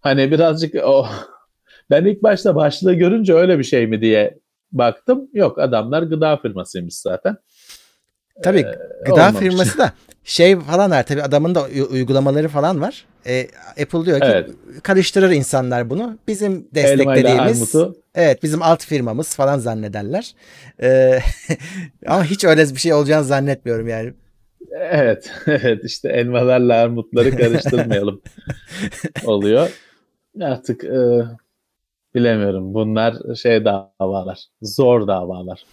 Hani 0.00 0.30
birazcık 0.30 0.74
o 0.84 1.06
ben 1.90 2.04
ilk 2.04 2.22
başta 2.22 2.54
başlığı 2.54 2.94
görünce 2.94 3.34
öyle 3.34 3.58
bir 3.58 3.64
şey 3.64 3.86
mi 3.86 4.00
diye 4.00 4.38
baktım. 4.72 5.28
Yok 5.32 5.58
adamlar 5.58 6.02
gıda 6.02 6.36
firmasıymış 6.36 6.94
zaten. 6.94 7.36
Tabii 8.42 8.60
ee, 8.60 8.78
gıda 9.04 9.14
olmamış. 9.14 9.38
firması 9.38 9.78
da 9.78 9.92
şey 10.24 10.60
falan 10.60 10.90
var 10.90 11.06
tabii 11.06 11.22
adamın 11.22 11.54
da 11.54 11.64
uygulamaları 11.90 12.48
falan 12.48 12.80
var. 12.80 13.04
Ee, 13.26 13.48
Apple 13.70 14.04
diyor 14.04 14.20
ki 14.20 14.26
evet. 14.26 14.50
karıştırır 14.82 15.30
insanlar 15.30 15.90
bunu. 15.90 16.18
Bizim 16.28 16.68
desteklediğimiz 16.74 17.74
evet 18.14 18.42
bizim 18.42 18.62
alt 18.62 18.84
firmamız 18.84 19.34
falan 19.36 19.58
zannederler. 19.58 20.34
Ee, 20.82 21.18
ama 22.06 22.24
hiç 22.24 22.44
öyle 22.44 22.62
bir 22.62 22.80
şey 22.80 22.92
olacağını 22.92 23.24
zannetmiyorum 23.24 23.88
yani. 23.88 24.12
Evet, 24.72 25.32
evet 25.46 25.84
işte 25.84 26.08
elmalarla 26.08 26.74
armutları 26.74 27.36
karıştırmayalım 27.36 28.20
oluyor. 29.24 29.70
Artık 30.40 30.84
e, 30.84 31.22
bilemiyorum. 32.14 32.74
Bunlar 32.74 33.14
şey 33.42 33.64
davalar, 33.64 34.44
zor 34.62 35.06
davalar. 35.06 35.64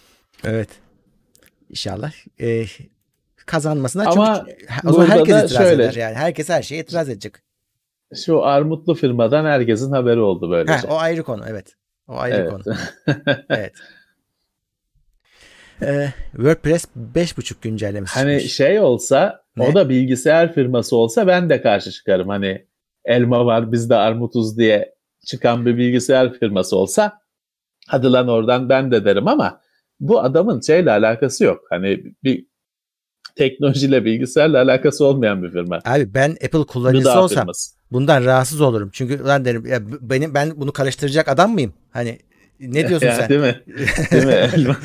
Evet. 0.44 0.68
İnşallah 1.70 2.12
e, 2.40 2.64
kazanmasına 3.46 4.04
Ama 4.10 4.44
çünkü 4.48 4.88
o 4.88 4.92
zaman 4.92 5.06
herkes 5.06 5.44
itiraz 5.44 5.50
şöyle- 5.68 5.84
eder 5.84 5.94
yani. 5.94 6.14
Herkes 6.14 6.48
her 6.48 6.62
şeye 6.62 6.82
itiraz 6.82 7.08
edecek. 7.08 7.34
Şu 8.14 8.44
armutlu 8.44 8.94
firmadan 8.94 9.44
herkesin 9.44 9.92
haberi 9.92 10.20
oldu 10.20 10.50
böylece. 10.50 10.72
Heh, 10.72 10.90
o 10.90 10.96
ayrı 10.98 11.22
konu 11.22 11.44
evet. 11.48 11.74
O 12.08 12.16
ayrı 12.18 12.36
Evet. 12.36 12.50
konu. 12.50 12.62
Evet. 13.48 13.72
Ee, 15.82 16.08
WordPress 16.32 16.86
5.5 17.14 17.54
güncellemesi 17.62 18.14
Hani 18.14 18.32
çıkmış. 18.34 18.54
şey 18.56 18.80
olsa 18.80 19.42
Ne? 19.56 19.64
o 19.68 19.74
da 19.74 19.88
bilgisayar 19.88 20.52
firması 20.54 20.96
olsa 20.96 21.26
ben 21.26 21.50
de 21.50 21.62
karşı 21.62 21.90
çıkarım. 21.90 22.28
Hani 22.28 22.66
elma 23.04 23.46
var 23.46 23.72
bizde 23.72 23.94
armutuz 23.96 24.58
diye 24.58 24.94
çıkan 25.26 25.66
bir 25.66 25.76
bilgisayar 25.76 26.32
firması 26.38 26.76
olsa 26.76 27.20
hadi 27.88 28.12
lan 28.12 28.28
oradan 28.28 28.68
ben 28.68 28.90
de 28.90 29.04
derim 29.04 29.28
ama 29.28 29.60
bu 30.00 30.20
adamın 30.20 30.60
şeyle 30.60 30.90
alakası 30.90 31.44
yok. 31.44 31.60
Hani 31.70 32.02
bir 32.24 32.46
teknolojiyle 33.36 34.04
bilgisayarla 34.04 34.62
alakası 34.62 35.04
olmayan 35.04 35.42
bir 35.42 35.50
firma. 35.50 35.78
Abi 35.84 36.14
ben 36.14 36.30
Apple 36.30 36.64
kullanıcısı 36.64 37.08
Gıda 37.08 37.22
olsam 37.22 37.38
firması. 37.40 37.76
bundan 37.92 38.24
rahatsız 38.24 38.60
olurum. 38.60 38.90
Çünkü 38.92 39.24
lan 39.24 39.44
derim 39.44 39.66
ya 39.66 39.80
benim 40.00 40.34
ben 40.34 40.52
bunu 40.56 40.72
karıştıracak 40.72 41.28
adam 41.28 41.52
mıyım? 41.54 41.74
Hani 41.90 42.18
ne 42.60 42.88
diyorsun 42.88 43.06
Ya, 43.06 43.14
sen? 43.14 43.28
Değil 43.28 43.40
mi? 43.40 43.60
Değil 44.12 44.24
mi? 44.26 44.76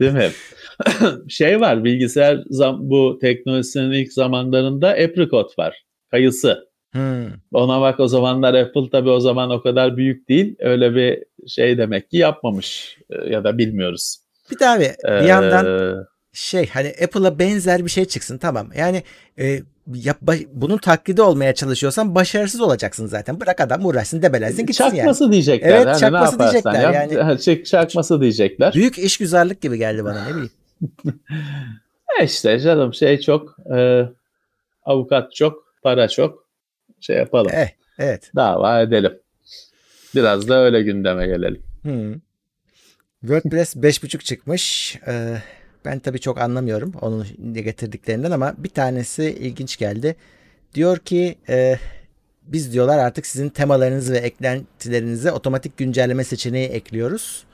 Değil 0.00 0.12
mi? 0.12 0.30
şey 1.28 1.60
var 1.60 1.84
bilgisayar 1.84 2.36
zam- 2.50 2.90
bu 2.90 3.18
teknolojisinin 3.20 3.92
ilk 3.92 4.12
zamanlarında 4.12 4.88
apricot 4.88 5.58
var. 5.58 5.82
Kayısı. 6.10 6.58
Hmm. 6.96 7.26
Ona 7.52 7.80
bak 7.80 8.00
o 8.00 8.08
zamanlar 8.08 8.54
Apple 8.54 8.90
tabii 8.92 9.10
o 9.10 9.20
zaman 9.20 9.50
o 9.50 9.62
kadar 9.62 9.96
büyük 9.96 10.28
değil. 10.28 10.56
Öyle 10.60 10.94
bir 10.94 11.24
şey 11.48 11.78
demek 11.78 12.10
ki 12.10 12.16
yapmamış 12.16 12.98
Ee, 13.10 13.30
ya 13.30 13.44
da 13.44 13.58
bilmiyoruz. 13.58 14.18
Bir 14.50 14.58
de 14.58 14.68
abi 14.68 14.92
bir 15.04 15.08
Ee, 15.22 15.26
yandan 15.26 16.06
şey 16.32 16.68
hani 16.68 16.94
Apple'a 17.04 17.38
benzer 17.38 17.84
bir 17.84 17.90
şey 17.90 18.04
çıksın 18.04 18.38
tamam. 18.38 18.68
Yani 18.78 19.02
e, 19.38 19.60
yap, 19.94 20.16
baş- 20.20 20.46
bunun 20.52 20.78
taklidi 20.78 21.22
olmaya 21.22 21.54
çalışıyorsan 21.54 22.14
başarısız 22.14 22.60
olacaksın 22.60 23.06
zaten. 23.06 23.40
Bırak 23.40 23.60
adam 23.60 23.86
uğraşsın 23.86 24.22
debelensin 24.22 24.66
gitsin 24.66 24.84
yani. 24.84 24.96
çakması 24.96 25.32
diyecekler. 25.32 25.68
Evet, 25.70 25.86
Hani 25.86 25.98
çakması 25.98 26.38
diyecekler 26.38 26.80
yap, 26.92 26.94
yani. 26.94 27.38
çek- 27.40 27.66
çakması 27.66 28.20
diyecekler. 28.20 28.74
Büyük 28.74 28.98
işgüzarlık 28.98 29.60
gibi 29.60 29.78
geldi 29.78 30.04
bana 30.04 30.24
ne 30.24 30.30
bileyim. 30.30 30.50
E 32.20 32.24
işte 32.24 32.58
canım 32.60 32.94
şey 32.94 33.20
çok 33.20 33.56
e, 33.76 34.02
avukat 34.84 35.34
çok 35.34 35.64
para 35.82 36.08
çok 36.08 36.45
şey 37.00 37.16
yapalım. 37.16 37.52
Eh, 37.54 37.68
evet. 37.98 38.30
Dava 38.36 38.80
edelim. 38.80 39.18
Biraz 40.14 40.48
da 40.48 40.64
öyle 40.64 40.82
gündeme 40.82 41.26
gelelim. 41.26 41.62
Hmm. 41.82 42.14
WordPress 43.20 43.76
5.5 43.76 44.24
çıkmış. 44.24 44.96
Ee, 45.08 45.36
ben 45.84 45.98
tabii 45.98 46.18
çok 46.18 46.40
anlamıyorum 46.40 46.92
onun 47.00 47.26
getirdiklerinden 47.52 48.30
ama 48.30 48.54
bir 48.58 48.68
tanesi 48.68 49.24
ilginç 49.24 49.76
geldi. 49.76 50.16
Diyor 50.74 50.98
ki 50.98 51.38
e, 51.48 51.78
biz 52.42 52.72
diyorlar 52.72 52.98
artık 52.98 53.26
sizin 53.26 53.48
temalarınızı 53.48 54.12
ve 54.12 54.18
eklentilerinize 54.18 55.32
otomatik 55.32 55.76
güncelleme 55.76 56.24
seçeneği 56.24 56.68
ekliyoruz. 56.68 57.45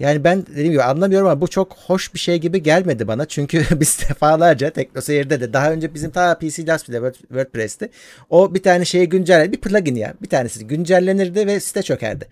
Yani 0.00 0.24
ben 0.24 0.46
dediğim 0.46 0.72
gibi 0.72 0.82
anlamıyorum 0.82 1.28
ama 1.28 1.40
bu 1.40 1.48
çok 1.48 1.76
hoş 1.86 2.14
bir 2.14 2.18
şey 2.18 2.38
gibi 2.38 2.62
gelmedi 2.62 3.08
bana. 3.08 3.24
Çünkü 3.26 3.62
biz 3.80 4.00
defalarca 4.10 4.70
TeknoSeyir'de 4.70 5.40
de 5.40 5.52
daha 5.52 5.72
önce 5.72 5.94
bizim 5.94 6.10
ta 6.10 6.38
PC 6.38 6.66
Last 6.66 6.88
bile 6.88 6.96
Word- 6.96 7.14
WordPress'te 7.28 7.88
o 8.30 8.54
bir 8.54 8.62
tane 8.62 8.84
şeyi 8.84 9.08
güncelledi. 9.08 9.52
Bir 9.52 9.60
plugin 9.60 9.94
ya. 9.94 10.14
Bir 10.22 10.28
tanesi 10.28 10.66
güncellenirdi 10.66 11.46
ve 11.46 11.60
site 11.60 11.82
çökerdi. 11.82 12.24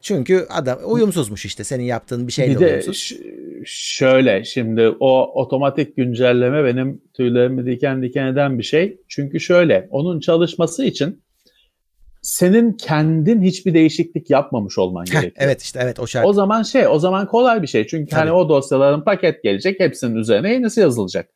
Çünkü 0.00 0.46
adam 0.50 0.78
uyumsuzmuş 0.84 1.44
işte 1.46 1.64
senin 1.64 1.84
yaptığın 1.84 2.26
bir 2.26 2.32
şeyle 2.32 2.54
bir 2.54 2.60
de 2.60 2.66
uyumsuz. 2.70 2.96
ş- 2.96 3.16
şöyle 3.64 4.44
şimdi 4.44 4.88
o 5.00 5.40
otomatik 5.42 5.96
güncelleme 5.96 6.64
benim 6.64 7.00
tüylerimi 7.14 7.66
diken 7.66 8.02
diken 8.02 8.26
eden 8.26 8.58
bir 8.58 8.62
şey. 8.64 8.96
Çünkü 9.08 9.40
şöyle 9.40 9.88
onun 9.90 10.20
çalışması 10.20 10.84
için 10.84 11.22
senin 12.22 12.72
kendin 12.72 13.42
hiçbir 13.42 13.74
değişiklik 13.74 14.30
yapmamış 14.30 14.78
olman 14.78 15.04
Heh, 15.04 15.12
gerekiyor. 15.12 15.32
evet 15.36 15.62
işte 15.62 15.80
evet 15.82 16.00
o 16.00 16.06
şart. 16.06 16.26
O 16.26 16.32
zaman 16.32 16.62
şey, 16.62 16.86
o 16.88 16.98
zaman 16.98 17.26
kolay 17.26 17.62
bir 17.62 17.66
şey. 17.66 17.86
Çünkü 17.86 18.10
Tabii. 18.10 18.20
hani 18.20 18.32
o 18.32 18.48
dosyaların 18.48 19.04
paket 19.04 19.42
gelecek, 19.42 19.80
hepsinin 19.80 20.16
üzerine 20.16 20.52
yenisi 20.52 20.80
yazılacak. 20.80 21.28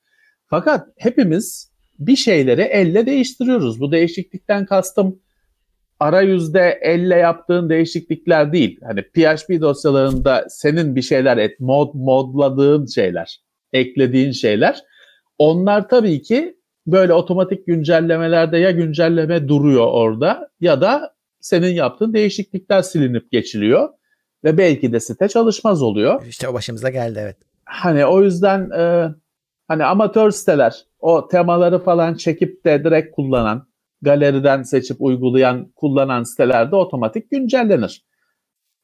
Fakat 0.46 0.88
hepimiz 0.96 1.70
bir 1.98 2.16
şeyleri 2.16 2.60
elle 2.60 3.06
değiştiriyoruz. 3.06 3.80
Bu 3.80 3.92
değişiklikten 3.92 4.66
kastım 4.66 5.18
arayüzde 6.00 6.78
elle 6.82 7.14
yaptığın 7.14 7.70
değişiklikler 7.70 8.52
değil. 8.52 8.80
Hani 8.84 9.02
PHP 9.02 9.60
dosyalarında 9.60 10.46
senin 10.48 10.96
bir 10.96 11.02
şeyler 11.02 11.36
et, 11.36 11.60
mod 11.60 11.94
modladığın 11.94 12.86
şeyler, 12.86 13.40
eklediğin 13.72 14.32
şeyler. 14.32 14.82
Onlar 15.38 15.88
tabii 15.88 16.22
ki 16.22 16.55
böyle 16.86 17.12
otomatik 17.12 17.66
güncellemelerde 17.66 18.58
ya 18.58 18.70
güncelleme 18.70 19.48
duruyor 19.48 19.86
orada 19.86 20.50
ya 20.60 20.80
da 20.80 21.14
senin 21.40 21.74
yaptığın 21.74 22.14
değişiklikler 22.14 22.82
silinip 22.82 23.32
geçiliyor 23.32 23.88
ve 24.44 24.58
belki 24.58 24.92
de 24.92 25.00
site 25.00 25.28
çalışmaz 25.28 25.82
oluyor. 25.82 26.26
İşte 26.26 26.48
o 26.48 26.54
başımıza 26.54 26.90
geldi 26.90 27.18
evet. 27.22 27.36
Hani 27.64 28.06
o 28.06 28.22
yüzden 28.22 28.70
e, 28.70 29.14
hani 29.68 29.84
amatör 29.84 30.30
siteler 30.30 30.84
o 31.00 31.28
temaları 31.28 31.78
falan 31.78 32.14
çekip 32.14 32.64
de 32.64 32.84
direkt 32.84 33.16
kullanan, 33.16 33.68
galeriden 34.02 34.62
seçip 34.62 34.96
uygulayan, 35.00 35.72
kullanan 35.76 36.22
sitelerde 36.22 36.76
otomatik 36.76 37.30
güncellenir. 37.30 38.04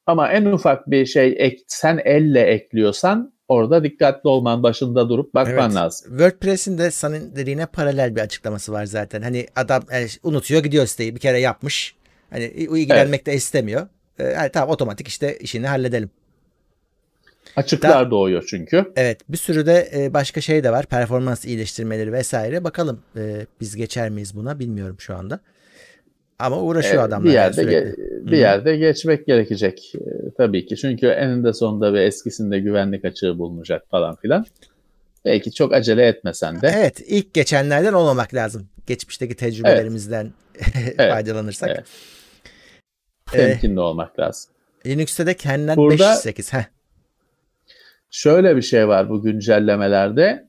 Ama 0.05 0.31
en 0.31 0.45
ufak 0.45 0.89
bir 0.89 1.05
şey 1.05 1.35
ek, 1.37 1.57
sen 1.67 2.01
elle 2.05 2.41
ekliyorsan 2.41 3.32
orada 3.47 3.83
dikkatli 3.83 4.27
olman 4.27 4.63
başında 4.63 5.09
durup 5.09 5.33
bakman 5.33 5.53
Evet. 5.65 5.75
lazım. 5.75 6.17
WordPress'in 6.17 6.77
de 6.77 6.91
senin 6.91 7.35
dediğine 7.35 7.65
paralel 7.65 8.15
bir 8.15 8.21
açıklaması 8.21 8.71
var 8.71 8.85
zaten. 8.85 9.21
Hani 9.21 9.47
adam 9.55 9.83
e, 9.93 10.07
unutuyor 10.23 10.63
gidiyor 10.63 10.85
siteyi 10.85 11.15
bir 11.15 11.19
kere 11.19 11.39
yapmış. 11.39 11.95
Hani 12.29 12.45
ilgilenmek 12.45 13.25
de 13.25 13.33
istemiyor. 13.33 13.87
E, 14.19 14.23
yani 14.23 14.49
tamam 14.49 14.69
otomatik 14.69 15.07
işte 15.07 15.37
işini 15.37 15.67
halledelim. 15.67 16.09
Açıklar 17.55 18.11
doğuyor 18.11 18.45
çünkü. 18.49 18.91
Evet 18.95 19.21
bir 19.29 19.37
sürü 19.37 19.65
de 19.65 19.89
e, 19.95 20.13
başka 20.13 20.41
şey 20.41 20.63
de 20.63 20.71
var. 20.71 20.85
Performans 20.85 21.45
iyileştirmeleri 21.45 22.13
vesaire. 22.13 22.63
Bakalım 22.63 23.01
e, 23.17 23.45
biz 23.61 23.75
geçer 23.75 24.09
miyiz 24.09 24.35
buna 24.35 24.59
bilmiyorum 24.59 24.95
şu 24.99 25.15
anda. 25.15 25.39
Ama 26.43 26.61
uğraşıyor 26.61 27.03
Ee, 27.03 27.05
adamlar. 27.05 27.23
bir 27.29 27.33
yani 27.33 27.43
yerde 27.43 27.61
sürekli. 27.61 28.01
ge- 28.01 28.31
bir 28.31 28.37
yerde 28.37 28.77
geçmek 28.77 29.25
gerekecek 29.27 29.93
e, 29.95 30.31
tabii 30.37 30.65
ki. 30.65 30.75
Çünkü 30.75 31.07
eninde 31.07 31.53
sonunda 31.53 31.93
ve 31.93 32.05
eskisinde 32.05 32.59
güvenlik 32.59 33.05
açığı 33.05 33.37
bulunacak 33.39 33.89
falan 33.91 34.15
filan. 34.15 34.45
Belki 35.25 35.51
çok 35.51 35.73
acele 35.73 36.07
etmesen 36.07 36.61
de. 36.61 36.73
Evet 36.77 37.01
ilk 37.07 37.33
geçenlerden 37.33 37.93
olmamak 37.93 38.33
lazım. 38.33 38.67
Geçmişteki 38.87 39.35
tecrübelerimizden 39.35 40.31
faydalanırsak. 40.97 41.69
Evet. 41.69 41.85
Ee, 43.33 43.37
temkinli 43.37 43.79
olmak 43.79 44.19
lazım. 44.19 44.51
Linux'te 44.85 45.25
de 45.25 45.33
kendinden 45.33 45.77
Burada- 45.77 46.13
5.8. 46.13 46.53
Heh. 46.57 46.63
Şöyle 48.09 48.55
bir 48.55 48.61
şey 48.61 48.87
var 48.87 49.09
bu 49.09 49.21
güncellemelerde. 49.21 50.47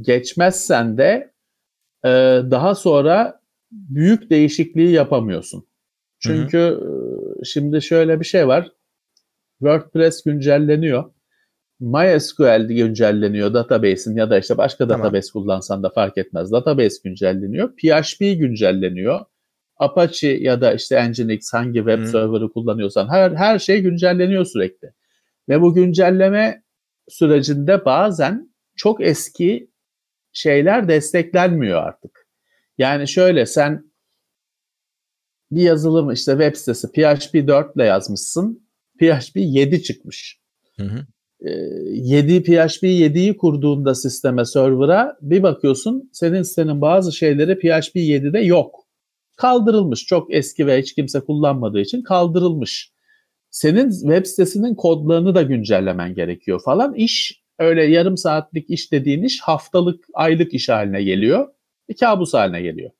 Geçmezsen 0.00 0.98
de 0.98 1.30
e, 2.04 2.08
daha 2.50 2.74
sonra 2.74 3.37
büyük 3.70 4.30
değişikliği 4.30 4.90
yapamıyorsun. 4.90 5.68
Çünkü 6.20 6.58
e, 6.58 7.44
şimdi 7.44 7.82
şöyle 7.82 8.20
bir 8.20 8.24
şey 8.24 8.48
var. 8.48 8.72
WordPress 9.58 10.22
güncelleniyor. 10.22 11.04
MySQL 11.80 12.68
güncelleniyor 12.68 13.54
database'in 13.54 14.16
ya 14.16 14.30
da 14.30 14.38
işte 14.38 14.58
başka 14.58 14.88
Tamam. 14.88 15.06
database 15.06 15.32
kullansan 15.32 15.82
da 15.82 15.90
fark 15.90 16.18
etmez. 16.18 16.52
Database 16.52 16.96
güncelleniyor. 17.04 17.76
PHP 17.76 18.18
güncelleniyor. 18.18 19.20
Apache 19.76 20.28
ya 20.28 20.60
da 20.60 20.72
işte 20.72 21.08
Nginx 21.08 21.52
hangi 21.52 21.78
web 21.78 21.98
Hı. 21.98 22.06
server'ı 22.06 22.52
kullanıyorsan 22.52 23.08
her 23.08 23.30
her 23.32 23.58
şey 23.58 23.80
güncelleniyor 23.80 24.44
sürekli. 24.44 24.92
Ve 25.48 25.60
bu 25.60 25.74
güncelleme 25.74 26.62
sürecinde 27.08 27.84
bazen 27.84 28.54
çok 28.76 29.00
eski 29.00 29.70
şeyler 30.32 30.88
desteklenmiyor 30.88 31.82
artık. 31.82 32.27
Yani 32.78 33.08
şöyle 33.08 33.46
sen 33.46 33.92
bir 35.50 35.62
yazılım 35.62 36.12
işte 36.12 36.32
web 36.32 36.54
sitesi 36.54 36.92
PHP 36.92 37.48
4 37.48 37.76
ile 37.76 37.84
yazmışsın. 37.84 38.68
PHP 38.98 39.36
7 39.36 39.82
çıkmış. 39.82 40.40
Hı 40.76 40.84
hı. 40.84 41.06
Ee, 41.40 41.50
7 41.92 42.42
PHP 42.42 42.82
7'yi 42.82 43.36
kurduğunda 43.36 43.94
sisteme 43.94 44.44
server'a 44.44 45.16
bir 45.20 45.42
bakıyorsun 45.42 46.10
senin 46.12 46.42
sitenin 46.42 46.80
bazı 46.80 47.12
şeyleri 47.12 47.58
PHP 47.58 47.96
7'de 47.96 48.38
yok. 48.38 48.88
Kaldırılmış. 49.36 50.04
Çok 50.06 50.34
eski 50.34 50.66
ve 50.66 50.78
hiç 50.78 50.94
kimse 50.94 51.20
kullanmadığı 51.20 51.80
için 51.80 52.02
kaldırılmış. 52.02 52.92
Senin 53.50 53.90
web 53.90 54.26
sitesinin 54.26 54.74
kodlarını 54.74 55.34
da 55.34 55.42
güncellemen 55.42 56.14
gerekiyor 56.14 56.60
falan. 56.64 56.94
İş 56.94 57.42
öyle 57.58 57.84
yarım 57.84 58.16
saatlik 58.16 58.70
iş 58.70 58.92
dediğin 58.92 59.22
iş 59.22 59.40
haftalık, 59.40 60.04
aylık 60.14 60.54
iş 60.54 60.68
haline 60.68 61.02
geliyor. 61.02 61.48
Bir 61.88 61.96
kabus 61.96 62.34
haline 62.34 62.62
geliyor. 62.62 62.90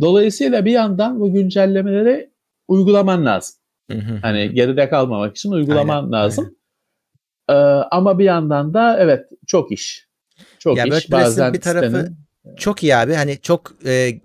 Dolayısıyla 0.00 0.64
bir 0.64 0.72
yandan 0.72 1.20
bu 1.20 1.32
güncellemeleri 1.32 2.30
uygulaman 2.68 3.26
lazım. 3.26 3.56
Hı 3.90 3.98
hı. 3.98 4.18
Hani 4.22 4.54
geride 4.54 4.88
kalmamak 4.88 5.36
için 5.36 5.52
uygulaman 5.52 5.96
Aynen, 5.96 6.12
lazım. 6.12 6.56
Ee, 7.48 7.52
ama 7.90 8.18
bir 8.18 8.24
yandan 8.24 8.74
da 8.74 8.98
evet 9.00 9.28
çok 9.46 9.72
iş. 9.72 10.06
Çok 10.58 10.76
Ya 10.76 10.84
iş. 10.84 11.12
Bazen 11.12 11.54
bir 11.54 11.60
tarafı 11.60 11.86
sitenin 11.86 12.16
çok 12.56 12.82
iyi 12.82 12.96
abi. 12.96 13.14
Hani 13.14 13.38
çok 13.40 13.72
e, 13.86 14.20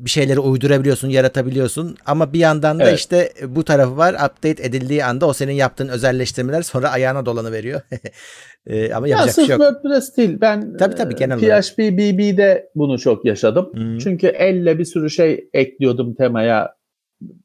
bir 0.00 0.10
şeyleri 0.10 0.40
uydurabiliyorsun, 0.40 1.08
yaratabiliyorsun 1.08 1.96
ama 2.06 2.32
bir 2.32 2.38
yandan 2.38 2.78
da 2.78 2.84
Evet. 2.84 2.98
işte 2.98 3.32
bu 3.46 3.64
tarafı 3.64 3.96
var. 3.96 4.14
Update 4.14 4.62
edildiği 4.62 5.04
anda 5.04 5.26
o 5.26 5.32
senin 5.32 5.52
yaptığın 5.52 5.88
özelleştirmeler 5.88 6.62
sonra 6.62 6.90
ayağına 6.90 7.26
dolanı 7.26 7.52
veriyor. 7.52 7.80
ama 8.94 9.08
Ya 9.08 9.16
yapacak 9.16 9.26
bir 9.26 9.32
sırf 9.32 9.46
şey 9.46 9.56
yok. 9.56 9.62
WordPress 9.62 10.16
değil. 10.16 10.38
Ben 10.40 10.76
Tabii, 10.76 10.94
tabii, 10.94 11.14
e, 11.14 11.16
genel 11.16 11.38
olarak. 11.38 11.64
PHP 11.64 11.78
BB'de 11.78 12.70
bunu 12.74 12.98
çok 12.98 13.24
yaşadım. 13.24 13.70
Hı. 13.74 13.98
Çünkü 13.98 14.26
elle 14.26 14.78
bir 14.78 14.84
sürü 14.84 15.10
şey 15.10 15.48
ekliyordum 15.52 16.14
temaya 16.14 16.74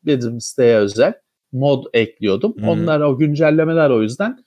bizim 0.05 0.41
siteye 0.41 0.77
özel. 0.77 1.13
Mod 1.51 1.83
ekliyordum. 1.93 2.55
Hı. 2.59 2.69
Onlar 2.69 2.99
o 2.99 3.17
güncellemeler 3.17 3.89
o 3.89 4.01
yüzden 4.01 4.37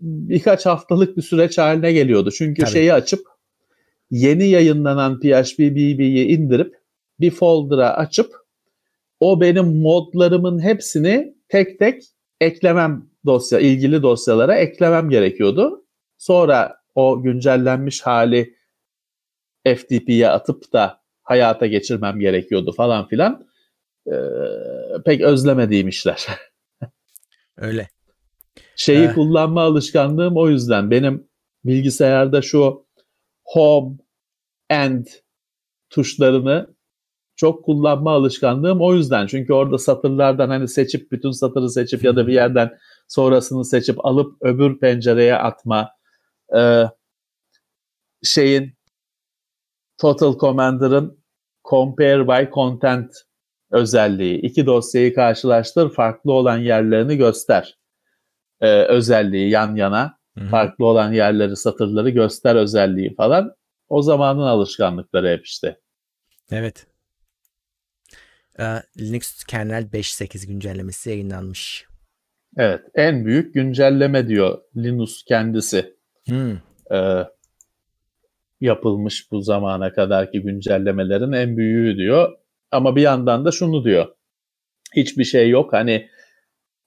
birkaç 0.00 0.66
haftalık 0.66 1.16
bir 1.16 1.22
süreç 1.22 1.58
haline 1.58 1.92
geliyordu. 1.92 2.30
Çünkü 2.30 2.62
Tabii. 2.62 2.72
şeyi 2.72 2.92
açıp 2.92 3.20
yeni 4.10 4.48
yayınlanan 4.48 5.20
PHP 5.20 5.58
BB'yi 5.58 6.26
indirip 6.26 6.81
bir 7.20 7.30
folder'a 7.30 7.94
açıp 7.94 8.34
o 9.20 9.40
benim 9.40 9.80
modlarımın 9.82 10.62
hepsini 10.62 11.34
tek 11.48 11.78
tek 11.78 12.02
eklemem 12.40 13.10
dosya 13.26 13.58
ilgili 13.58 14.02
dosyalara 14.02 14.56
eklemem 14.56 15.10
gerekiyordu. 15.10 15.84
Sonra 16.18 16.76
o 16.94 17.22
güncellenmiş 17.22 18.00
hali 18.02 18.56
FTP'ye 19.66 20.28
atıp 20.28 20.72
da 20.72 21.00
hayata 21.22 21.66
geçirmem 21.66 22.18
gerekiyordu 22.20 22.72
falan 22.72 23.08
filan. 23.08 23.46
Ee, 24.06 24.12
pek 25.04 25.20
özlemediğim 25.20 25.88
işler. 25.88 26.26
Öyle. 27.56 27.88
Şeyi 28.76 29.06
Eh. 29.06 29.14
kullanma 29.14 29.62
alışkanlığım 29.62 30.36
o 30.36 30.48
yüzden. 30.48 30.90
Benim 30.90 31.28
bilgisayarda 31.64 32.42
şu 32.42 32.86
home 33.44 33.96
and 34.70 35.06
tuşlarını 35.90 36.71
çok 37.42 37.64
kullanma 37.64 38.12
alışkanlığım 38.12 38.80
o 38.80 38.94
yüzden. 38.94 39.26
Çünkü 39.26 39.52
orada 39.52 39.78
satırlardan 39.78 40.48
hani 40.48 40.68
seçip 40.68 41.12
bütün 41.12 41.30
satırı 41.30 41.70
seçip 41.70 42.04
ya 42.04 42.16
da 42.16 42.26
bir 42.26 42.32
yerden 42.32 42.78
sonrasını 43.08 43.64
seçip 43.64 44.04
alıp 44.06 44.36
öbür 44.40 44.78
pencereye 44.78 45.36
atma 45.36 45.90
Ee, 46.56 46.84
şeyin 48.22 48.74
Total 49.98 50.38
Commander'ın 50.38 51.24
compare 51.70 52.28
by 52.28 52.52
content 52.54 53.14
özelliği. 53.70 54.40
İki 54.40 54.66
dosyayı 54.66 55.14
karşılaştır, 55.14 55.92
farklı 55.92 56.32
olan 56.32 56.58
yerlerini 56.58 57.16
göster. 57.16 57.78
Ee, 58.60 58.82
özelliği 58.82 59.50
yan 59.50 59.76
yana, 59.76 60.18
Hı 60.38 60.44
hı. 60.44 60.48
farklı 60.48 60.86
olan 60.86 61.12
yerleri, 61.12 61.56
satırları 61.56 62.10
göster 62.10 62.56
özelliği 62.56 63.14
falan. 63.14 63.54
O 63.88 64.02
zamanın 64.02 64.46
alışkanlıkları 64.46 65.28
hep 65.28 65.46
işte. 65.46 65.80
Evet. 66.50 66.91
Ee, 68.58 68.82
Linux 68.98 69.44
kernel 69.44 69.84
5.8 69.84 70.46
güncellemesi 70.46 71.10
yayınlanmış. 71.10 71.86
Evet, 72.56 72.80
en 72.94 73.24
büyük 73.24 73.54
güncelleme 73.54 74.28
diyor 74.28 74.58
Linus 74.76 75.24
kendisi. 75.24 75.96
Hmm. 76.28 76.56
Ee, 76.92 77.24
yapılmış 78.60 79.32
bu 79.32 79.40
zamana 79.40 79.92
kadarki 79.92 80.40
güncellemelerin 80.40 81.32
en 81.32 81.56
büyüğü 81.56 81.96
diyor. 81.96 82.32
Ama 82.70 82.96
bir 82.96 83.02
yandan 83.02 83.44
da 83.44 83.50
şunu 83.50 83.84
diyor. 83.84 84.06
Hiçbir 84.96 85.24
şey 85.24 85.50
yok. 85.50 85.72
Hani 85.72 86.08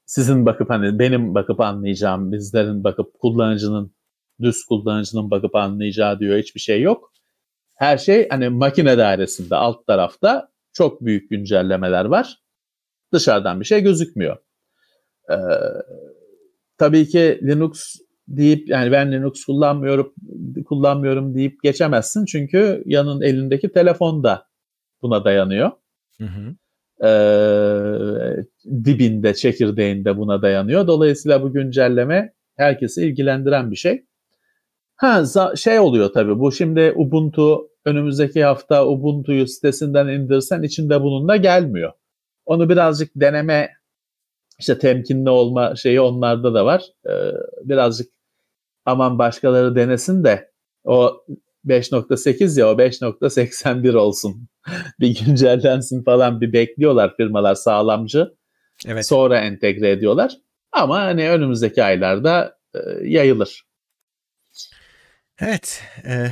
sizin 0.05 0.45
bakıp 0.45 0.70
hani 0.70 0.99
benim 0.99 1.36
bakıp 1.36 1.59
anlayacağım, 1.59 2.32
bizlerin 2.32 2.84
bakıp 2.84 3.20
kullanıcının 3.20 3.95
düz 4.41 4.66
kullanıcının 4.66 5.32
bakıp 5.32 5.55
anlayacağı 5.55 6.20
diyor 6.20 6.38
hiçbir 6.38 6.59
şey 6.59 6.82
yok. 6.82 7.11
Her 7.76 7.97
şey 7.97 8.30
hani 8.30 8.49
makine 8.49 8.97
dairesinde 8.97 9.55
alt 9.55 9.88
tarafta 9.88 10.49
çok 10.76 11.05
büyük 11.05 11.30
güncellemeler 11.30 12.05
var. 12.05 12.38
Dışarıdan 13.13 13.59
bir 13.59 13.65
şey 13.65 13.82
gözükmüyor. 13.82 14.38
Ee, 15.32 15.36
tabii 16.78 17.07
ki 17.07 17.39
Linux 17.43 17.95
deyip 18.28 18.69
yani 18.69 18.91
ben 18.91 19.11
Linux 19.11 19.45
kullanmıyorum 19.45 20.13
kullanmıyorum 20.65 21.36
deyip 21.36 21.63
geçemezsin 21.63 22.26
çünkü 22.26 22.84
yanın 22.86 23.21
elindeki 23.21 23.71
telefon 23.71 24.23
da 24.23 24.47
buna 25.01 25.26
dayanıyor. 25.26 25.71
Hı 26.17 26.26
hı. 26.26 26.55
Ee, 27.07 28.43
dibinde, 28.86 29.34
çekirdeğinde 29.34 30.17
buna 30.17 30.41
dayanıyor. 30.41 30.88
Dolayısıyla 30.88 31.43
bu 31.43 31.53
güncelleme 31.53 32.34
herkesi 32.57 33.05
ilgilendiren 33.05 33.71
bir 33.71 33.76
şey. 33.76 34.05
Ha 34.95 35.23
şey 35.55 35.80
oluyor 35.80 36.09
tabii 36.13 36.39
bu 36.39 36.51
şimdi 36.51 36.93
Ubuntu 36.95 37.69
önümüzdeki 37.86 38.44
hafta 38.44 38.88
Ubuntu'yu 38.88 39.48
sitesinden 39.48 40.08
indirsen 40.08 40.62
içinde 40.62 41.02
bunun 41.02 41.28
da 41.28 41.36
gelmiyor. 41.36 41.92
Onu 42.46 42.70
birazcık 42.70 43.12
deneme 43.16 43.70
işte 44.60 44.80
temkinli 44.80 45.30
olma 45.30 45.76
şeyi 45.76 46.02
onlarda 46.02 46.54
da 46.54 46.66
var. 46.66 46.84
Ee, 47.10 47.32
birazcık 47.64 48.12
aman 48.86 49.20
başkaları 49.20 49.76
denesin 49.76 50.24
de 50.24 50.52
o 50.84 51.26
5.8 51.66 52.60
ya 52.60 52.70
o 52.70 52.78
5.81 52.78 53.96
olsun. 53.98 54.48
bir 55.00 55.26
güncellensin 55.26 56.04
falan 56.04 56.42
bir 56.42 56.54
bekliyorlar 56.54 57.16
firmalar 57.18 57.56
sağlamcı. 57.56 58.36
Evet. 58.88 59.08
Sonra 59.08 59.40
entegre 59.40 59.92
ediyorlar. 59.92 60.38
Ama 60.72 61.00
hani 61.00 61.30
önümüzdeki 61.30 61.84
aylarda 61.84 62.58
e, 62.76 62.80
yayılır. 63.04 63.66
Evet. 65.40 65.84
E, 66.06 66.28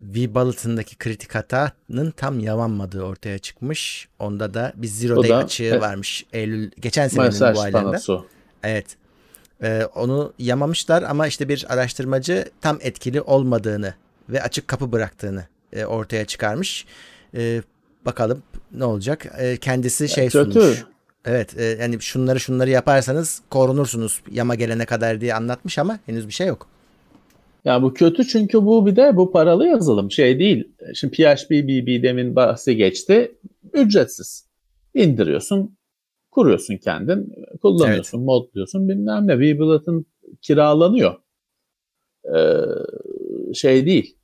V-Bulletin'daki 0.00 0.96
kritik 0.96 1.34
hatanın 1.34 2.10
tam 2.16 2.40
yalanmadığı 2.40 3.02
ortaya 3.02 3.38
çıkmış. 3.38 4.08
Onda 4.18 4.54
da 4.54 4.72
bir 4.76 4.86
zero 4.86 5.14
O 5.16 5.22
day 5.22 5.30
da- 5.30 5.36
açığı 5.36 5.64
e- 5.64 5.80
varmış. 5.80 6.26
Eylül 6.32 6.70
geçen 6.80 7.08
senenin 7.08 7.26
Mesaj 7.28 7.56
bu 7.56 7.60
aylarında. 7.60 7.90
panosu. 7.90 8.26
Evet. 8.62 8.86
E, 9.62 9.84
onu 9.94 10.32
yamamışlar 10.38 11.02
ama 11.02 11.26
işte 11.26 11.48
bir 11.48 11.66
araştırmacı 11.68 12.50
tam 12.60 12.78
etkili 12.80 13.20
olmadığını 13.20 13.94
ve 14.28 14.42
açık 14.42 14.68
kapı 14.68 14.92
bıraktığını 14.92 15.44
e, 15.72 15.84
ortaya 15.84 16.24
çıkarmış. 16.24 16.86
E, 17.34 17.62
bakalım 18.06 18.42
ne 18.72 18.84
olacak. 18.84 19.26
E, 19.38 19.56
kendisi 19.56 20.08
şey 20.08 20.28
kötü. 20.28 20.52
sunmuş. 20.52 20.84
Evet 21.24 21.58
e, 21.58 21.64
yani 21.64 22.00
şunları 22.00 22.40
şunları 22.40 22.70
yaparsanız 22.70 23.40
korunursunuz 23.50 24.22
yama 24.30 24.54
gelene 24.54 24.86
kadar 24.86 25.20
diye 25.20 25.34
anlatmış 25.34 25.78
ama 25.78 25.98
henüz 26.06 26.26
bir 26.28 26.32
şey 26.32 26.46
yok. 26.46 26.66
Ya 27.64 27.82
bu 27.82 27.94
kötü 27.94 28.26
çünkü 28.26 28.64
bu 28.64 28.86
bir 28.86 28.96
de 28.96 29.16
bu 29.16 29.32
paralı 29.32 29.66
yazılım 29.66 30.10
şey 30.10 30.38
değil. 30.38 30.68
Şimdi 30.94 31.16
PHP 31.16 31.50
BB 31.50 32.02
demin 32.02 32.36
bahsi 32.36 32.76
geçti. 32.76 33.38
Ücretsiz. 33.72 34.48
İndiriyorsun, 34.94 35.76
kuruyorsun 36.30 36.76
kendin, 36.76 37.34
kullanıyorsun, 37.62 38.22
modluyorsun 38.22 38.88
bilmem 38.88 39.26
ne. 39.26 39.38
VBulletin 39.38 40.06
kiralanıyor. 40.42 41.14
Ee, 42.36 43.54
şey 43.54 43.86
değil. 43.86 44.16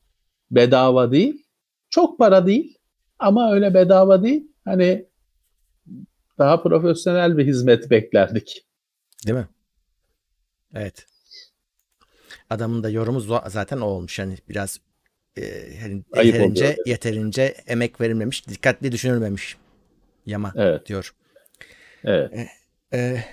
Bedava 0.51 1.13
değil. 1.13 1.47
Çok 1.91 2.19
para 2.19 2.47
değil 2.47 2.79
ama 3.19 3.53
öyle 3.53 3.75
bedava 3.75 4.23
değil. 4.23 4.53
Hani 4.65 5.07
daha 6.39 6.63
profesyonel 6.63 7.39
bir 7.39 7.47
hizmet 7.47 7.91
beklerdik. 7.91 8.67
Değil 9.27 9.39
mi? 9.39 9.49
Evet. 10.75 11.07
Adamın 12.51 12.83
da 12.83 12.91
yorumu 12.91 13.21
zaten 13.47 13.79
o 13.81 13.85
olmuş. 13.85 14.19
Yani 14.19 14.37
biraz 14.49 14.81
e, 15.39 15.43
hani 15.81 16.03
Ayıp 16.13 16.35
yeterince 16.35 16.65
oluyor. 16.65 16.87
yeterince 16.87 17.43
emek 17.67 18.01
verilmemiş, 18.01 18.49
dikkatli 18.49 18.93
düşünülmemiş. 18.93 19.57
Yama 20.27 20.53
Evet, 20.57 20.87
diyor. 20.87 21.15
evet. 22.05 22.49
E, 22.93 23.25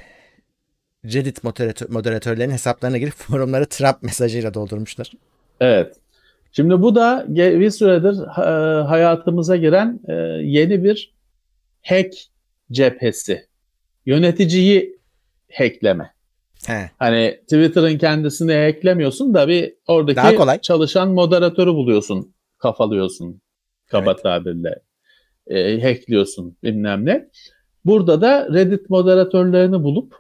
Reddit 1.06 1.44
moderatör, 1.44 1.90
moderatörlerin 1.90 2.52
hesaplarına 2.52 2.98
girip 2.98 3.14
forumları 3.18 3.66
Trump 3.66 4.04
mesajıyla 4.04 4.54
doldurmuşlar. 4.54 5.12
Evet. 5.60 5.96
Şimdi 6.52 6.82
bu 6.82 6.96
da 6.96 7.26
bir 7.30 7.70
süredir 7.70 8.26
ha- 8.28 8.86
hayatımıza 8.90 9.56
giren 9.56 10.00
e, 10.08 10.14
yeni 10.44 10.84
bir 10.84 11.14
hack 11.82 12.14
cephesi. 12.72 13.48
Yöneticiyi 14.06 15.00
hackleme. 15.54 16.14
He. 16.68 16.92
Hani 17.00 17.40
Twitter'ın 17.42 17.98
kendisini 17.98 18.54
hacklemiyorsun 18.54 19.34
da 19.34 19.48
bir 19.48 19.64
Daha 19.88 19.98
oradaki 19.98 20.36
kolay. 20.36 20.62
çalışan 20.62 21.10
moderatörü 21.10 21.74
buluyorsun, 21.74 22.36
kafalıyorsun 22.58 23.42
kaba 23.88 24.12
Evet. 24.12 24.24
tabirle. 24.24 24.82
E, 25.48 25.82
hackliyorsun 25.82 26.58
bilmem 26.64 27.06
ne. 27.06 27.30
Burada 27.86 28.22
da 28.22 28.48
Reddit 28.54 28.90
moderatörlerini 28.90 29.84
bulup 29.84 30.16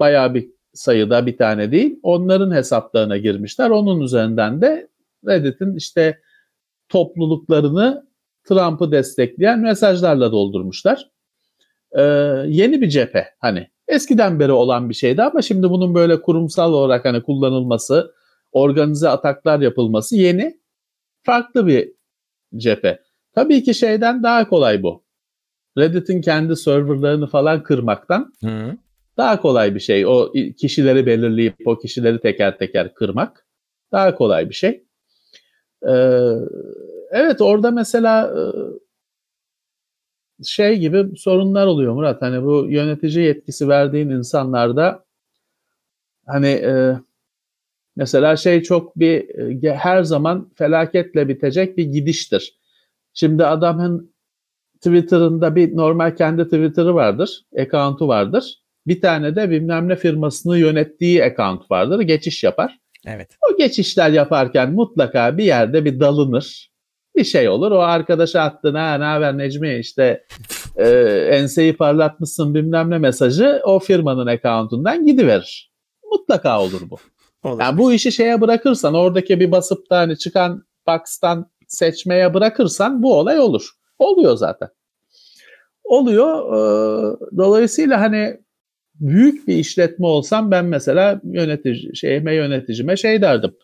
bayağı 0.00 0.34
bir 0.34 0.50
sayıda 0.72 1.26
bir 1.26 1.36
tane 1.36 1.72
değil 1.72 2.00
onların 2.02 2.54
hesaplarına 2.54 3.16
girmişler. 3.16 3.70
Onun 3.70 4.00
üzerinden 4.00 4.60
de 4.60 4.88
Reddit'in 5.26 5.76
işte 5.76 6.20
topluluklarını 6.88 8.06
Trump'ı 8.44 8.92
destekleyen 8.92 9.58
mesajlarla 9.60 10.32
doldurmuşlar. 10.32 11.10
Ee, 11.92 12.02
yeni 12.46 12.80
bir 12.80 12.88
cephe 12.88 13.26
hani 13.38 13.68
eskiden 13.88 14.40
beri 14.40 14.52
olan 14.52 14.88
bir 14.88 14.94
şeydi 14.94 15.22
ama 15.22 15.42
şimdi 15.42 15.70
bunun 15.70 15.94
böyle 15.94 16.22
kurumsal 16.22 16.72
olarak 16.72 17.04
hani 17.04 17.22
kullanılması 17.22 18.14
organize 18.52 19.08
ataklar 19.08 19.60
yapılması 19.60 20.16
yeni. 20.16 20.60
Farklı 21.22 21.66
bir 21.66 21.92
cephe. 22.56 23.00
Tabii 23.34 23.62
ki 23.62 23.74
şeyden 23.74 24.22
daha 24.22 24.48
kolay 24.48 24.82
bu. 24.82 25.04
Reddit'in 25.78 26.20
kendi 26.20 26.56
serverlarını 26.56 27.26
falan 27.26 27.62
kırmaktan 27.62 28.32
Hı. 28.44 28.76
daha 29.16 29.40
kolay 29.40 29.74
bir 29.74 29.80
şey. 29.80 30.06
O 30.06 30.32
kişileri 30.58 31.06
belirleyip 31.06 31.54
o 31.66 31.78
kişileri 31.78 32.20
teker 32.20 32.58
teker 32.58 32.94
kırmak 32.94 33.46
daha 33.92 34.14
kolay 34.14 34.48
bir 34.48 34.54
şey. 34.54 34.84
Ee, 35.88 36.30
evet 37.10 37.40
orada 37.40 37.70
mesela 37.70 38.34
şey 40.44 40.78
gibi 40.78 41.16
sorunlar 41.16 41.66
oluyor 41.66 41.94
Murat. 41.94 42.22
Hani 42.22 42.44
bu 42.44 42.66
yönetici 42.68 43.24
yetkisi 43.24 43.68
verdiğin 43.68 44.10
insanlarda 44.10 45.04
hani 46.26 46.46
e, 46.46 46.94
mesela 47.96 48.36
şey 48.36 48.62
çok 48.62 48.98
bir 48.98 49.38
e, 49.64 49.74
her 49.74 50.02
zaman 50.02 50.50
felaketle 50.54 51.28
bitecek 51.28 51.76
bir 51.76 51.84
gidiştir. 51.84 52.58
Şimdi 53.14 53.44
adamın 53.44 54.14
Twitter'ında 54.74 55.56
bir 55.56 55.76
normal 55.76 56.16
kendi 56.16 56.44
Twitter'ı 56.44 56.94
vardır, 56.94 57.44
account'u 57.58 58.08
vardır. 58.08 58.58
Bir 58.86 59.00
tane 59.00 59.36
de 59.36 59.50
bilmem 59.50 59.88
ne 59.88 59.96
firmasını 59.96 60.58
yönettiği 60.58 61.24
account 61.24 61.70
vardır. 61.70 62.00
Geçiş 62.00 62.44
yapar. 62.44 62.78
Evet. 63.06 63.36
O 63.50 63.56
geçişler 63.56 64.10
yaparken 64.10 64.72
mutlaka 64.72 65.38
bir 65.38 65.44
yerde 65.44 65.84
bir 65.84 66.00
dalınır. 66.00 66.73
Bir 67.16 67.24
şey 67.24 67.48
olur. 67.48 67.70
O 67.70 67.78
arkadaşa 67.78 68.40
attın 68.40 68.74
ha 68.74 68.94
ne 68.94 69.04
haber 69.04 69.38
Necmi 69.38 69.78
işte 69.78 70.24
e, 70.76 70.88
enseyi 71.30 71.76
parlatmışsın 71.76 72.54
bilmem 72.54 72.90
ne 72.90 72.98
mesajı 72.98 73.60
o 73.64 73.78
firmanın 73.78 74.26
account'undan 74.26 75.06
gidiverir. 75.06 75.72
Mutlaka 76.12 76.60
olur 76.62 76.80
bu. 76.90 76.96
Olur. 77.48 77.60
Yani 77.60 77.78
bu 77.78 77.92
işi 77.92 78.12
şeye 78.12 78.40
bırakırsan 78.40 78.94
oradaki 78.94 79.40
bir 79.40 79.52
basıp 79.52 79.90
da 79.90 79.98
hani 79.98 80.18
çıkan 80.18 80.64
box'tan 80.88 81.50
seçmeye 81.66 82.34
bırakırsan 82.34 83.02
bu 83.02 83.18
olay 83.18 83.38
olur. 83.38 83.70
Oluyor 83.98 84.36
zaten. 84.36 84.68
Oluyor. 85.84 86.52
E, 86.52 87.16
dolayısıyla 87.36 88.00
hani 88.00 88.40
büyük 88.94 89.48
bir 89.48 89.56
işletme 89.56 90.06
olsam 90.06 90.50
ben 90.50 90.64
mesela 90.64 91.20
yönetici 91.24 91.96
şeyime 91.96 92.34
yöneticime 92.34 92.96
şey 92.96 93.22
derdim. 93.22 93.56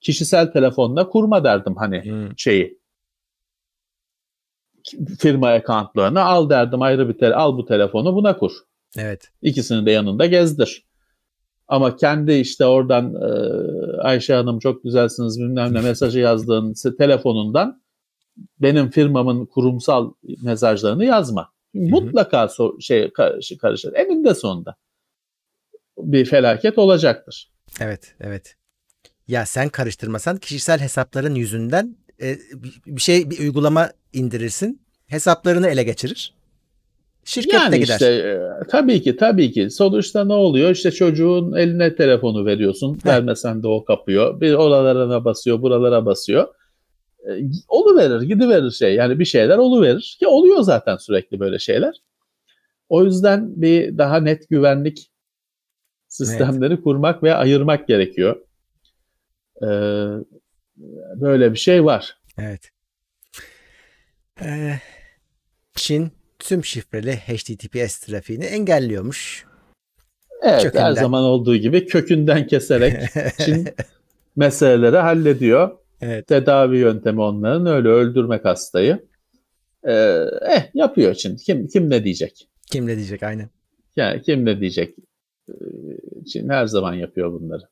Kişisel 0.00 0.52
telefonla 0.52 1.08
kurma 1.08 1.44
derdim 1.44 1.74
hani 1.76 2.04
Hmm. 2.04 2.28
şeyi. 2.38 2.77
Firma 5.18 5.48
accountlarını 5.48 6.22
al 6.22 6.50
derdim 6.50 6.82
ayrı 6.82 7.08
bir 7.08 7.18
tele 7.18 7.34
al 7.34 7.56
bu 7.56 7.64
telefonu 7.66 8.14
buna 8.14 8.36
kur. 8.36 8.52
Evet. 8.96 9.30
İkisini 9.42 9.86
de 9.86 9.90
yanında 9.90 10.26
gezdir. 10.26 10.84
Ama 11.68 11.96
kendi 11.96 12.32
işte 12.32 12.66
oradan 12.66 13.14
e, 13.14 13.26
Ayşe 14.02 14.34
Hanım 14.34 14.58
çok 14.58 14.84
güzelsiniz 14.84 15.40
bilmem 15.40 15.74
ne 15.74 15.80
mesajı 15.80 16.18
yazdığın 16.20 16.74
telefonundan 16.98 17.82
benim 18.60 18.90
firmamın 18.90 19.46
kurumsal 19.46 20.12
mesajlarını 20.42 21.04
yazma. 21.04 21.50
Mutlaka 21.74 22.44
so- 22.44 22.82
şey 22.82 23.10
karış- 23.12 23.58
karışır. 23.58 23.92
Eninde 23.92 24.34
sonunda 24.34 24.74
bir 25.98 26.24
felaket 26.24 26.78
olacaktır. 26.78 27.50
Evet. 27.80 28.14
Evet. 28.20 28.56
Ya 29.28 29.46
sen 29.46 29.68
karıştırmasan 29.68 30.36
kişisel 30.36 30.80
hesapların 30.80 31.34
yüzünden 31.34 31.96
e, 32.22 32.38
bir- 32.86 33.00
şey 33.00 33.30
bir 33.30 33.38
uygulama 33.38 33.90
indirirsin. 34.12 34.80
Hesaplarını 35.06 35.68
ele 35.68 35.82
geçirir. 35.82 36.34
Şirket 37.24 37.52
de 37.52 37.56
yani 37.56 37.80
gider. 37.80 37.92
işte 37.94 38.06
e, 38.06 38.40
tabii 38.70 39.02
ki 39.02 39.16
tabii 39.16 39.52
ki 39.52 39.70
sonuçta 39.70 40.24
ne 40.24 40.32
oluyor? 40.32 40.70
İşte 40.70 40.90
çocuğun 40.90 41.52
eline 41.52 41.96
telefonu 41.96 42.46
veriyorsun. 42.46 42.98
Vermesen 43.06 43.62
de 43.62 43.68
o 43.68 43.84
kapıyor. 43.84 44.40
Bir 44.40 44.52
oralarına 44.52 45.24
basıyor, 45.24 45.62
buralara 45.62 46.06
basıyor. 46.06 46.48
E, 47.28 47.30
oluverir, 47.68 48.20
gidiverir 48.22 48.70
şey. 48.70 48.94
Yani 48.94 49.18
bir 49.18 49.24
şeyler 49.24 49.58
oluverir 49.58 50.16
ki 50.20 50.26
oluyor 50.26 50.60
zaten 50.62 50.96
sürekli 50.96 51.40
böyle 51.40 51.58
şeyler. 51.58 51.94
O 52.88 53.04
yüzden 53.04 53.62
bir 53.62 53.98
daha 53.98 54.20
net 54.20 54.48
güvenlik 54.48 55.10
sistemleri 56.08 56.82
kurmak 56.82 57.22
ve 57.22 57.34
ayırmak 57.34 57.88
gerekiyor. 57.88 58.36
Ee, 59.62 59.66
böyle 61.16 61.52
bir 61.52 61.58
şey 61.58 61.84
var. 61.84 62.18
Evet. 62.38 62.70
Ee, 64.42 64.74
Çin 65.74 66.12
tüm 66.38 66.64
şifreli 66.64 67.16
HTTPS 67.16 67.98
trafiğini 67.98 68.44
engelliyormuş. 68.44 69.46
Evet 70.42 70.54
her 70.54 70.62
Kökünden. 70.62 70.92
zaman 70.92 71.22
olduğu 71.22 71.56
gibi 71.56 71.86
kökünden 71.86 72.46
keserek 72.46 72.96
Çin 73.44 73.68
meseleleri 74.36 74.96
hallediyor. 74.96 75.78
Evet. 76.00 76.26
Tedavi 76.26 76.78
yöntemi 76.78 77.20
onların 77.20 77.66
öyle 77.66 77.88
öldürmek 77.88 78.44
hastayı. 78.44 79.08
Ee, 79.84 80.24
eh 80.50 80.62
yapıyor 80.74 81.14
Çin. 81.14 81.36
Kim 81.36 81.66
kim 81.66 81.90
ne 81.90 82.04
diyecek? 82.04 82.48
Kim 82.66 82.86
ne 82.86 82.96
diyecek 82.96 83.22
aynen. 83.22 83.50
Yani 83.96 84.22
kim 84.22 84.44
ne 84.44 84.60
diyecek? 84.60 84.94
Ee, 85.48 85.52
Çin 86.32 86.48
her 86.48 86.66
zaman 86.66 86.94
yapıyor 86.94 87.32
bunları. 87.32 87.62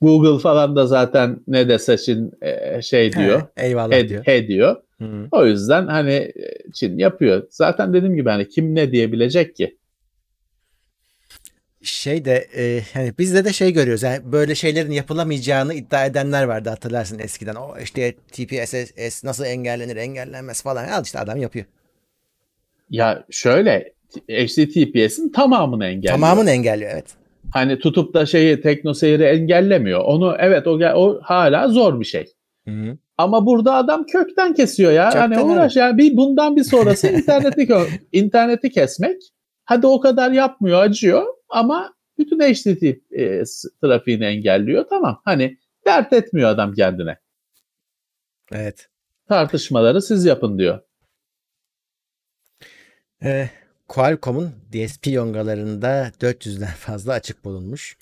Google 0.00 0.38
falan 0.42 0.76
da 0.76 0.86
zaten 0.86 1.40
ne 1.48 1.68
dese 1.68 1.98
Çin 1.98 2.32
e, 2.42 2.82
şey 2.82 3.12
diyor. 3.12 3.42
He, 3.54 3.66
eyvallah 3.66 3.96
He, 3.96 4.08
diyor. 4.08 4.24
he 4.26 4.48
diyor. 4.48 4.76
Hı. 4.98 5.28
O 5.32 5.46
yüzden 5.46 5.86
hani 5.86 6.12
e, 6.12 6.72
Çin 6.74 6.98
yapıyor. 6.98 7.46
Zaten 7.50 7.94
dediğim 7.94 8.16
gibi 8.16 8.28
hani 8.28 8.48
kim 8.48 8.74
ne 8.74 8.92
diyebilecek 8.92 9.56
ki? 9.56 9.76
Şey 11.82 12.24
de 12.24 12.48
e, 12.56 12.82
hani 12.94 13.12
bizde 13.18 13.44
de 13.44 13.52
şey 13.52 13.72
görüyoruz. 13.72 14.02
Yani 14.02 14.32
böyle 14.32 14.54
şeylerin 14.54 14.90
yapılamayacağını 14.90 15.74
iddia 15.74 16.06
edenler 16.06 16.44
vardı 16.44 16.68
hatırlarsın 16.68 17.18
eskiden. 17.18 17.54
O 17.54 17.78
işte 17.82 18.12
TPS 18.12 19.24
nasıl 19.24 19.44
engellenir, 19.44 19.96
engellenmez 19.96 20.62
falan. 20.62 20.88
Al 20.88 21.04
işte 21.04 21.18
adam 21.18 21.36
yapıyor. 21.36 21.64
Ya 22.90 23.24
şöyle 23.30 23.92
HTTPS'in 24.28 25.28
tamamını 25.28 25.86
engelliyor. 25.86 26.14
Tamamını 26.14 26.50
engelliyor 26.50 26.90
evet. 26.94 27.19
Hani 27.52 27.78
tutup 27.78 28.14
da 28.14 28.26
şeyi 28.26 28.60
teknoseyri 28.60 29.22
engellemiyor. 29.22 30.00
Onu 30.04 30.36
evet 30.38 30.66
o 30.66 30.70
o 30.94 31.20
hala 31.22 31.68
zor 31.68 32.00
bir 32.00 32.04
şey. 32.04 32.26
Hı. 32.68 32.98
Ama 33.18 33.46
burada 33.46 33.74
adam 33.74 34.06
kökten 34.06 34.54
kesiyor 34.54 34.92
ya. 34.92 35.10
Kökten 35.10 35.32
hani 35.32 35.40
uğraş 35.40 35.76
yani 35.76 35.98
bir 35.98 36.16
bundan 36.16 36.56
bir 36.56 36.64
sonrası 36.64 37.08
interneti 37.08 37.68
interneti 38.12 38.70
kesmek. 38.70 39.22
Hadi 39.64 39.86
o 39.86 40.00
kadar 40.00 40.32
yapmıyor, 40.32 40.82
acıyor 40.82 41.26
ama 41.48 41.94
bütün 42.18 42.40
HTTPS 42.40 43.64
trafiğini 43.82 44.24
engelliyor. 44.24 44.84
Tamam. 44.90 45.20
Hani 45.24 45.58
dert 45.86 46.12
etmiyor 46.12 46.50
adam 46.50 46.72
kendine. 46.72 47.18
Evet. 48.52 48.88
Tartışmaları 49.28 50.02
siz 50.02 50.24
yapın 50.24 50.58
diyor. 50.58 50.80
Ee, 53.22 53.50
Qualcomm'un 53.90 54.52
DSP 54.72 55.06
yongalarında 55.06 56.12
400'den 56.20 56.66
fazla 56.66 57.12
açık 57.12 57.44
bulunmuş. 57.44 57.96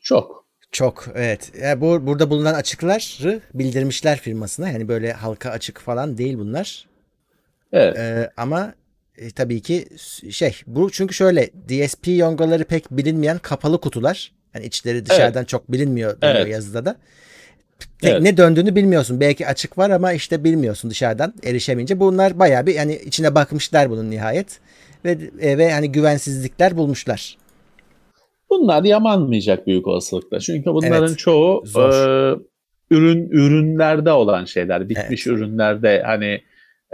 Çok. 0.00 0.46
Çok 0.72 1.08
evet. 1.14 1.52
Yani 1.62 1.80
bu 1.80 2.06
burada 2.06 2.30
bulunan 2.30 2.54
açıkları 2.54 3.40
bildirmişler 3.54 4.18
firmasına. 4.18 4.68
Yani 4.68 4.88
böyle 4.88 5.12
halka 5.12 5.50
açık 5.50 5.80
falan 5.80 6.18
değil 6.18 6.38
bunlar. 6.38 6.88
Evet. 7.72 7.96
Ee, 7.98 8.30
ama 8.36 8.74
e, 9.16 9.30
tabii 9.30 9.62
ki 9.62 9.88
şey 10.30 10.60
bu 10.66 10.90
çünkü 10.90 11.14
şöyle 11.14 11.50
DSP 11.68 12.08
yongaları 12.08 12.64
pek 12.64 12.90
bilinmeyen 12.90 13.38
kapalı 13.38 13.80
kutular. 13.80 14.32
Yani 14.54 14.66
içleri 14.66 15.06
dışarıdan 15.06 15.44
çok 15.44 15.72
bilinmiyor 15.72 16.18
Evet. 16.22 16.48
yazıda 16.48 16.84
da. 16.84 16.96
Evet. 18.02 18.22
ne 18.22 18.36
döndüğünü 18.36 18.76
bilmiyorsun. 18.76 19.20
Belki 19.20 19.46
açık 19.46 19.78
var 19.78 19.90
ama 19.90 20.12
işte 20.12 20.44
bilmiyorsun 20.44 20.90
dışarıdan 20.90 21.34
erişemeyince. 21.44 22.00
Bunlar 22.00 22.38
bayağı 22.38 22.66
bir 22.66 22.74
yani 22.74 22.94
içine 23.06 23.34
bakmışlar 23.34 23.90
bunun 23.90 24.10
nihayet. 24.10 24.60
Ve 25.04 25.18
e, 25.40 25.58
ve 25.58 25.72
hani 25.72 25.92
güvensizlikler 25.92 26.76
bulmuşlar. 26.76 27.36
Bunlar 28.50 28.84
yamanmayacak 28.84 29.66
büyük 29.66 29.86
olasılıkla. 29.86 30.40
Çünkü 30.40 30.70
bunların 30.70 31.08
Evet, 31.08 31.18
çoğu 31.18 31.62
zor. 31.66 31.92
e, 31.92 32.38
ürün 32.90 33.30
ürünlerde 33.30 34.12
olan 34.12 34.44
şeyler. 34.44 34.88
Bitmiş 34.88 35.26
ürünlerde 35.26 36.02
hani 36.06 36.40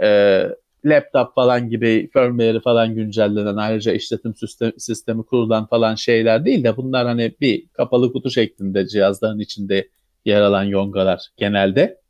e, 0.01 0.43
laptop 0.85 1.35
falan 1.35 1.69
gibi 1.69 2.09
firmware'i 2.13 2.59
falan 2.59 2.95
güncellenen 2.95 3.55
ayrıca 3.55 3.91
işletim 3.91 4.35
sistemi, 4.35 4.73
sistemi 4.77 5.23
kurulan 5.23 5.65
falan 5.65 5.95
şeyler 5.95 6.45
değil 6.45 6.63
de 6.63 6.77
bunlar 6.77 7.07
hani 7.07 7.33
bir 7.41 7.67
kapalı 7.67 8.13
kutu 8.13 8.31
şeklinde 8.31 8.87
cihazların 8.87 9.39
içinde 9.39 9.87
yer 10.25 10.41
alan 10.41 10.63
yongalar 10.63 11.27
genelde. 11.37 12.01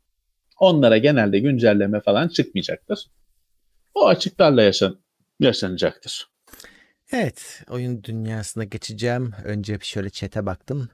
Onlara 0.58 0.98
genelde 0.98 1.38
güncelleme 1.38 2.00
falan 2.00 2.28
çıkmayacaktır. 2.28 3.06
O 3.94 4.06
açıklarla 4.06 4.62
yaşan, 4.62 5.00
yaşanacaktır. 5.40 6.30
Evet, 7.12 7.62
oyun 7.70 8.04
dünyasına 8.04 8.64
geçeceğim. 8.64 9.32
Önce 9.44 9.80
bir 9.80 9.84
şöyle 9.84 10.10
chat'e 10.10 10.46
baktım. 10.46 10.88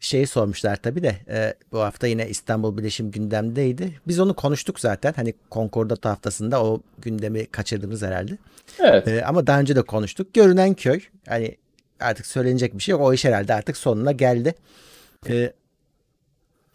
Şeyi 0.00 0.26
sormuşlar 0.26 0.76
tabii 0.76 1.02
de 1.02 1.16
e, 1.28 1.54
bu 1.72 1.78
hafta 1.78 2.06
yine 2.06 2.28
İstanbul 2.28 2.78
Bilişim 2.78 3.10
gündemdeydi. 3.10 4.00
Biz 4.08 4.20
onu 4.20 4.34
konuştuk 4.34 4.80
zaten. 4.80 5.12
Hani 5.12 5.34
Concordat 5.50 6.04
haftasında 6.04 6.64
o 6.64 6.82
gündemi 6.98 7.46
kaçırdığımız 7.46 8.02
herhalde. 8.02 8.38
Evet. 8.78 9.08
E, 9.08 9.24
ama 9.24 9.46
daha 9.46 9.60
önce 9.60 9.76
de 9.76 9.82
konuştuk. 9.82 10.34
Görünen 10.34 10.74
köy. 10.74 11.00
Hani 11.28 11.56
artık 12.00 12.26
söylenecek 12.26 12.74
bir 12.74 12.82
şey 12.82 12.92
yok. 12.92 13.00
O 13.00 13.14
iş 13.14 13.24
herhalde 13.24 13.54
artık 13.54 13.76
sonuna 13.76 14.12
geldi. 14.12 14.54
Ee, 15.28 15.52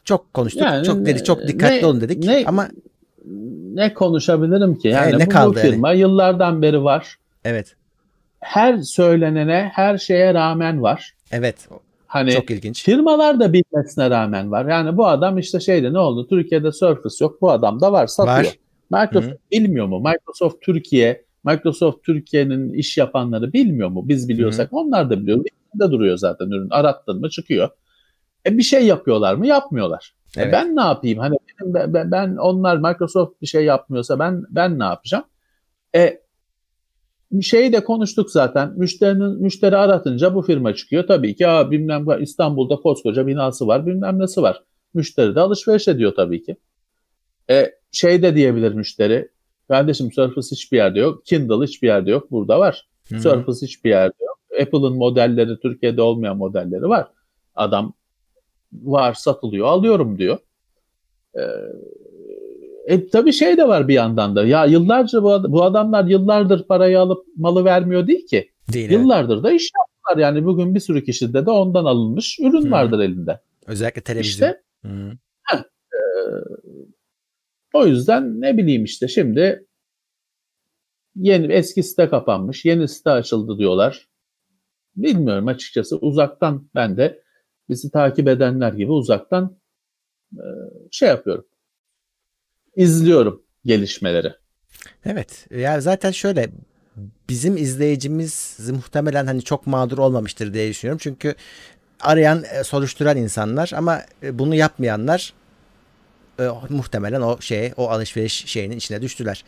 çok 0.05 0.33
konuştuk. 0.33 0.61
Yani 0.61 0.85
çok 0.85 1.05
dedi 1.05 1.23
çok 1.23 1.47
dikkatli 1.47 1.81
ne- 1.81 1.85
olun 1.85 2.01
dedik. 2.01 2.23
ne- 2.23 2.43
Ama 2.47 2.67
Ne 3.73 3.93
konuşabilirim 3.93 4.75
ki? 4.75 4.87
Yani 4.87 5.09
Evet, 5.09 5.19
ne 5.19 5.25
bu, 5.25 5.29
kaldı 5.29 5.55
bu 5.55 5.59
firma 5.59 5.91
yıllardan 5.91 6.61
beri 6.61 6.83
var. 6.83 7.15
evet. 7.45 7.75
Her 8.39 8.77
söylenene, 8.77 9.71
her 9.73 9.97
şeye 9.97 10.33
rağmen 10.33 10.81
var. 10.81 11.13
Evet. 11.31 11.67
Hani 12.07 12.31
Çok 12.31 12.51
ilginç. 12.51 12.83
firmalar 12.83 13.39
da 13.39 13.53
bilmesine 13.53 14.09
rağmen 14.09 14.51
var. 14.51 14.65
Yani 14.65 14.97
bu 14.97 15.07
adam 15.07 15.37
işte 15.37 15.59
şeyde 15.59 15.93
ne 15.93 15.99
oldu? 15.99 16.27
Türkiye'de 16.27 16.71
Surface 16.71 17.15
yok. 17.25 17.41
Bu 17.41 17.51
adam 17.51 17.81
da 17.81 17.91
var, 17.91 18.07
satıyor. 18.07 18.37
Var. 18.37 18.57
Microsoft 18.89 19.51
bilmiyor 19.51 19.85
mu? 19.87 19.99
Microsoft 19.99 20.61
Türkiye, 20.61 21.23
Microsoft 21.45 22.03
Türkiye'nin 22.03 22.73
iş 22.73 22.97
yapanları 22.97 23.53
bilmiyor 23.53 23.89
mu? 23.89 24.07
Biz 24.07 24.29
biliyorsak 24.29 24.69
onlar 24.73 25.09
da 25.09 25.19
biliyor. 25.21 25.45
de 25.79 25.91
duruyor 25.91 26.17
zaten 26.17 26.45
ürün. 26.45 26.67
Arattın 26.69 27.19
mı 27.21 27.29
çıkıyor. 27.29 27.69
E 28.45 28.57
bir 28.57 28.63
şey 28.63 28.85
yapıyorlar 28.85 29.35
mı? 29.35 29.47
Yapmıyorlar. 29.47 30.15
E 30.37 30.41
Evet. 30.41 30.53
ben 30.53 30.75
ne 30.75 30.81
yapayım? 30.81 31.19
Hani 31.19 31.35
benim- 31.61 31.93
ben, 31.93 32.11
ben- 32.11 32.35
onlar 32.37 32.77
Microsoft 32.77 33.41
bir 33.41 33.47
şey 33.47 33.65
yapmıyorsa 33.65 34.19
ben 34.19 34.43
ben 34.49 34.79
ne 34.79 34.83
yapacağım? 34.83 35.23
E 35.95 36.19
şeyi 37.41 37.73
de 37.73 37.83
konuştuk 37.83 38.31
zaten. 38.31 38.73
Müşterinin 38.77 39.41
müşteri 39.41 39.77
aratınca 39.77 40.35
bu 40.35 40.41
firma 40.41 40.75
çıkıyor. 40.75 41.07
Tabii 41.07 41.35
ki 41.35 41.47
Aa, 41.47 41.71
bilmem 41.71 42.05
İstanbul'da 42.21 42.75
koskoca 42.75 43.27
binası 43.27 43.67
var, 43.67 43.85
bilmem 43.85 44.19
nesi 44.19 44.41
var. 44.41 44.63
Müşteri 44.93 45.35
de 45.35 45.39
alışveriş 45.39 45.87
ediyor 45.87 46.13
tabii 46.15 46.43
ki. 46.43 46.55
E 47.49 47.71
şey 47.91 48.21
de 48.23 48.35
diyebilir 48.35 48.73
müşteri. 48.73 49.29
Kardeşim 49.67 50.11
Surface 50.11 50.47
hiçbir 50.51 50.77
yerde 50.77 50.99
yok. 50.99 51.25
Kindle 51.25 51.65
hiçbir 51.65 51.87
yerde 51.87 52.11
yok. 52.11 52.31
Burada 52.31 52.59
var. 52.59 52.87
Hı 53.09 53.15
hı. 53.15 53.19
Surface 53.21 53.65
hiçbir 53.65 53.89
yerde 53.89 54.15
yok. 54.25 54.39
Apple'ın 54.61 54.97
modelleri 54.97 55.59
Türkiye'de 55.59 56.01
olmayan 56.01 56.37
modelleri 56.37 56.89
var. 56.89 57.07
Adam 57.55 57.93
var 58.83 59.13
satılıyor 59.13 59.67
alıyorum 59.67 60.17
diyor. 60.17 60.37
Ee, 61.35 61.41
e, 62.85 63.07
tabii 63.09 63.33
şey 63.33 63.57
de 63.57 63.67
var 63.67 63.87
bir 63.87 63.93
yandan 63.93 64.35
da. 64.35 64.45
Ya 64.45 64.65
yıllarca 64.65 65.23
bu, 65.23 65.31
ad- 65.31 65.51
bu 65.51 65.63
adamlar 65.63 66.05
yıllardır 66.05 66.67
parayı 66.67 66.99
alıp 66.99 67.25
malı 67.37 67.65
vermiyor 67.65 68.07
değil 68.07 68.27
ki. 68.27 68.51
Değil. 68.73 68.89
evet. 68.89 68.99
Yıllardır 68.99 69.43
da 69.43 69.51
iş 69.51 69.71
yaptılar. 69.79 70.27
Yani 70.27 70.45
bugün 70.45 70.75
bir 70.75 70.79
sürü 70.79 71.03
kişide 71.03 71.45
de 71.45 71.51
ondan 71.51 71.85
alınmış 71.85 72.39
ürün 72.39 72.65
Hı. 72.65 72.71
vardır 72.71 72.99
elinde. 72.99 73.39
Özellikle 73.67 74.01
televizyon. 74.01 74.47
İşte 74.49 74.61
Hı. 74.85 75.11
o 77.73 77.85
yüzden 77.85 78.41
ne 78.41 78.57
bileyim 78.57 78.83
işte 78.83 79.07
şimdi 79.07 79.65
yeni 81.15 81.53
eski 81.53 81.83
site 81.83 82.09
kapanmış, 82.09 82.65
yeni 82.65 82.87
site 82.87 83.09
açıldı 83.09 83.57
diyorlar. 83.57 84.07
Bilmiyorum 84.95 85.47
açıkçası 85.47 85.97
uzaktan 85.97 86.69
ben 86.75 86.97
de 86.97 87.24
bizi 87.69 87.91
takip 87.91 88.27
edenler 88.27 88.73
gibi 88.73 88.91
uzaktan 88.91 89.57
e, 90.33 90.45
şey 90.91 91.09
yapıyorum. 91.09 91.45
İzliyorum 92.75 93.43
gelişmeleri. 93.65 94.33
Evet. 95.05 95.47
Ya 95.51 95.81
zaten 95.81 96.11
şöyle 96.11 96.49
bizim 97.29 97.57
izleyicimiz 97.57 98.59
muhtemelen 98.71 99.25
hani 99.25 99.41
çok 99.41 99.67
mağdur 99.67 99.97
olmamıştır 99.97 100.53
diye 100.53 100.69
düşünüyorum. 100.69 100.99
Çünkü 101.03 101.35
arayan, 101.99 102.43
e, 102.53 102.63
soruşturan 102.63 103.17
insanlar 103.17 103.71
ama 103.75 104.01
e, 104.23 104.39
bunu 104.39 104.55
yapmayanlar 104.55 105.33
e, 106.39 106.47
muhtemelen 106.69 107.21
o 107.21 107.41
şeye, 107.41 107.73
o 107.77 107.89
alışveriş 107.89 108.45
şeyinin 108.45 108.77
içine 108.77 109.01
düştüler. 109.01 109.43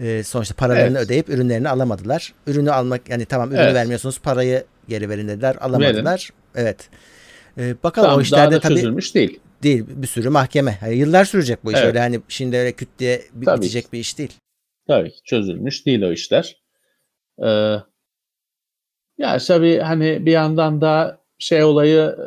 E, 0.00 0.22
sonuçta 0.22 0.54
paralarını 0.54 0.98
Evet. 0.98 1.06
ödeyip 1.06 1.28
ürünlerini 1.28 1.68
alamadılar. 1.68 2.34
Ürünü 2.46 2.72
almak 2.72 3.08
yani 3.08 3.24
tamam 3.24 3.50
ürünü 3.50 3.60
Evet. 3.62 3.74
vermiyorsunuz 3.74 4.18
parayı 4.18 4.64
geri 4.88 5.08
verin 5.08 5.28
dediler. 5.28 5.56
Alamadılar. 5.60 6.30
Evet. 6.54 6.88
E, 7.58 7.82
bakalım 7.82 8.06
Tam 8.06 8.14
o 8.14 8.16
daha 8.16 8.22
işlerde 8.22 8.54
da 8.54 8.60
tabii 8.60 8.74
çözülmüş 8.74 9.14
değil. 9.14 9.40
değil. 9.62 9.84
Bir 9.88 10.06
sürü 10.06 10.28
mahkeme. 10.28 10.78
Yani 10.82 10.94
yıllar 10.96 11.24
sürecek 11.24 11.64
bu 11.64 11.72
iş. 11.72 11.78
Evet. 11.78 11.86
Öyle 11.88 11.98
hani 12.00 12.20
şimdi 12.28 12.56
öyle 12.56 12.72
küt 12.72 12.88
diye 12.98 13.22
bi- 13.32 13.44
Tabii 13.44 13.60
bitecek 13.60 13.92
bir 13.92 13.98
iş 13.98 14.18
değil. 14.18 14.32
Tabii 14.86 15.10
ki 15.10 15.22
çözülmüş 15.24 15.86
değil 15.86 16.02
o 16.02 16.12
işler. 16.12 16.56
Ee, 17.44 17.76
ya 19.18 19.38
tabii 19.46 19.78
hani 19.78 20.26
bir 20.26 20.32
yandan 20.32 20.80
da 20.80 21.22
şey 21.38 21.64
olayı 21.64 21.98
e, 22.00 22.26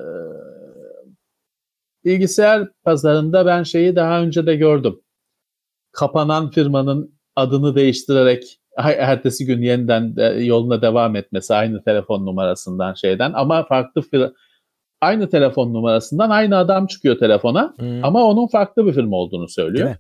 bilgisayar 2.06 2.68
pazarında 2.84 3.46
ben 3.46 3.64
şeyi 3.64 3.96
daha 3.96 4.22
önce 4.22 4.46
de 4.46 4.56
gördüm. 4.56 5.02
Kapanan 5.92 6.50
firmanın 6.52 7.20
adını 7.36 7.76
değiştirerek 7.76 8.60
ertesi 8.78 9.46
gün 9.46 9.62
yeniden 9.62 10.16
de 10.16 10.24
yoluna 10.24 10.82
devam 10.82 11.16
etmesi 11.16 11.54
aynı 11.54 11.84
telefon 11.84 12.26
numarasından 12.26 12.94
şeyden 12.94 13.34
ama 13.34 13.66
farklı 13.66 14.02
fir- 14.02 14.34
aynı 15.02 15.30
telefon 15.30 15.74
numarasından 15.74 16.30
aynı 16.30 16.58
adam 16.58 16.88
çıkıyor 16.88 17.20
telefona 17.20 17.74
Hı. 17.80 18.00
ama 18.04 18.24
onun 18.24 18.48
farklı 18.48 18.86
bir 18.86 18.94
firma 18.94 19.18
olduğunu 19.18 19.48
söylüyor. 19.50 19.96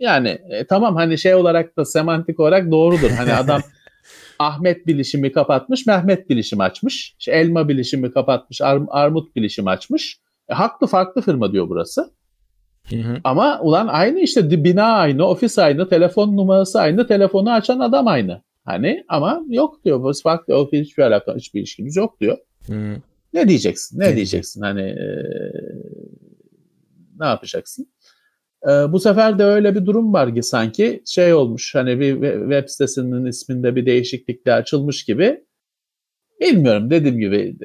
Yani 0.00 0.28
e, 0.28 0.64
tamam 0.64 0.96
hani 0.96 1.18
şey 1.18 1.34
olarak 1.34 1.76
da 1.76 1.84
semantik 1.84 2.40
olarak 2.40 2.70
doğrudur. 2.70 3.10
Hani 3.10 3.32
adam 3.44 3.60
Ahmet 4.38 4.86
bilişimi 4.86 5.32
kapatmış, 5.32 5.86
Mehmet 5.86 6.30
bilişim 6.30 6.60
açmış. 6.60 7.14
İşte 7.18 7.32
elma 7.32 7.68
bilişimi 7.68 8.12
kapatmış, 8.12 8.60
Ar- 8.60 8.82
Armut 8.88 9.36
bilişim 9.36 9.68
açmış. 9.68 10.18
E, 10.48 10.54
haklı 10.54 10.86
farklı 10.86 11.22
firma 11.22 11.52
diyor 11.52 11.68
burası. 11.68 12.10
Hı 12.90 12.96
hı. 12.96 13.20
Ama 13.24 13.60
ulan 13.60 13.86
aynı 13.86 14.20
işte 14.20 14.64
bina 14.64 14.84
aynı, 14.84 15.26
ofis 15.26 15.58
aynı, 15.58 15.88
telefon 15.88 16.36
numarası 16.36 16.80
aynı, 16.80 17.06
telefonu 17.06 17.52
açan 17.52 17.80
adam 17.80 18.06
aynı. 18.06 18.42
Hani 18.64 19.04
ama 19.08 19.40
yok 19.48 19.84
diyor. 19.84 20.02
Bu 20.02 20.12
farklı 20.22 20.56
o 20.56 20.70
hiçbir 20.72 21.02
alaka, 21.02 21.36
hiçbir 21.36 21.60
ilişkimiz 21.60 21.96
yok 21.96 22.20
diyor. 22.20 22.38
Hı. 22.66 22.96
Ne 23.32 23.48
diyeceksin? 23.48 24.00
Ne 24.00 24.16
diyeceksin? 24.16 24.60
Hani 24.60 24.82
e, 24.82 25.22
ne 27.18 27.26
yapacaksın? 27.26 27.86
E, 28.64 28.68
bu 28.68 29.00
sefer 29.00 29.38
de 29.38 29.44
öyle 29.44 29.74
bir 29.74 29.86
durum 29.86 30.12
var 30.12 30.34
ki 30.34 30.42
sanki 30.42 31.02
şey 31.06 31.34
olmuş 31.34 31.74
hani 31.74 32.00
bir 32.00 32.16
we- 32.16 32.40
web 32.40 32.68
sitesinin 32.68 33.26
isminde 33.26 33.76
bir 33.76 33.86
değişiklikle 33.86 34.52
açılmış 34.52 35.04
gibi. 35.04 35.46
Bilmiyorum 36.40 36.90
dediğim 36.90 37.18
gibi 37.18 37.56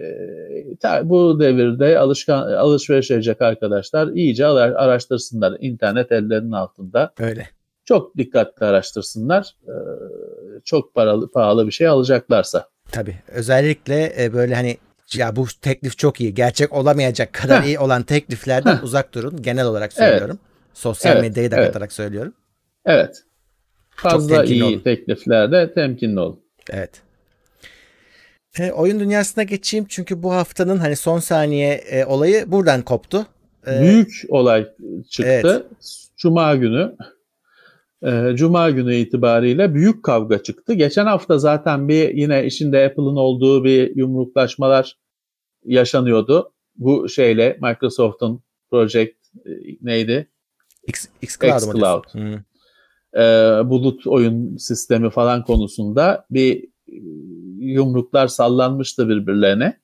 e, 0.84 1.10
bu 1.10 1.40
devirde 1.40 2.00
alışkan 2.00 2.42
alışveriş 2.54 3.12
edecek 3.12 3.42
arkadaşlar 3.42 4.08
iyice 4.08 4.46
ara- 4.46 4.76
araştırsınlar. 4.76 5.58
İnternet 5.60 6.12
ellerinin 6.12 6.52
altında. 6.52 7.14
Öyle. 7.20 7.48
Çok 7.86 8.18
dikkatli 8.18 8.66
araştırsınlar. 8.66 9.56
E, 9.68 9.74
çok 10.66 10.94
paralı 10.96 11.32
pahalı 11.32 11.68
bir 11.68 11.72
şey 11.72 11.88
alacaklarsa. 11.88 12.70
Tabii. 12.92 13.16
Özellikle 13.28 14.14
e, 14.24 14.34
böyle 14.34 14.56
hani 14.56 14.78
ya 15.16 15.36
bu 15.36 15.46
teklif 15.62 15.98
çok 15.98 16.22
iyi. 16.22 16.34
Gerçek 16.34 16.74
olamayacak 16.74 17.34
kadar 17.34 17.62
Heh. 17.64 17.68
iyi 17.68 17.80
olan 17.80 18.04
tekliflerden 18.04 18.80
uzak 18.84 19.14
durun. 19.14 19.42
Genel 19.42 19.66
olarak 19.66 19.94
söylüyorum. 19.94 20.40
Sosyal 20.74 21.14
Evet, 21.14 21.22
medyayı 21.22 21.52
da 21.52 21.56
evet. 21.56 21.68
katarak 21.68 21.94
söylüyorum. 21.94 22.34
Evet. 22.86 23.24
Fazla 23.90 24.44
iyi 24.44 24.64
olun. 24.64 24.80
tekliflerde 24.80 25.74
temkinli 25.74 26.20
olun. 26.20 26.40
Evet. 26.70 27.02
E, 28.60 28.72
oyun 28.72 29.00
dünyasına 29.00 29.44
geçeyim 29.44 29.86
çünkü 29.90 30.24
bu 30.24 30.34
haftanın 30.34 30.78
hani 30.78 30.96
son 30.96 31.20
saniye 31.20 31.74
e, 31.74 32.06
olayı 32.06 32.52
buradan 32.52 32.82
koptu. 32.82 33.26
E, 33.68 33.82
Büyük 33.82 34.24
olay 34.30 34.68
çıktı. 35.10 35.42
Evet. 35.46 35.64
Cuma 36.18 36.56
günü 36.56 36.96
e, 38.06 38.36
Cuma 38.36 38.70
günü 38.70 38.96
itibariyle 38.96 39.74
büyük 39.74 40.04
kavga 40.04 40.44
çıktı. 40.44 40.74
Geçen 40.74 41.06
hafta 41.06 41.38
zaten 41.38 41.88
bir 41.88 42.10
yine 42.10 42.46
işinde 42.46 42.86
Apple'ın 42.86 43.16
olduğu 43.16 43.64
bir 43.64 43.96
yumruklaşmalar 43.96 44.98
yaşanıyordu. 45.66 46.54
Bu 46.76 47.10
şeyle 47.10 47.60
Microsoft'un 47.62 48.44
Project 48.70 49.16
e, 49.46 49.52
neydi? 49.82 50.32
X, 50.88 51.08
xCloud 51.22 51.76
xCloud. 51.76 52.04
Hı. 52.12 52.44
e, 53.22 53.24
bulut 53.70 54.08
oyun 54.08 54.58
sistemi 54.58 55.10
falan 55.10 55.44
konusunda 55.44 56.26
bir 56.30 56.64
e, 56.64 56.96
yumruklar 57.60 58.28
sallanmıştı 58.28 59.10
birbirlerine. 59.10 59.82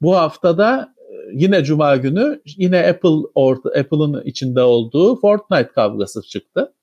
Bu 0.00 0.16
haftada 0.16 0.94
e, 0.98 1.14
yine 1.32 1.64
Cuma 1.64 1.96
günü 1.96 2.42
yine 2.44 2.86
Apple 2.86 3.28
orta, 3.34 3.68
Apple'ın 3.68 4.22
içinde 4.24 4.62
olduğu 4.62 5.20
Fortnite 5.20 5.70
kavgası 5.74 6.22
çıktı. 6.22 6.74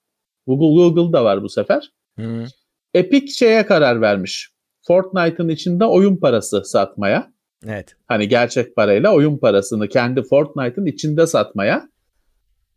Google 0.48 0.90
Google 0.90 1.14
da 1.14 1.24
var 1.24 1.44
bu 1.44 1.50
sefer. 1.50 1.92
Hı. 2.20 2.46
Epic 2.94 3.28
şeye 3.28 3.66
karar 3.66 4.02
vermiş. 4.02 4.50
Fortnite'ın 4.88 5.50
içinde 5.50 5.86
oyun 5.86 6.18
parası 6.18 6.66
satmaya. 6.66 7.34
Evet. 7.68 7.96
Hani 8.08 8.28
gerçek 8.28 8.76
parayla 8.76 9.16
oyun 9.16 9.38
parasını 9.38 9.88
kendi 9.88 10.24
Fortnite'ın 10.24 10.86
içinde 10.86 11.28
satmaya. 11.28 11.90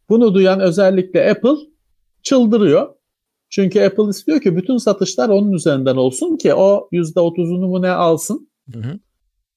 Bunu 0.08 0.34
duyan 0.34 0.60
özellikle 0.60 1.30
Apple 1.30 1.56
çıldırıyor. 2.22 2.94
Çünkü 3.50 3.80
Apple 3.80 4.08
istiyor 4.08 4.40
ki 4.40 4.56
bütün 4.56 4.76
satışlar 4.76 5.28
onun 5.28 5.52
üzerinden 5.52 5.96
olsun 5.96 6.36
ki 6.36 6.54
o 6.54 6.88
%30'unu 6.92 7.66
mu 7.66 7.82
ne 7.82 7.90
alsın. 7.90 8.50
Hı 8.72 8.78
hı. 8.78 8.98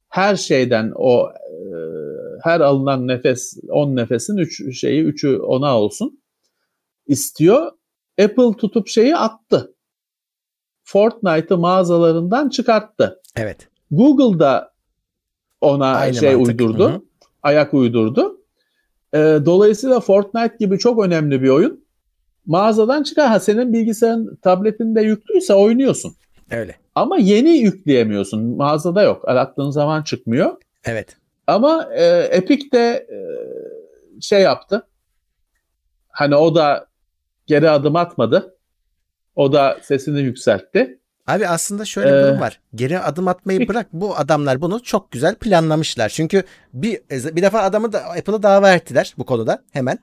Her 0.09 0.36
şeyden 0.36 0.91
o 0.95 1.30
e, 1.30 1.65
her 2.43 2.59
alınan 2.59 3.07
nefes 3.07 3.57
10 3.69 3.95
nefesin 3.95 4.38
3 4.38 4.80
şeyi 4.80 5.03
3'ü 5.03 5.38
ona 5.38 5.80
olsun 5.80 6.21
istiyor. 7.07 7.71
Apple 8.21 8.57
tutup 8.57 8.88
şeyi 8.88 9.15
attı. 9.15 9.76
Fortnite'ı 10.84 11.57
mağazalarından 11.57 12.49
çıkarttı. 12.49 13.21
Evet. 13.36 13.67
Google 13.91 14.39
da 14.39 14.74
ona 15.66 15.95
Aynı 15.95 16.13
şey 16.16 16.36
mantık. 16.36 16.61
uydurdu. 16.61 16.89
Hı 16.89 16.93
hı. 16.95 17.01
ayak 17.43 17.74
uydurdu. 17.74 18.41
E, 19.13 19.18
dolayısıyla 19.45 19.99
Fortnite 19.99 20.55
gibi 20.59 20.80
çok 20.80 21.05
önemli 21.05 21.41
bir 21.41 21.49
oyun 21.49 21.86
mağazadan 22.45 23.03
çıkar. 23.03 23.28
Ha 23.28 23.39
senin 23.39 23.74
bilgisayarın 23.74 24.36
tabletinde 24.41 25.01
yüklüyse 25.01 25.53
oynuyorsun. 25.53 26.16
Öyle. 26.51 26.76
Ama 26.95 27.18
yeni 27.18 27.49
yükleyemiyorsun. 27.49 28.43
Mağazada 28.57 29.01
yok. 29.03 29.30
Arattığın 29.30 29.70
zaman 29.70 30.03
çıkmıyor. 30.03 30.57
Evet. 30.86 31.18
Ama 31.47 31.89
e, 31.93 32.05
Epic 32.32 32.72
de 32.72 33.07
e, 33.11 33.18
şey 34.22 34.41
yaptı. 34.41 34.88
Hani 36.09 36.36
o 36.36 36.55
da 36.55 36.88
geri 37.47 37.70
adım 37.70 37.95
atmadı. 37.95 38.57
O 39.36 39.53
da 39.53 39.78
sesini 39.82 40.20
yükseltti. 40.22 40.99
Abi 41.28 41.47
aslında 41.47 41.86
şöyle 41.86 42.07
bir 42.13 42.17
Ee, 42.17 42.23
durum 42.23 42.39
var. 42.39 42.59
Geri 42.76 42.99
adım 42.99 43.28
atmayı 43.28 43.67
bırak. 43.67 43.88
Bu 43.93 44.17
adamlar 44.17 44.61
bunu 44.61 44.84
çok 44.84 45.11
güzel 45.11 45.36
planlamışlar. 45.36 46.09
Çünkü 46.09 46.43
bir 46.73 46.99
bir 47.11 47.41
defa 47.41 47.61
adamı 47.61 47.93
da 47.93 47.99
Apple'ı 48.03 48.43
dava 48.43 48.71
ettiler 48.73 49.13
bu 49.17 49.26
konuda 49.26 49.61
hemen. 49.71 49.99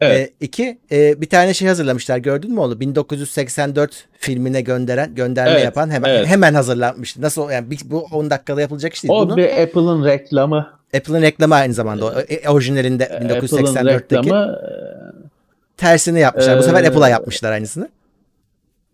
Evet. 0.00 0.30
Ee, 0.30 0.32
iki, 0.44 0.78
e, 0.92 1.20
bir 1.20 1.28
tane 1.28 1.54
şey 1.54 1.68
hazırlamışlar 1.68 2.18
gördün 2.18 2.52
mü 2.52 2.60
onu? 2.60 2.80
1984 2.80 4.08
filmine 4.18 4.60
gönderen 4.60 5.14
gönderme 5.14 5.50
Evet, 5.50 5.64
yapan 5.64 5.90
hemen 5.90 6.10
evet. 6.10 6.26
hemen 6.26 6.54
hazırlanmıştı. 6.54 7.22
Nasıl 7.22 7.50
yani 7.50 7.70
bir- 7.70 7.80
bu 7.84 8.00
10 8.12 8.30
dakikada 8.30 8.60
yapılacak 8.60 8.94
iş 8.94 9.02
değil. 9.02 9.12
O 9.14 9.28
Bunu 9.28 9.36
bir 9.36 9.62
Apple'ın 9.62 10.04
reklamı. 10.04 10.72
Apple'ın 10.96 11.22
reklamı 11.22 11.54
aynı 11.54 11.74
zamanda. 11.74 12.22
E, 12.22 12.48
orijinalinde 12.48 13.04
Apple'ın 13.04 13.28
1984'teki 13.38 14.16
reklamı 14.26 14.58
tersini 15.76 16.20
yapmışlar. 16.20 16.58
Bu 16.58 16.62
sefer 16.62 16.84
Ee, 16.84 16.88
Apple'a 16.88 17.08
yapmışlar 17.08 17.52
aynısını. 17.52 17.88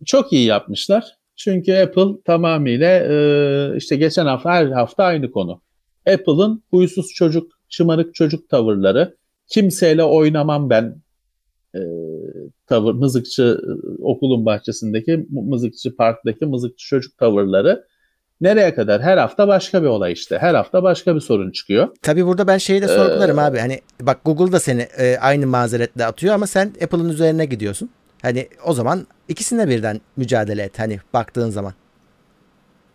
e, 0.01 0.05
çok 0.05 0.33
iyi 0.33 0.45
yapmışlar. 0.45 1.18
Çünkü 1.39 1.73
Apple 1.73 2.21
tamamıyla 2.25 2.99
e, 2.99 3.77
işte 3.77 3.95
geçen 3.95 4.25
hafta 4.25 4.51
her 4.51 4.65
hafta 4.65 5.03
aynı 5.03 5.31
konu. 5.31 5.61
Apple'ın 6.13 6.63
huysuz 6.71 7.13
çocuk, 7.13 7.51
şımarık 7.69 8.15
çocuk 8.15 8.49
tavırları, 8.49 9.15
kimseyle 9.47 10.03
oynamam 10.03 10.69
ben 10.69 10.95
e, 11.75 11.79
tavır, 12.67 12.93
mızıkçı 12.93 13.61
e, 13.63 13.71
okulun 14.01 14.45
bahçesindeki 14.45 15.27
mızıkçı 15.29 15.95
parktaki 15.95 16.45
mızıkçı 16.45 16.87
çocuk 16.87 17.17
tavırları 17.17 17.85
nereye 18.41 18.73
kadar? 18.73 19.01
Her 19.01 19.17
hafta 19.17 19.47
başka 19.47 19.81
bir 19.83 19.87
olay 19.87 20.11
işte. 20.11 20.37
Her 20.37 20.53
hafta 20.53 20.83
başka 20.83 21.15
bir 21.15 21.19
sorun 21.19 21.51
çıkıyor. 21.51 21.87
Tabii 22.01 22.25
burada 22.25 22.47
ben 22.47 22.57
şeyi 22.57 22.81
de 22.81 22.87
sorgularım 22.87 23.39
Ee, 23.39 23.41
abi. 23.41 23.57
Hani 23.59 23.79
bak 24.01 24.19
Google 24.25 24.51
da 24.51 24.59
seni 24.59 24.81
e, 24.81 25.17
aynı 25.17 25.47
mazeretle 25.47 26.05
atıyor 26.05 26.35
ama 26.35 26.47
sen 26.47 26.73
Apple'ın 26.83 27.09
üzerine 27.09 27.45
gidiyorsun. 27.45 27.89
Hani 28.21 28.47
o 28.65 28.73
zaman 28.73 29.07
ikisine 29.27 29.67
birden 29.67 30.01
mücadele 30.17 30.63
et 30.63 30.79
hani 30.79 30.99
baktığın 31.13 31.49
zaman. 31.49 31.73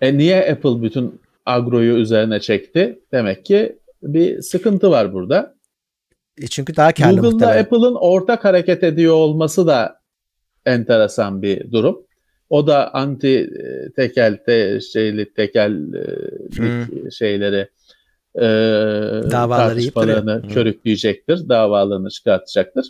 E 0.01 0.19
niye 0.19 0.51
Apple 0.53 0.83
bütün 0.83 1.21
agroyu 1.47 1.95
üzerine 1.97 2.41
çekti? 2.41 3.01
Demek 3.13 3.45
ki 3.45 3.79
bir 4.03 4.43
sıkıntı 4.43 4.91
var 4.91 5.13
burada. 5.13 5.55
E, 6.43 6.47
çünkü 6.47 6.77
daha 6.77 6.93
karlı 6.93 7.23
muhtemelen. 7.23 7.63
Apple'ın 7.63 7.95
ortak 7.95 8.45
hareket 8.45 8.85
ediyor 8.85 9.15
olması 9.15 9.67
da 9.67 10.01
enteresan 10.67 11.43
bir 11.43 11.73
durum. 11.73 12.07
O 12.51 12.67
da 12.67 12.95
anti 12.95 13.29
e, 13.39 13.93
tekel 13.93 14.39
te, 14.47 14.81
şeyli 14.81 15.33
tekellik 15.35 16.59
Hmm. 16.59 17.13
şeyleri 17.13 17.69
e, 18.37 18.41
Davaları 19.31 19.69
tartışmalarını. 19.69 20.43
Hmm. 20.43 20.49
körükleyecektir. 20.49 21.49
Davalarını 21.49 22.11
çıkartacaktır. 22.11 22.87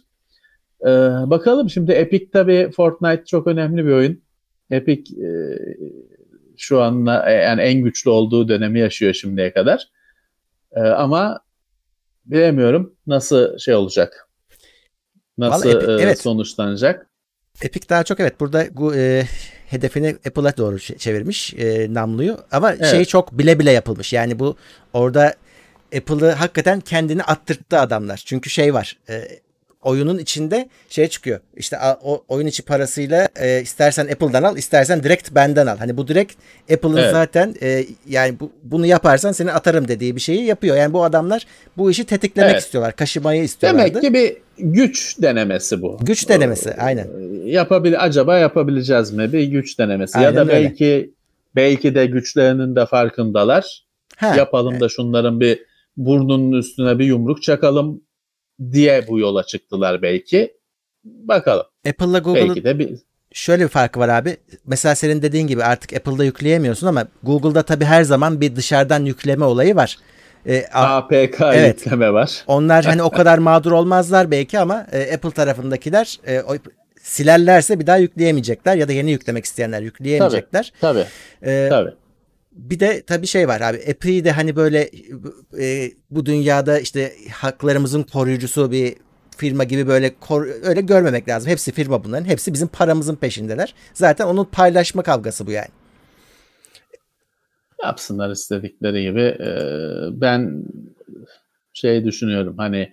E, 0.80 0.90
bakalım 1.30 1.70
şimdi 1.70 1.92
Epic 1.92 2.30
tabii 2.32 2.70
Fortnite 2.76 3.24
çok 3.24 3.46
önemli 3.46 3.86
bir 3.86 3.92
oyun. 3.92 4.22
Epic 4.70 5.14
e, 5.26 5.28
şu 6.56 6.82
an 6.82 7.06
yani 7.30 7.60
en 7.60 7.80
güçlü 7.80 8.10
olduğu 8.10 8.48
dönemi 8.48 8.80
yaşıyor 8.80 9.14
şimdiye 9.14 9.52
kadar. 9.52 9.88
E, 10.72 10.80
ama 10.80 11.40
bilemiyorum 12.26 12.94
nasıl 13.06 13.58
şey 13.58 13.74
olacak. 13.74 14.28
Nasıl 15.38 15.68
Vallahi 15.68 15.84
Epic- 15.84 16.00
e, 16.00 16.02
evet. 16.02 16.20
sonuçlanacak. 16.20 17.06
Epic 17.62 17.88
daha 17.88 18.04
çok 18.04 18.20
evet 18.20 18.40
burada 18.40 18.66
bu, 18.72 18.94
e, 18.94 19.24
hedefini 19.66 20.16
Apple'a 20.26 20.56
doğru 20.56 20.78
çevirmiş 20.78 21.54
e, 21.54 21.94
namluyu 21.94 22.38
ama 22.52 22.72
Evet. 22.72 22.86
şey 22.86 23.04
çok 23.04 23.38
bile 23.38 23.58
bile 23.58 23.70
yapılmış. 23.70 24.12
Yani 24.12 24.38
bu 24.38 24.56
orada 24.92 25.34
Apple'ı 25.96 26.30
hakikaten 26.30 26.80
kendini 26.80 27.22
attırttı 27.22 27.78
adamlar. 27.78 28.22
Çünkü 28.26 28.50
şey 28.50 28.74
var. 28.74 28.98
e, 29.08 29.14
oyunun 29.84 30.18
içinde 30.18 30.68
şey 30.88 31.08
çıkıyor. 31.08 31.40
İşte 31.56 31.76
o 32.04 32.24
oyun 32.28 32.46
içi 32.46 32.62
parasıyla 32.62 33.28
e, 33.36 33.60
istersen 33.62 34.04
Apple'dan 34.06 34.42
al, 34.42 34.56
istersen 34.56 35.02
direkt 35.02 35.34
benden 35.34 35.66
al. 35.66 35.76
Hani 35.78 35.96
bu 35.96 36.08
direkt 36.08 36.32
Apple'ın 36.72 36.96
Evet. 36.96 37.12
zaten 37.12 37.54
e, 37.62 37.84
yani 38.08 38.40
bu, 38.40 38.52
bunu 38.62 38.86
yaparsan 38.86 39.32
seni 39.32 39.52
atarım 39.52 39.88
dediği 39.88 40.16
bir 40.16 40.20
şeyi 40.20 40.42
yapıyor. 40.44 40.76
Yani 40.76 40.92
bu 40.92 41.04
adamlar 41.04 41.46
bu 41.76 41.90
işi 41.90 42.04
tetiklemek 42.04 42.52
Evet. 42.52 42.62
istiyorlar. 42.62 42.96
Kaşımayı 42.96 43.42
istiyorlardı. 43.42 43.94
Demek 44.02 44.02
ki 44.02 44.14
bir 44.14 44.36
güç 44.72 45.22
denemesi 45.22 45.82
bu. 45.82 45.98
Güç 46.02 46.28
denemesi 46.28 46.74
aynen. 46.74 47.08
Yapabil 47.44 48.00
acaba 48.00 48.38
yapabileceğiz 48.38 49.12
mi? 49.12 49.32
Bir 49.32 49.42
güç 49.42 49.78
denemesi. 49.78 50.18
ya 50.18 50.28
Aynen 50.28 50.36
da 50.36 50.40
öyle. 50.40 50.52
belki 50.52 51.14
belki 51.56 51.94
de 51.94 52.06
güçlerinin 52.06 52.76
de 52.76 52.86
farkındalar. 52.86 53.84
Ha, 54.16 54.34
Yapalım 54.36 54.80
da 54.80 54.88
şunların 54.88 55.40
bir 55.40 55.62
burnunun 55.96 56.52
üstüne 56.58 56.98
bir 56.98 57.04
yumruk 57.04 57.42
çakalım 57.42 58.00
diye 58.72 59.08
bu 59.08 59.18
yola 59.18 59.42
çıktılar 59.46 60.02
belki. 60.02 60.54
Bakalım. 61.04 61.66
Apple'la 61.88 62.18
Google'ın 62.18 62.48
Belki 62.48 62.64
de 62.64 62.78
bir 62.78 62.90
şöyle 63.32 63.64
bir 63.64 63.68
farkı 63.68 64.00
var 64.00 64.08
abi. 64.08 64.36
Mesela 64.66 64.94
senin 64.94 65.22
dediğin 65.22 65.46
gibi 65.46 65.64
artık 65.64 65.92
Apple'da 65.92 66.24
yükleyemiyorsun 66.24 66.86
ama 66.86 67.06
Google'da 67.22 67.62
tabii 67.62 67.84
her 67.84 68.02
zaman 68.02 68.40
bir 68.40 68.56
dışarıdan 68.56 69.04
yükleme 69.04 69.44
olayı 69.44 69.76
var. 69.76 69.98
A- 70.72 70.96
APK 70.96 71.40
Evet. 71.40 71.78
yükleme 71.78 72.12
var. 72.12 72.44
onlar 72.46 72.84
hani 72.84 73.02
o 73.02 73.10
kadar 73.18 73.38
mağdur 73.38 73.72
olmazlar 73.72 74.30
belki 74.30 74.58
ama 74.58 74.86
e, 74.92 75.14
Apple 75.14 75.30
tarafındakiler 75.30 76.18
e, 76.26 76.40
o, 76.40 76.56
silerlerse 77.02 77.80
bir 77.80 77.86
daha 77.86 77.96
yükleyemeyecekler 77.96 78.76
ya 78.76 78.88
da 78.88 78.92
yeni 78.92 79.10
yüklemek 79.10 79.44
isteyenler 79.44 79.80
yükleyemeyecekler. 79.82 80.72
Tabii. 80.80 81.04
Ee, 81.46 81.66
Tabii. 81.70 81.90
Bir 82.54 82.80
de 82.80 83.02
tabii 83.06 83.26
şey 83.26 83.48
var 83.48 83.60
abi. 83.60 83.76
Apple'i 83.90 84.24
de 84.24 84.30
hani 84.32 84.56
böyle 84.56 84.90
e, 85.60 85.90
bu 86.10 86.26
dünyada 86.26 86.78
işte 86.80 87.12
haklarımızın 87.32 88.02
koruyucusu 88.02 88.70
bir 88.70 88.94
firma 89.36 89.64
gibi 89.64 89.86
böyle 89.86 90.14
kor- 90.20 90.62
öyle 90.62 90.80
görmemek 90.80 91.28
lazım. 91.28 91.50
Hepsi 91.50 91.72
firma 91.72 92.04
bunların. 92.04 92.24
Hepsi 92.24 92.52
bizim 92.52 92.68
paramızın 92.68 93.16
peşindeler. 93.16 93.74
Zaten 93.94 94.26
onun 94.26 94.44
paylaşma 94.44 95.02
kavgası 95.02 95.46
bu 95.46 95.50
yani. 95.50 95.68
yapsınlar 97.84 98.30
istedikleri 98.30 99.02
gibi. 99.02 99.20
Ee, 99.20 100.20
ben 100.20 100.64
şey 101.72 102.04
düşünüyorum 102.04 102.54
hani 102.58 102.92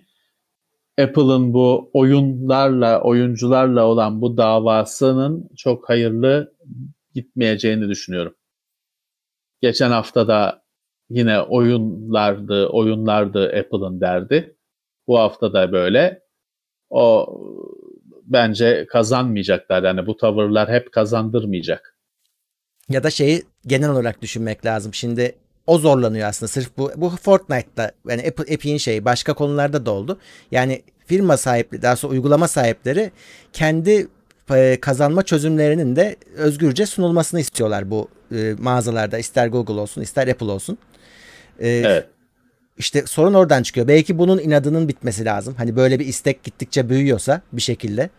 Apple'ın 1.00 1.54
bu 1.54 1.90
oyunlarla, 1.92 3.02
oyuncularla 3.02 3.84
olan 3.86 4.20
bu 4.20 4.36
davasının 4.36 5.48
çok 5.56 5.88
hayırlı 5.88 6.54
gitmeyeceğini 7.14 7.88
düşünüyorum. 7.88 8.34
Geçen 9.62 9.90
hafta 9.90 10.28
da 10.28 10.62
yine 11.10 11.40
oyunlardı, 11.40 12.66
oyunlardı 12.66 13.44
Apple'ın 13.46 14.00
derdi. 14.00 14.56
Bu 15.06 15.18
hafta 15.18 15.52
da 15.52 15.72
böyle. 15.72 16.22
O 16.90 17.26
bence 18.24 18.86
kazanmayacaklar. 18.90 19.82
Yani 19.82 20.06
bu 20.06 20.16
tavırlar 20.16 20.70
hep 20.70 20.92
kazandırmayacak. 20.92 21.96
Ya 22.88 23.02
da 23.02 23.10
şeyi 23.10 23.42
genel 23.66 23.90
olarak 23.90 24.22
düşünmek 24.22 24.66
lazım. 24.66 24.94
Şimdi 24.94 25.34
o 25.66 25.78
zorlanıyor 25.78 26.28
aslında. 26.28 26.48
Sırf 26.48 26.78
bu 26.78 26.90
bu 26.96 27.10
Fortnite'da 27.10 27.92
yani 28.08 28.22
Apple 28.28 28.52
Epic'in 28.54 28.76
şeyi 28.76 29.04
başka 29.04 29.34
konularda 29.34 29.86
da 29.86 29.90
oldu. 29.90 30.18
Yani 30.50 30.82
firma 31.06 31.36
sahipleri 31.36 31.82
daha 31.82 31.96
sonra 31.96 32.12
uygulama 32.12 32.48
sahipleri 32.48 33.10
kendi 33.52 34.08
e, 34.50 34.80
kazanma 34.80 35.22
çözümlerinin 35.22 35.96
de 35.96 36.16
özgürce 36.36 36.86
sunulmasını 36.86 37.40
istiyorlar 37.40 37.90
bu 37.90 38.08
e, 38.34 38.54
mağazalarda. 38.58 39.18
ister 39.18 39.46
Google 39.46 39.74
olsun, 39.80 40.02
ister 40.02 40.28
Apple 40.28 40.46
olsun. 40.46 40.78
E, 41.58 41.68
Evet. 41.68 42.06
İşte 42.78 43.02
sorun 43.06 43.34
oradan 43.34 43.62
çıkıyor. 43.62 43.88
Belki 43.88 44.18
bunun 44.18 44.38
inadının 44.38 44.88
bitmesi 44.88 45.24
lazım. 45.24 45.54
Hani 45.58 45.76
böyle 45.76 45.98
bir 46.00 46.06
istek 46.06 46.42
gittikçe 46.42 46.88
büyüyorsa 46.88 47.42
bir 47.52 47.62
şekilde. 47.62 48.10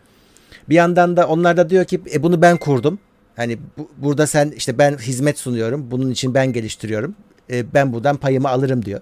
Bir 0.68 0.74
yandan 0.74 1.16
da 1.16 1.28
onlar 1.28 1.56
da 1.56 1.70
diyor 1.70 1.84
ki 1.84 2.00
e, 2.14 2.22
bunu 2.22 2.42
ben 2.42 2.56
kurdum. 2.56 2.98
Hani 3.36 3.58
bu- 3.78 3.90
burada 3.96 4.26
sen 4.26 4.50
işte 4.56 4.78
ben 4.78 4.96
hizmet 4.98 5.38
sunuyorum. 5.38 5.90
Bunun 5.90 6.10
için 6.10 6.34
ben 6.34 6.52
geliştiriyorum. 6.52 7.14
E, 7.50 7.74
ben 7.74 7.92
buradan 7.92 8.16
payımı 8.16 8.48
alırım 8.48 8.84
diyor. 8.84 9.00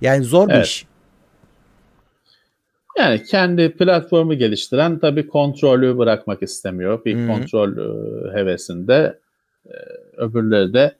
Yani 0.00 0.24
zor 0.24 0.48
bir 0.48 0.52
Evet. 0.54 0.66
iş. 0.66 0.86
Yani 2.98 3.22
kendi 3.22 3.72
platformu 3.72 4.34
geliştiren 4.34 4.98
tabii 4.98 5.26
kontrolü 5.28 5.98
bırakmak 5.98 6.42
istemiyor. 6.42 7.04
Bir 7.04 7.16
Hı 7.16 7.22
hı. 7.22 7.26
kontrol 7.26 7.72
e, 7.76 8.38
hevesinde. 8.38 9.18
E, 9.66 9.74
öbürleri 10.16 10.72
de 10.74 10.96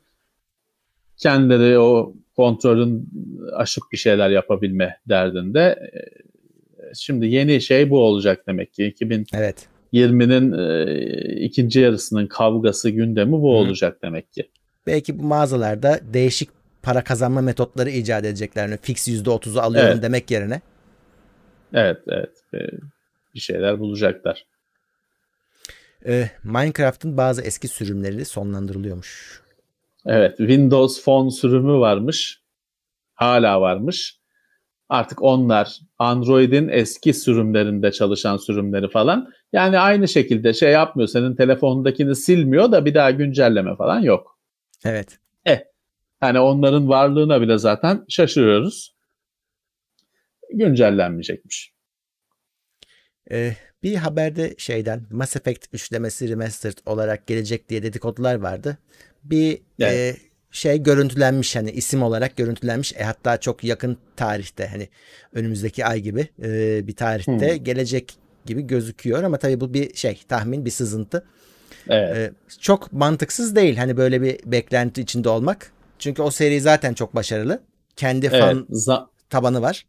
kendileri 1.16 1.78
o 1.78 2.14
kontrolün 2.36 3.08
aşıp 3.52 3.84
bir 3.92 3.96
şeyler 3.96 4.30
yapabilme 4.30 5.00
derdinde. 5.08 5.60
E, 5.94 5.98
şimdi 6.94 7.26
yeni 7.26 7.60
şey 7.60 7.90
bu 7.90 7.98
olacak 7.98 8.46
demek 8.46 8.72
ki. 8.74 8.94
2020'nin 9.00 10.52
Evet. 10.52 10.88
e, 10.88 11.40
ikinci 11.40 11.80
yarısının 11.80 12.26
kavgası 12.26 12.90
gündemi 12.90 13.32
bu 13.32 13.36
Hı. 13.52 13.56
olacak 13.56 13.98
demek 14.02 14.32
ki. 14.32 14.48
Belki 14.86 15.18
bu 15.18 15.22
mağazalarda 15.22 16.00
değişik 16.12 16.48
para 16.82 17.04
kazanma 17.04 17.40
metotları 17.40 17.90
icat 17.90 18.24
edeceklerini 18.24 18.76
fix 18.82 19.08
%30'u 19.08 19.60
alıyorum 19.60 19.90
Evet. 19.92 20.02
demek 20.02 20.30
yerine. 20.30 20.60
Evet, 21.74 21.98
evet. 22.08 22.30
Ee, 22.54 22.58
Bir 23.34 23.40
şeyler 23.40 23.78
bulacaklar. 23.80 24.46
Ee, 26.06 26.30
Minecraft'ın 26.44 27.16
bazı 27.16 27.42
eski 27.42 27.68
sürümleri 27.68 28.24
sonlandırılıyormuş. 28.24 29.42
Evet, 30.06 30.36
Windows 30.36 31.04
Phone 31.04 31.30
sürümü 31.30 31.72
varmış. 31.72 32.42
Hala 33.14 33.60
varmış. 33.60 34.18
Artık 34.88 35.22
onlar 35.22 35.80
Android'in 35.98 36.68
eski 36.68 37.14
sürümlerinde 37.14 37.92
çalışan 37.92 38.36
sürümleri 38.36 38.88
falan. 38.88 39.32
Yani 39.52 39.78
aynı 39.78 40.08
şekilde 40.08 40.52
şey 40.52 40.72
yapmıyor. 40.72 41.08
Senin 41.08 41.36
telefonundakini 41.36 42.16
silmiyor 42.16 42.72
da 42.72 42.84
bir 42.84 42.94
daha 42.94 43.10
güncelleme 43.10 43.76
falan 43.76 44.00
yok. 44.00 44.38
Evet. 44.84 45.18
Hani 46.20 46.40
onların 46.40 46.88
varlığına 46.88 47.40
bile 47.40 47.58
zaten 47.58 48.04
şaşırıyoruz. 48.08 48.96
Güncellenmeyecekmiş. 50.54 51.72
Ee, 53.30 53.52
bir 53.82 53.94
haberde 53.96 54.54
şeyden 54.58 55.02
Mass 55.10 55.36
Effect 55.36 55.66
üçlemesi 55.72 56.28
remastered 56.28 56.78
olarak 56.86 57.26
gelecek 57.26 57.68
diye 57.68 57.82
dedikodular 57.82 58.34
vardı. 58.34 58.78
Bir 59.24 59.62
Evet. 59.80 60.16
e, 60.16 60.20
şey 60.50 60.82
görüntülenmiş 60.82 61.56
hani 61.56 61.70
isim 61.70 62.02
olarak 62.02 62.36
görüntülenmiş. 62.36 62.92
E, 62.96 63.04
hatta 63.04 63.40
çok 63.40 63.64
yakın 63.64 63.96
tarihte 64.16 64.66
hani 64.66 64.88
önümüzdeki 65.32 65.84
ay 65.86 66.00
gibi 66.00 66.28
e, 66.42 66.86
bir 66.86 66.96
tarihte 66.96 67.56
Hmm. 67.56 67.64
gelecek 67.64 68.14
gibi 68.46 68.62
gözüküyor 68.62 69.22
ama 69.22 69.38
tabii 69.38 69.60
bu 69.60 69.74
bir 69.74 69.94
şey 69.94 70.20
tahmin 70.28 70.64
bir 70.64 70.70
sızıntı. 70.70 71.26
Evet. 71.88 72.16
E, 72.16 72.32
çok 72.60 72.92
mantıksız 72.92 73.56
değil 73.56 73.76
hani 73.76 73.96
böyle 73.96 74.22
bir 74.22 74.38
beklenti 74.46 75.00
içinde 75.00 75.28
olmak. 75.28 75.72
Çünkü 75.98 76.22
o 76.22 76.30
seri 76.30 76.60
zaten 76.60 76.94
çok 76.94 77.14
başarılı. 77.14 77.62
Kendi 77.96 78.26
evet. 78.26 78.40
fan 78.40 78.66
tabanı 79.30 79.62
var. 79.62 79.86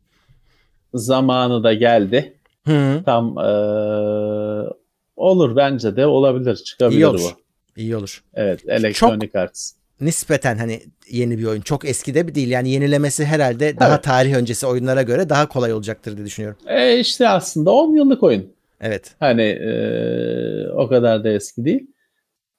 zamanı 0.93 1.63
da 1.63 1.73
geldi. 1.73 2.38
Hı, 2.69 3.03
Tam 3.05 3.37
eee, 3.37 4.69
olur 5.15 5.55
bence 5.55 5.95
de 5.95 6.05
olabilir. 6.05 6.55
Çıkabilir 6.55 6.97
iyi 6.99 7.07
olur. 7.07 7.19
bu. 7.19 7.81
İyi 7.81 7.95
olur. 7.95 8.23
Evet, 8.33 8.63
Electronic 8.69 9.39
Arts. 9.39 9.71
nispeten 10.01 10.57
hani 10.57 10.81
yeni 11.09 11.37
bir 11.37 11.45
oyun. 11.45 11.61
Çok 11.61 11.85
eski 11.85 12.13
de 12.13 12.27
bir 12.27 12.35
değil. 12.35 12.49
Yani 12.49 12.69
yenilemesi 12.69 13.25
herhalde 13.25 13.79
daha 13.79 13.93
Evet. 13.93 14.03
tarih 14.03 14.33
öncesi 14.35 14.67
oyunlara 14.67 15.01
göre 15.01 15.29
daha 15.29 15.47
kolay 15.49 15.73
olacaktır 15.73 16.17
diye 16.17 16.25
düşünüyorum. 16.25 16.57
E 16.67 16.99
işte 16.99 17.27
aslında 17.27 17.71
10 17.71 17.95
yıllık 17.95 18.23
oyun. 18.23 18.53
Evet. 18.81 19.15
Hani 19.19 19.41
eee, 19.43 20.67
o 20.75 20.87
kadar 20.87 21.23
da 21.23 21.29
eski 21.29 21.65
değil. 21.65 21.87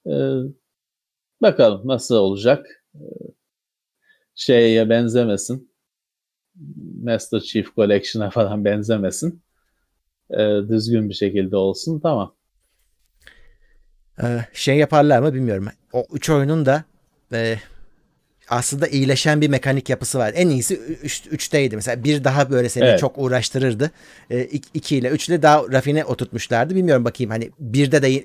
Eee, 0.05 0.31
bakalım 1.41 1.81
nasıl 1.87 2.15
olacak. 2.15 2.65
Eee, 2.95 3.01
şeye 4.35 4.89
benzemesin. 4.89 5.71
Master 7.03 7.39
Chief 7.39 7.75
Collection'a 7.75 8.29
falan 8.29 8.65
benzemesin. 8.65 9.41
Eee, 10.37 10.61
düzgün 10.69 11.09
bir 11.09 11.13
şekilde 11.13 11.55
olsun. 11.57 11.99
Tamam. 11.99 12.35
Ee, 14.23 14.45
şey 14.53 14.77
yaparlar 14.77 15.19
mı 15.19 15.33
bilmiyorum. 15.33 15.67
O 15.93 16.05
üç 16.13 16.29
oyunun 16.29 16.65
da 16.65 16.83
e, 17.33 17.55
aslında 18.49 18.87
iyileşen 18.87 19.41
bir 19.41 19.47
mekanik 19.49 19.89
yapısı 19.89 20.19
var. 20.19 20.31
En 20.35 20.49
iyisi 20.49 20.75
3'teydi. 20.75 21.75
Mesela 21.75 22.03
bir 22.03 22.23
daha 22.23 22.49
böyle 22.51 22.69
seni 22.69 22.83
Evet. 22.83 22.99
çok 22.99 23.17
uğraştırırdı. 23.17 23.91
2 24.73 24.97
ile 24.97 25.09
3 25.09 25.29
ile 25.29 25.41
daha 25.41 25.63
rafine 25.71 26.05
oturtmuşlardı. 26.05 26.75
Bilmiyorum 26.75 27.05
bakayım 27.05 27.31
hani 27.31 27.51
birde 27.59 28.01
de 28.01 28.23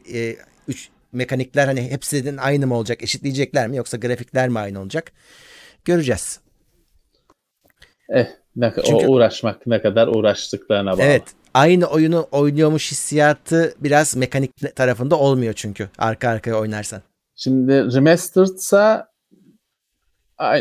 3 0.68 0.88
mekanikler 1.12 1.66
hani 1.66 1.90
hepsinin 1.90 2.36
aynı 2.36 2.66
mı 2.66 2.76
olacak? 2.76 3.02
Eşitleyecekler 3.02 3.68
mi 3.68 3.76
yoksa 3.76 3.96
grafikler 3.96 4.48
mi 4.48 4.58
aynı 4.58 4.80
olacak? 4.80 5.12
Göreceğiz. 5.84 6.40
Eh, 8.08 8.26
ne, 8.56 8.72
Çünkü- 8.86 9.06
o 9.06 9.12
uğraşmak 9.12 9.66
ne 9.66 9.82
kadar 9.82 10.08
uğraştıklarına 10.08 10.92
bağlı. 10.92 11.02
Evet. 11.02 11.22
Aynı 11.56 11.86
oyunu 11.86 12.28
oynuyormuş 12.32 12.90
hissiyatı 12.90 13.74
biraz 13.80 14.16
mekanik 14.16 14.76
tarafında 14.76 15.18
olmuyor 15.18 15.52
çünkü 15.56 15.88
arka 15.98 16.28
arkaya 16.28 16.60
oynarsan. 16.60 17.02
Şimdi 17.34 17.72
remastered'sa 17.72 19.08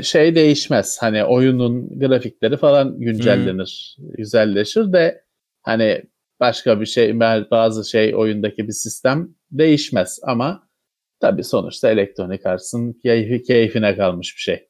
şey 0.03 0.35
değişmez. 0.35 0.97
Hani 1.01 1.23
oyunun 1.23 1.99
grafikleri 1.99 2.57
falan 2.57 2.99
güncellenir, 2.99 3.97
güzelleşir 4.17 4.93
de 4.93 5.23
hani 5.61 6.03
başka 6.39 6.81
bir 6.81 6.85
şey 6.85 7.19
bazı 7.51 7.89
şey 7.89 8.15
oyundaki 8.15 8.67
bir 8.67 8.73
sistem 8.73 9.35
değişmez 9.51 10.19
ama 10.23 10.69
tabii 11.19 11.43
sonuçta 11.43 11.91
Electronic 11.91 12.49
Arts'ın 12.49 12.93
keyfi, 12.93 13.43
keyfine 13.43 13.95
kalmış 13.95 14.35
bir 14.35 14.41
şey. 14.41 14.67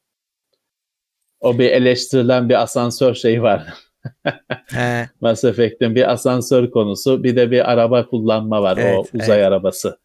O 1.40 1.58
bir 1.58 1.70
eleştirilen 1.70 2.48
bir 2.48 2.62
asansör 2.62 3.14
şeyi 3.14 3.42
var. 3.42 3.66
Mass 5.20 5.44
Effect'in 5.44 5.94
bir 5.94 6.12
asansör 6.12 6.70
konusu 6.70 7.24
bir 7.24 7.36
de 7.36 7.50
bir 7.50 7.72
araba 7.72 8.06
kullanma 8.06 8.62
var 8.62 8.76
Evet, 8.80 8.98
o 8.98 9.18
uzay 9.18 9.38
evet. 9.38 9.48
arabası. 9.48 9.98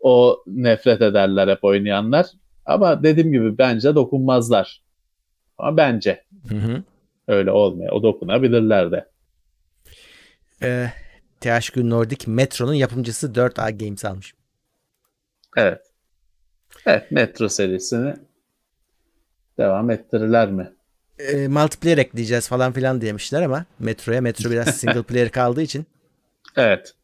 O 0.00 0.42
nefret 0.46 1.02
ederler 1.02 1.48
hep 1.48 1.64
oynayanlar. 1.64 2.26
Ama 2.66 3.02
dediğim 3.02 3.32
gibi 3.32 3.58
bence 3.58 3.94
dokunmazlar. 3.94 4.82
Ama 5.58 5.76
bence 5.76 6.24
Hı 6.48 6.54
hı. 6.54 6.82
öyle 7.28 7.50
olmuyor. 7.50 7.92
O 7.92 8.02
dokunabilirler 8.02 8.92
de. 8.92 9.08
Ee, 10.62 10.86
THQ 11.40 11.90
Nordic 11.90 12.30
Metro'nun 12.30 12.74
yapımcısı 12.74 13.34
4A 13.34 13.84
Games 13.84 14.04
almış. 14.04 14.34
Evet. 15.56 15.80
Evet 16.86 17.10
Metro 17.10 17.48
serisini 17.48 18.14
devam 19.58 19.90
ettirirler 19.90 20.50
mi? 20.50 20.72
Ee, 21.28 21.48
multiplayer 21.48 21.98
ekleyeceğiz 21.98 22.48
falan 22.48 22.72
filan 22.72 23.00
demişler 23.00 23.42
ama 23.42 23.64
Metro'ya 23.78 24.20
Metro 24.20 24.50
biraz 24.50 24.76
single 24.80 25.02
player 25.02 25.30
kaldığı 25.30 25.62
için 25.62 25.86
Evet. 26.56 26.94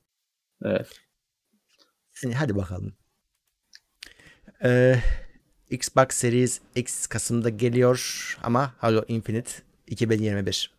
Evet. 0.64 0.86
yani 2.24 2.34
hadi 2.34 2.56
bakalım. 2.56 2.92
Ee, 4.64 4.96
Xbox 5.70 6.06
Series 6.10 6.60
X 6.74 7.06
Kasım'da 7.06 7.48
geliyor 7.48 8.38
ama 8.42 8.72
Halo 8.78 9.04
Infinite 9.08 9.50
2021. 9.86 10.70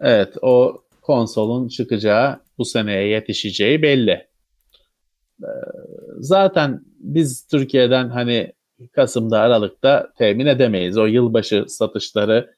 Evet 0.00 0.34
o 0.42 0.82
konsolun 1.02 1.68
çıkacağı 1.68 2.40
bu 2.58 2.64
seneye 2.64 3.08
yetişeceği 3.08 3.82
belli. 3.82 4.28
Ee, 5.42 5.46
Zaten 6.20 6.80
biz 6.98 7.46
Türkiye'den 7.46 8.08
hani 8.08 8.52
Kasım'da 8.92 9.40
Aralık'ta 9.40 10.12
temin 10.18 10.46
edemeyiz. 10.46 10.98
O 10.98 11.06
yılbaşı 11.06 11.64
satışları 11.68 12.54
e, 12.54 12.57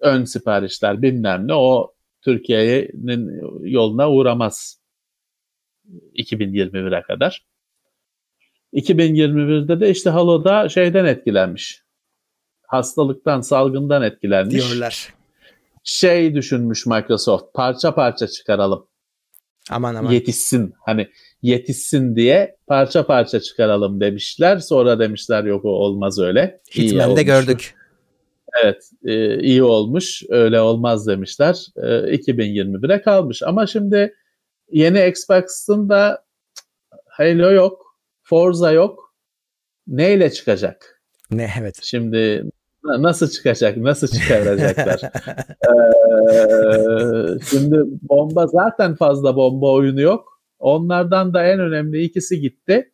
ön 0.00 0.24
siparişler 0.24 1.02
bilmem 1.02 1.48
ne 1.48 1.54
o 1.54 1.94
Türkiye'nin 2.22 3.40
yoluna 3.66 4.10
uğramaz 4.10 4.80
2021'e 6.14 7.02
kadar. 7.02 7.46
2021'de 8.72 9.80
de 9.80 9.90
işte 9.90 10.10
Halo'da 10.10 10.68
şeyden 10.68 11.04
etkilenmiş. 11.04 11.82
Hastalıktan, 12.66 13.40
salgından 13.40 14.02
etkilenmiş 14.02 14.54
Diyorlar. 14.54 15.14
şey 15.84 16.34
düşünmüş 16.34 16.86
Microsoft 16.86 17.54
parça 17.54 17.94
parça 17.94 18.26
çıkaralım 18.26 18.86
Aman 19.70 19.94
aman. 19.94 20.12
yetişsin 20.12 20.74
hani 20.86 21.08
yetişsin 21.42 22.16
diye 22.16 22.56
parça 22.66 23.06
parça 23.06 23.40
çıkaralım 23.40 24.00
demişler 24.00 24.58
sonra 24.58 24.98
demişler 24.98 25.44
yok 25.44 25.64
o 25.64 25.68
olmaz 25.68 26.18
öyle 26.18 26.60
Hitman'de 26.76 27.22
gördük. 27.22 27.74
Evet 28.62 28.90
e, 29.04 29.40
iyi 29.40 29.62
olmuş 29.62 30.22
öyle 30.28 30.60
olmaz 30.60 31.06
demişler 31.06 31.66
e, 31.76 31.80
2021'e 32.16 33.02
kalmış 33.02 33.42
ama 33.42 33.66
şimdi 33.66 34.14
yeni 34.70 35.06
Xbox'ın 35.08 35.88
da 35.88 36.24
Halo 37.08 37.50
yok 37.52 37.96
Forza 38.22 38.72
yok 38.72 39.14
neyle 39.86 40.30
çıkacak 40.32 41.02
Ne 41.30 41.50
evet. 41.60 41.78
şimdi 41.82 42.44
na- 42.84 43.02
nasıl 43.02 43.30
çıkacak 43.30 43.76
nasıl 43.76 44.06
çıkaracaklar 44.06 45.00
Ee, 45.64 47.38
şimdi 47.50 47.76
bomba 48.02 48.46
zaten 48.46 48.94
fazla 48.94 49.36
bomba 49.36 49.72
oyunu 49.72 50.00
yok. 50.00 50.42
Onlardan 50.58 51.34
da 51.34 51.44
en 51.44 51.60
önemli 51.60 52.02
ikisi 52.02 52.40
gitti. 52.40 52.92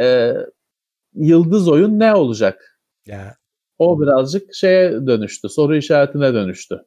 Ee, 0.00 0.34
yıldız 1.14 1.68
oyun 1.68 1.98
ne 1.98 2.14
olacak? 2.14 2.80
Ya 3.06 3.36
O 3.78 4.00
birazcık 4.00 4.54
şeye 4.54 4.92
dönüştü. 4.92 5.48
Soru 5.48 5.76
işaretine 5.76 6.34
dönüştü. 6.34 6.82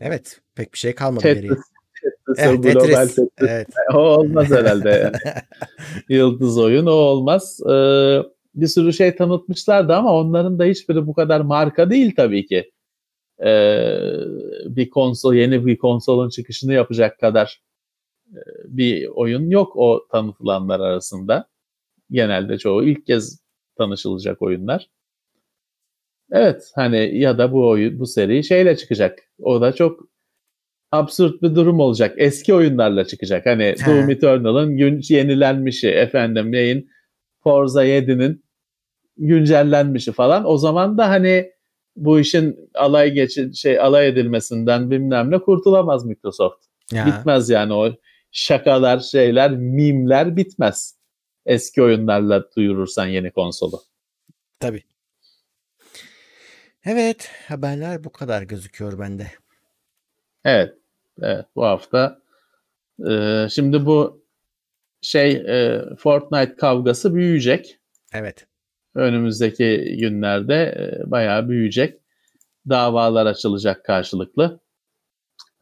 evet 0.00 0.40
pek 0.54 0.72
bir 0.72 0.78
şey 0.78 0.94
kalmadı 0.94 1.22
Tetris, 1.22 1.42
geriye. 1.42 1.60
Tetris, 2.02 2.44
Evet, 2.46 2.62
global 2.62 2.80
Tetris. 2.80 3.14
Tetris. 3.16 3.50
Evet. 3.50 3.68
O 3.94 3.98
olmaz 3.98 4.50
herhalde. 4.50 4.88
yani. 4.88 5.16
Yıldız 6.08 6.58
oyun 6.58 6.86
o 6.86 6.90
olmaz. 6.90 7.60
Ee, 7.70 8.18
bir 8.54 8.66
sürü 8.66 8.92
şey 8.92 9.16
tanıtmışlardı 9.16 9.94
ama 9.94 10.14
onların 10.14 10.58
da 10.58 10.64
hiçbiri 10.64 11.06
bu 11.06 11.14
kadar 11.14 11.40
marka 11.40 11.90
değil 11.90 12.14
tabii 12.16 12.46
ki. 12.46 12.70
Ee, 13.44 13.98
bir 14.64 14.90
konsol 14.90 15.34
yeni 15.34 15.66
bir 15.66 15.78
konsolun 15.78 16.28
çıkışını 16.28 16.72
yapacak 16.72 17.18
kadar 17.20 17.62
e, 18.28 18.40
bir 18.64 19.06
oyun 19.06 19.50
yok 19.50 19.72
o 19.76 20.06
tanıtılanlar 20.10 20.80
arasında. 20.80 21.48
Genelde 22.10 22.58
çoğu 22.58 22.84
ilk 22.84 23.06
kez 23.06 23.40
tanışılacak 23.78 24.42
oyunlar. 24.42 24.90
Evet 26.32 26.72
hani 26.74 27.18
ya 27.18 27.38
da 27.38 27.52
bu 27.52 27.68
oyun 27.68 27.98
bu 27.98 28.06
seri 28.06 28.44
şeyle 28.44 28.76
çıkacak. 28.76 29.18
O 29.38 29.60
da 29.60 29.72
çok 29.72 30.00
absürt 30.92 31.42
bir 31.42 31.54
durum 31.54 31.80
olacak. 31.80 32.14
Eski 32.16 32.54
oyunlarla 32.54 33.04
çıkacak. 33.04 33.46
Hani 33.46 33.64
He. 33.64 33.86
Doom 33.86 34.10
Eternal'ın 34.10 34.76
gün 34.76 35.00
yenilenmişi 35.08 35.88
efendim 35.88 36.52
neyin 36.52 36.90
Forza 37.42 37.84
7'nin 37.84 38.44
güncellenmişi 39.16 40.12
falan. 40.12 40.48
O 40.48 40.58
zaman 40.58 40.98
da 40.98 41.08
hani 41.08 41.50
bu 41.96 42.20
işin 42.20 42.70
alay 42.74 43.10
geçi 43.10 43.56
şey 43.56 43.80
alay 43.80 44.08
edilmesinden 44.08 44.90
bilmem 44.90 45.30
ne 45.30 45.38
kurtulamaz 45.38 46.04
Microsoft. 46.04 46.64
Ya, 46.92 47.06
Bitmez 47.06 47.50
yani 47.50 47.72
o 47.72 47.92
şakalar, 48.32 48.98
şeyler, 48.98 49.50
mimler 49.50 50.36
bitmez. 50.36 50.96
Eski 51.46 51.82
oyunlarla 51.82 52.44
duyurursan 52.56 53.06
yeni 53.06 53.30
konsolu. 53.30 53.80
tabii. 54.60 54.82
Evet, 56.84 57.30
haberler 57.48 58.04
bu 58.04 58.12
kadar 58.12 58.42
gözüküyor 58.42 58.98
bende. 58.98 59.26
Evet. 60.44 60.74
Evet 61.22 61.46
bu 61.56 61.64
hafta 61.64 62.22
e, 63.10 63.46
şimdi 63.50 63.86
bu 63.86 64.24
şey 65.02 65.30
e, 65.30 65.82
Fortnite 65.98 66.56
kavgası 66.56 67.14
büyüyecek. 67.14 67.78
Evet. 68.12 68.46
Önümüzdeki 68.94 69.96
günlerde 70.00 70.54
e, 70.54 71.10
bayağı 71.10 71.48
büyüyecek. 71.48 72.00
Davalar 72.68 73.26
açılacak 73.26 73.84
karşılıklı. 73.84 74.60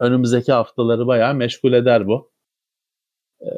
Önümüzdeki 0.01 0.53
haftaları 0.53 1.07
bayağı 1.07 1.35
meşgul 1.35 1.73
eder 1.73 2.07
bu. 2.07 2.33
E, 3.41 3.51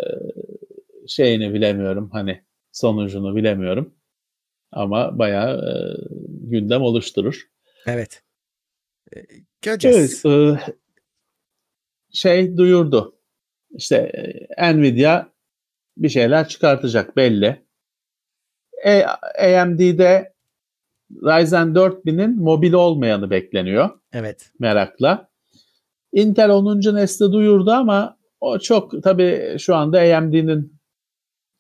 şeyini 1.09 1.55
bilemiyorum 1.55 2.11
hani 2.12 2.45
sonucunu 2.73 3.37
bilemiyorum. 3.37 3.95
Ama 4.73 5.19
bayağı 5.19 5.57
e, 5.57 5.74
gündem 6.51 6.82
oluşturur. 6.82 7.48
Evet. 7.86 8.22
Ee, 9.16 9.20
Göreceğiz. 9.62 10.22
Evet, 10.27 10.59
e, 10.68 10.72
şey 12.12 12.56
duyurdu. 12.56 13.16
İşte 13.70 13.97
e, 14.59 14.77
Nvidia 14.77 15.27
bir 15.97 16.09
şeyler 16.09 16.48
çıkartacak 16.48 17.16
belli. 17.16 17.62
E, 18.85 19.05
AMD'de 19.39 20.35
Ryzen 21.10 21.66
4000'in 21.74 22.36
mobil 22.43 22.72
olmayanı 22.72 23.31
bekleniyor 23.31 23.90
Evet. 24.12 24.51
merakla. 24.59 25.31
Intel 26.12 26.51
10. 26.51 26.94
nesli 26.94 27.32
duyurdu 27.32 27.70
ama 27.70 28.18
o 28.40 28.59
çok 28.59 29.02
tabii 29.02 29.56
şu 29.59 29.74
anda 29.74 30.01
AMD'nin 30.01 30.81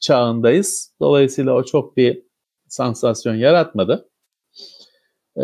çağındayız. 0.00 0.94
Dolayısıyla 1.00 1.52
o 1.52 1.64
çok 1.64 1.96
bir 1.96 2.22
sansasyon 2.68 3.34
yaratmadı. 3.34 4.09
Ee, 5.36 5.42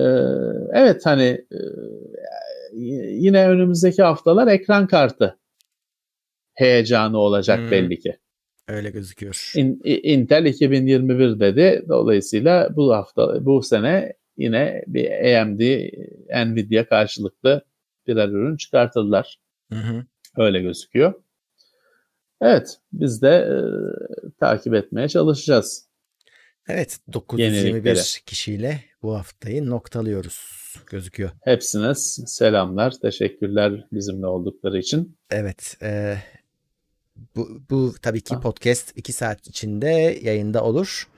evet 0.73 1.07
hani 1.07 1.45
e, 1.53 1.59
yine 3.13 3.49
önümüzdeki 3.49 4.03
haftalar 4.03 4.47
ekran 4.49 4.87
kartı 4.87 5.39
heyecanı 6.55 7.19
olacak 7.19 7.59
Hmm. 7.59 7.71
belli 7.71 7.99
ki. 7.99 8.19
Öyle 8.69 8.91
gözüküyor. 8.91 9.53
In- 9.57 9.81
Intel 9.85 10.45
2021 10.45 11.41
dedi. 11.41 11.85
Dolayısıyla 11.89 12.77
bu 12.77 12.95
hafta 12.95 13.45
bu 13.47 13.63
sene 13.63 14.13
yine 14.37 14.85
bir 14.87 15.11
AMD 15.11 15.61
Nvidia 16.47 16.85
karşılıklı 16.89 17.63
birer 18.07 18.29
ürün 18.29 18.57
çıkartırlar. 18.57 19.39
Hı 19.73 19.79
hı. 19.79 20.05
Öyle 20.37 20.63
gözüküyor. 20.63 21.15
Evet, 22.41 22.79
biz 22.93 23.23
de 23.23 23.29
e, 23.29 23.57
takip 24.41 24.75
etmeye 24.75 25.09
çalışacağız. 25.09 25.86
Evet, 26.69 26.99
Yenilikleri. 27.09 27.85
921 27.85 28.23
kişiyle 28.27 28.85
bu 29.03 29.15
haftayı 29.17 29.67
noktalıyoruz 29.71 30.75
gözüküyor. 30.87 31.31
Hepsine 31.45 31.95
selamlar, 32.27 32.95
teşekkürler 33.03 33.87
bizimle 33.93 34.27
oldukları 34.27 34.79
için. 34.79 35.17
Evet. 35.31 35.77
e, 35.83 36.17
bu, 37.37 37.61
bu 37.71 37.95
tabii 38.03 38.21
ki 38.21 38.35
Ah. 38.37 38.41
podcast 38.43 38.93
2 38.97 39.13
saat 39.13 39.47
içinde 39.49 40.19
yayında 40.23 40.65
olur 40.65 41.09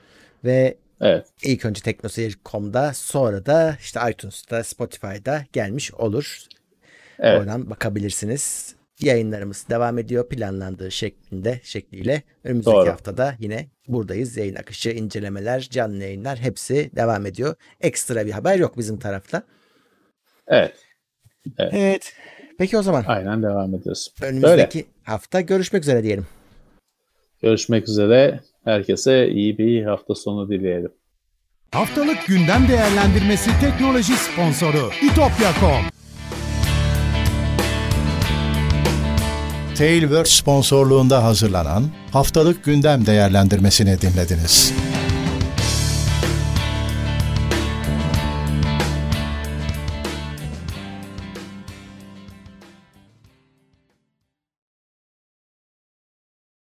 ve 0.43 0.77
Evet, 1.01 1.27
ilk 1.43 1.65
önce 1.65 1.81
teknoseyir.com'da 1.81 2.93
sonra 2.93 3.45
da 3.45 3.77
işte 3.79 3.99
iTunes'ta, 4.11 4.63
Spotify'da 4.63 5.45
gelmiş 5.53 5.93
olur. 5.93 6.39
evet, 7.19 7.39
Oradan 7.39 7.69
bakabilirsiniz. 7.69 8.75
Yayınlarımız 9.01 9.65
devam 9.69 9.97
ediyor 9.97 10.29
planlandığı 10.29 10.91
şeklinde 10.91 11.59
şekliyle. 11.63 12.23
Önümüzdeki 12.43 12.75
Doğru. 12.75 12.89
haftada 12.89 13.35
yine 13.39 13.67
buradayız. 13.87 14.37
Yayın 14.37 14.55
akışı, 14.55 14.89
incelemeler, 14.89 15.61
canlı 15.71 16.03
yayınlar 16.03 16.37
hepsi 16.39 16.91
devam 16.95 17.25
ediyor. 17.25 17.55
Ekstra 17.81 18.25
bir 18.25 18.31
haber 18.31 18.59
yok 18.59 18.77
bizim 18.77 18.99
tarafta. 18.99 19.43
evet. 20.47 20.73
Evet. 21.57 22.13
Peki 22.57 22.77
o 22.77 22.81
zaman 22.81 23.03
Aynen 23.07 23.43
devam 23.43 23.75
ediyoruz. 23.75 24.13
önümüzdeki 24.21 24.85
hafta 25.03 25.41
görüşmek 25.41 25.83
üzere 25.83 26.03
diyelim. 26.03 26.27
Görüşmek 27.41 27.89
üzere. 27.89 28.39
Herkese 28.63 29.27
iyi 29.29 29.57
bir 29.57 29.83
hafta 29.83 30.15
sonu 30.15 30.49
dileyelim. 30.49 30.91
Haftalık 31.71 32.27
gündem 32.27 32.67
değerlendirmesi 32.67 33.49
teknoloji 33.61 34.13
sponsoru 34.13 34.89
itopya.com. 35.01 35.98
Tailwords 39.79 40.31
sponsorluğunda 40.31 41.23
hazırlanan 41.23 41.83
haftalık 42.11 42.63
gündem 42.63 43.05
değerlendirmesini 43.05 44.01
dinlediniz. 44.01 44.73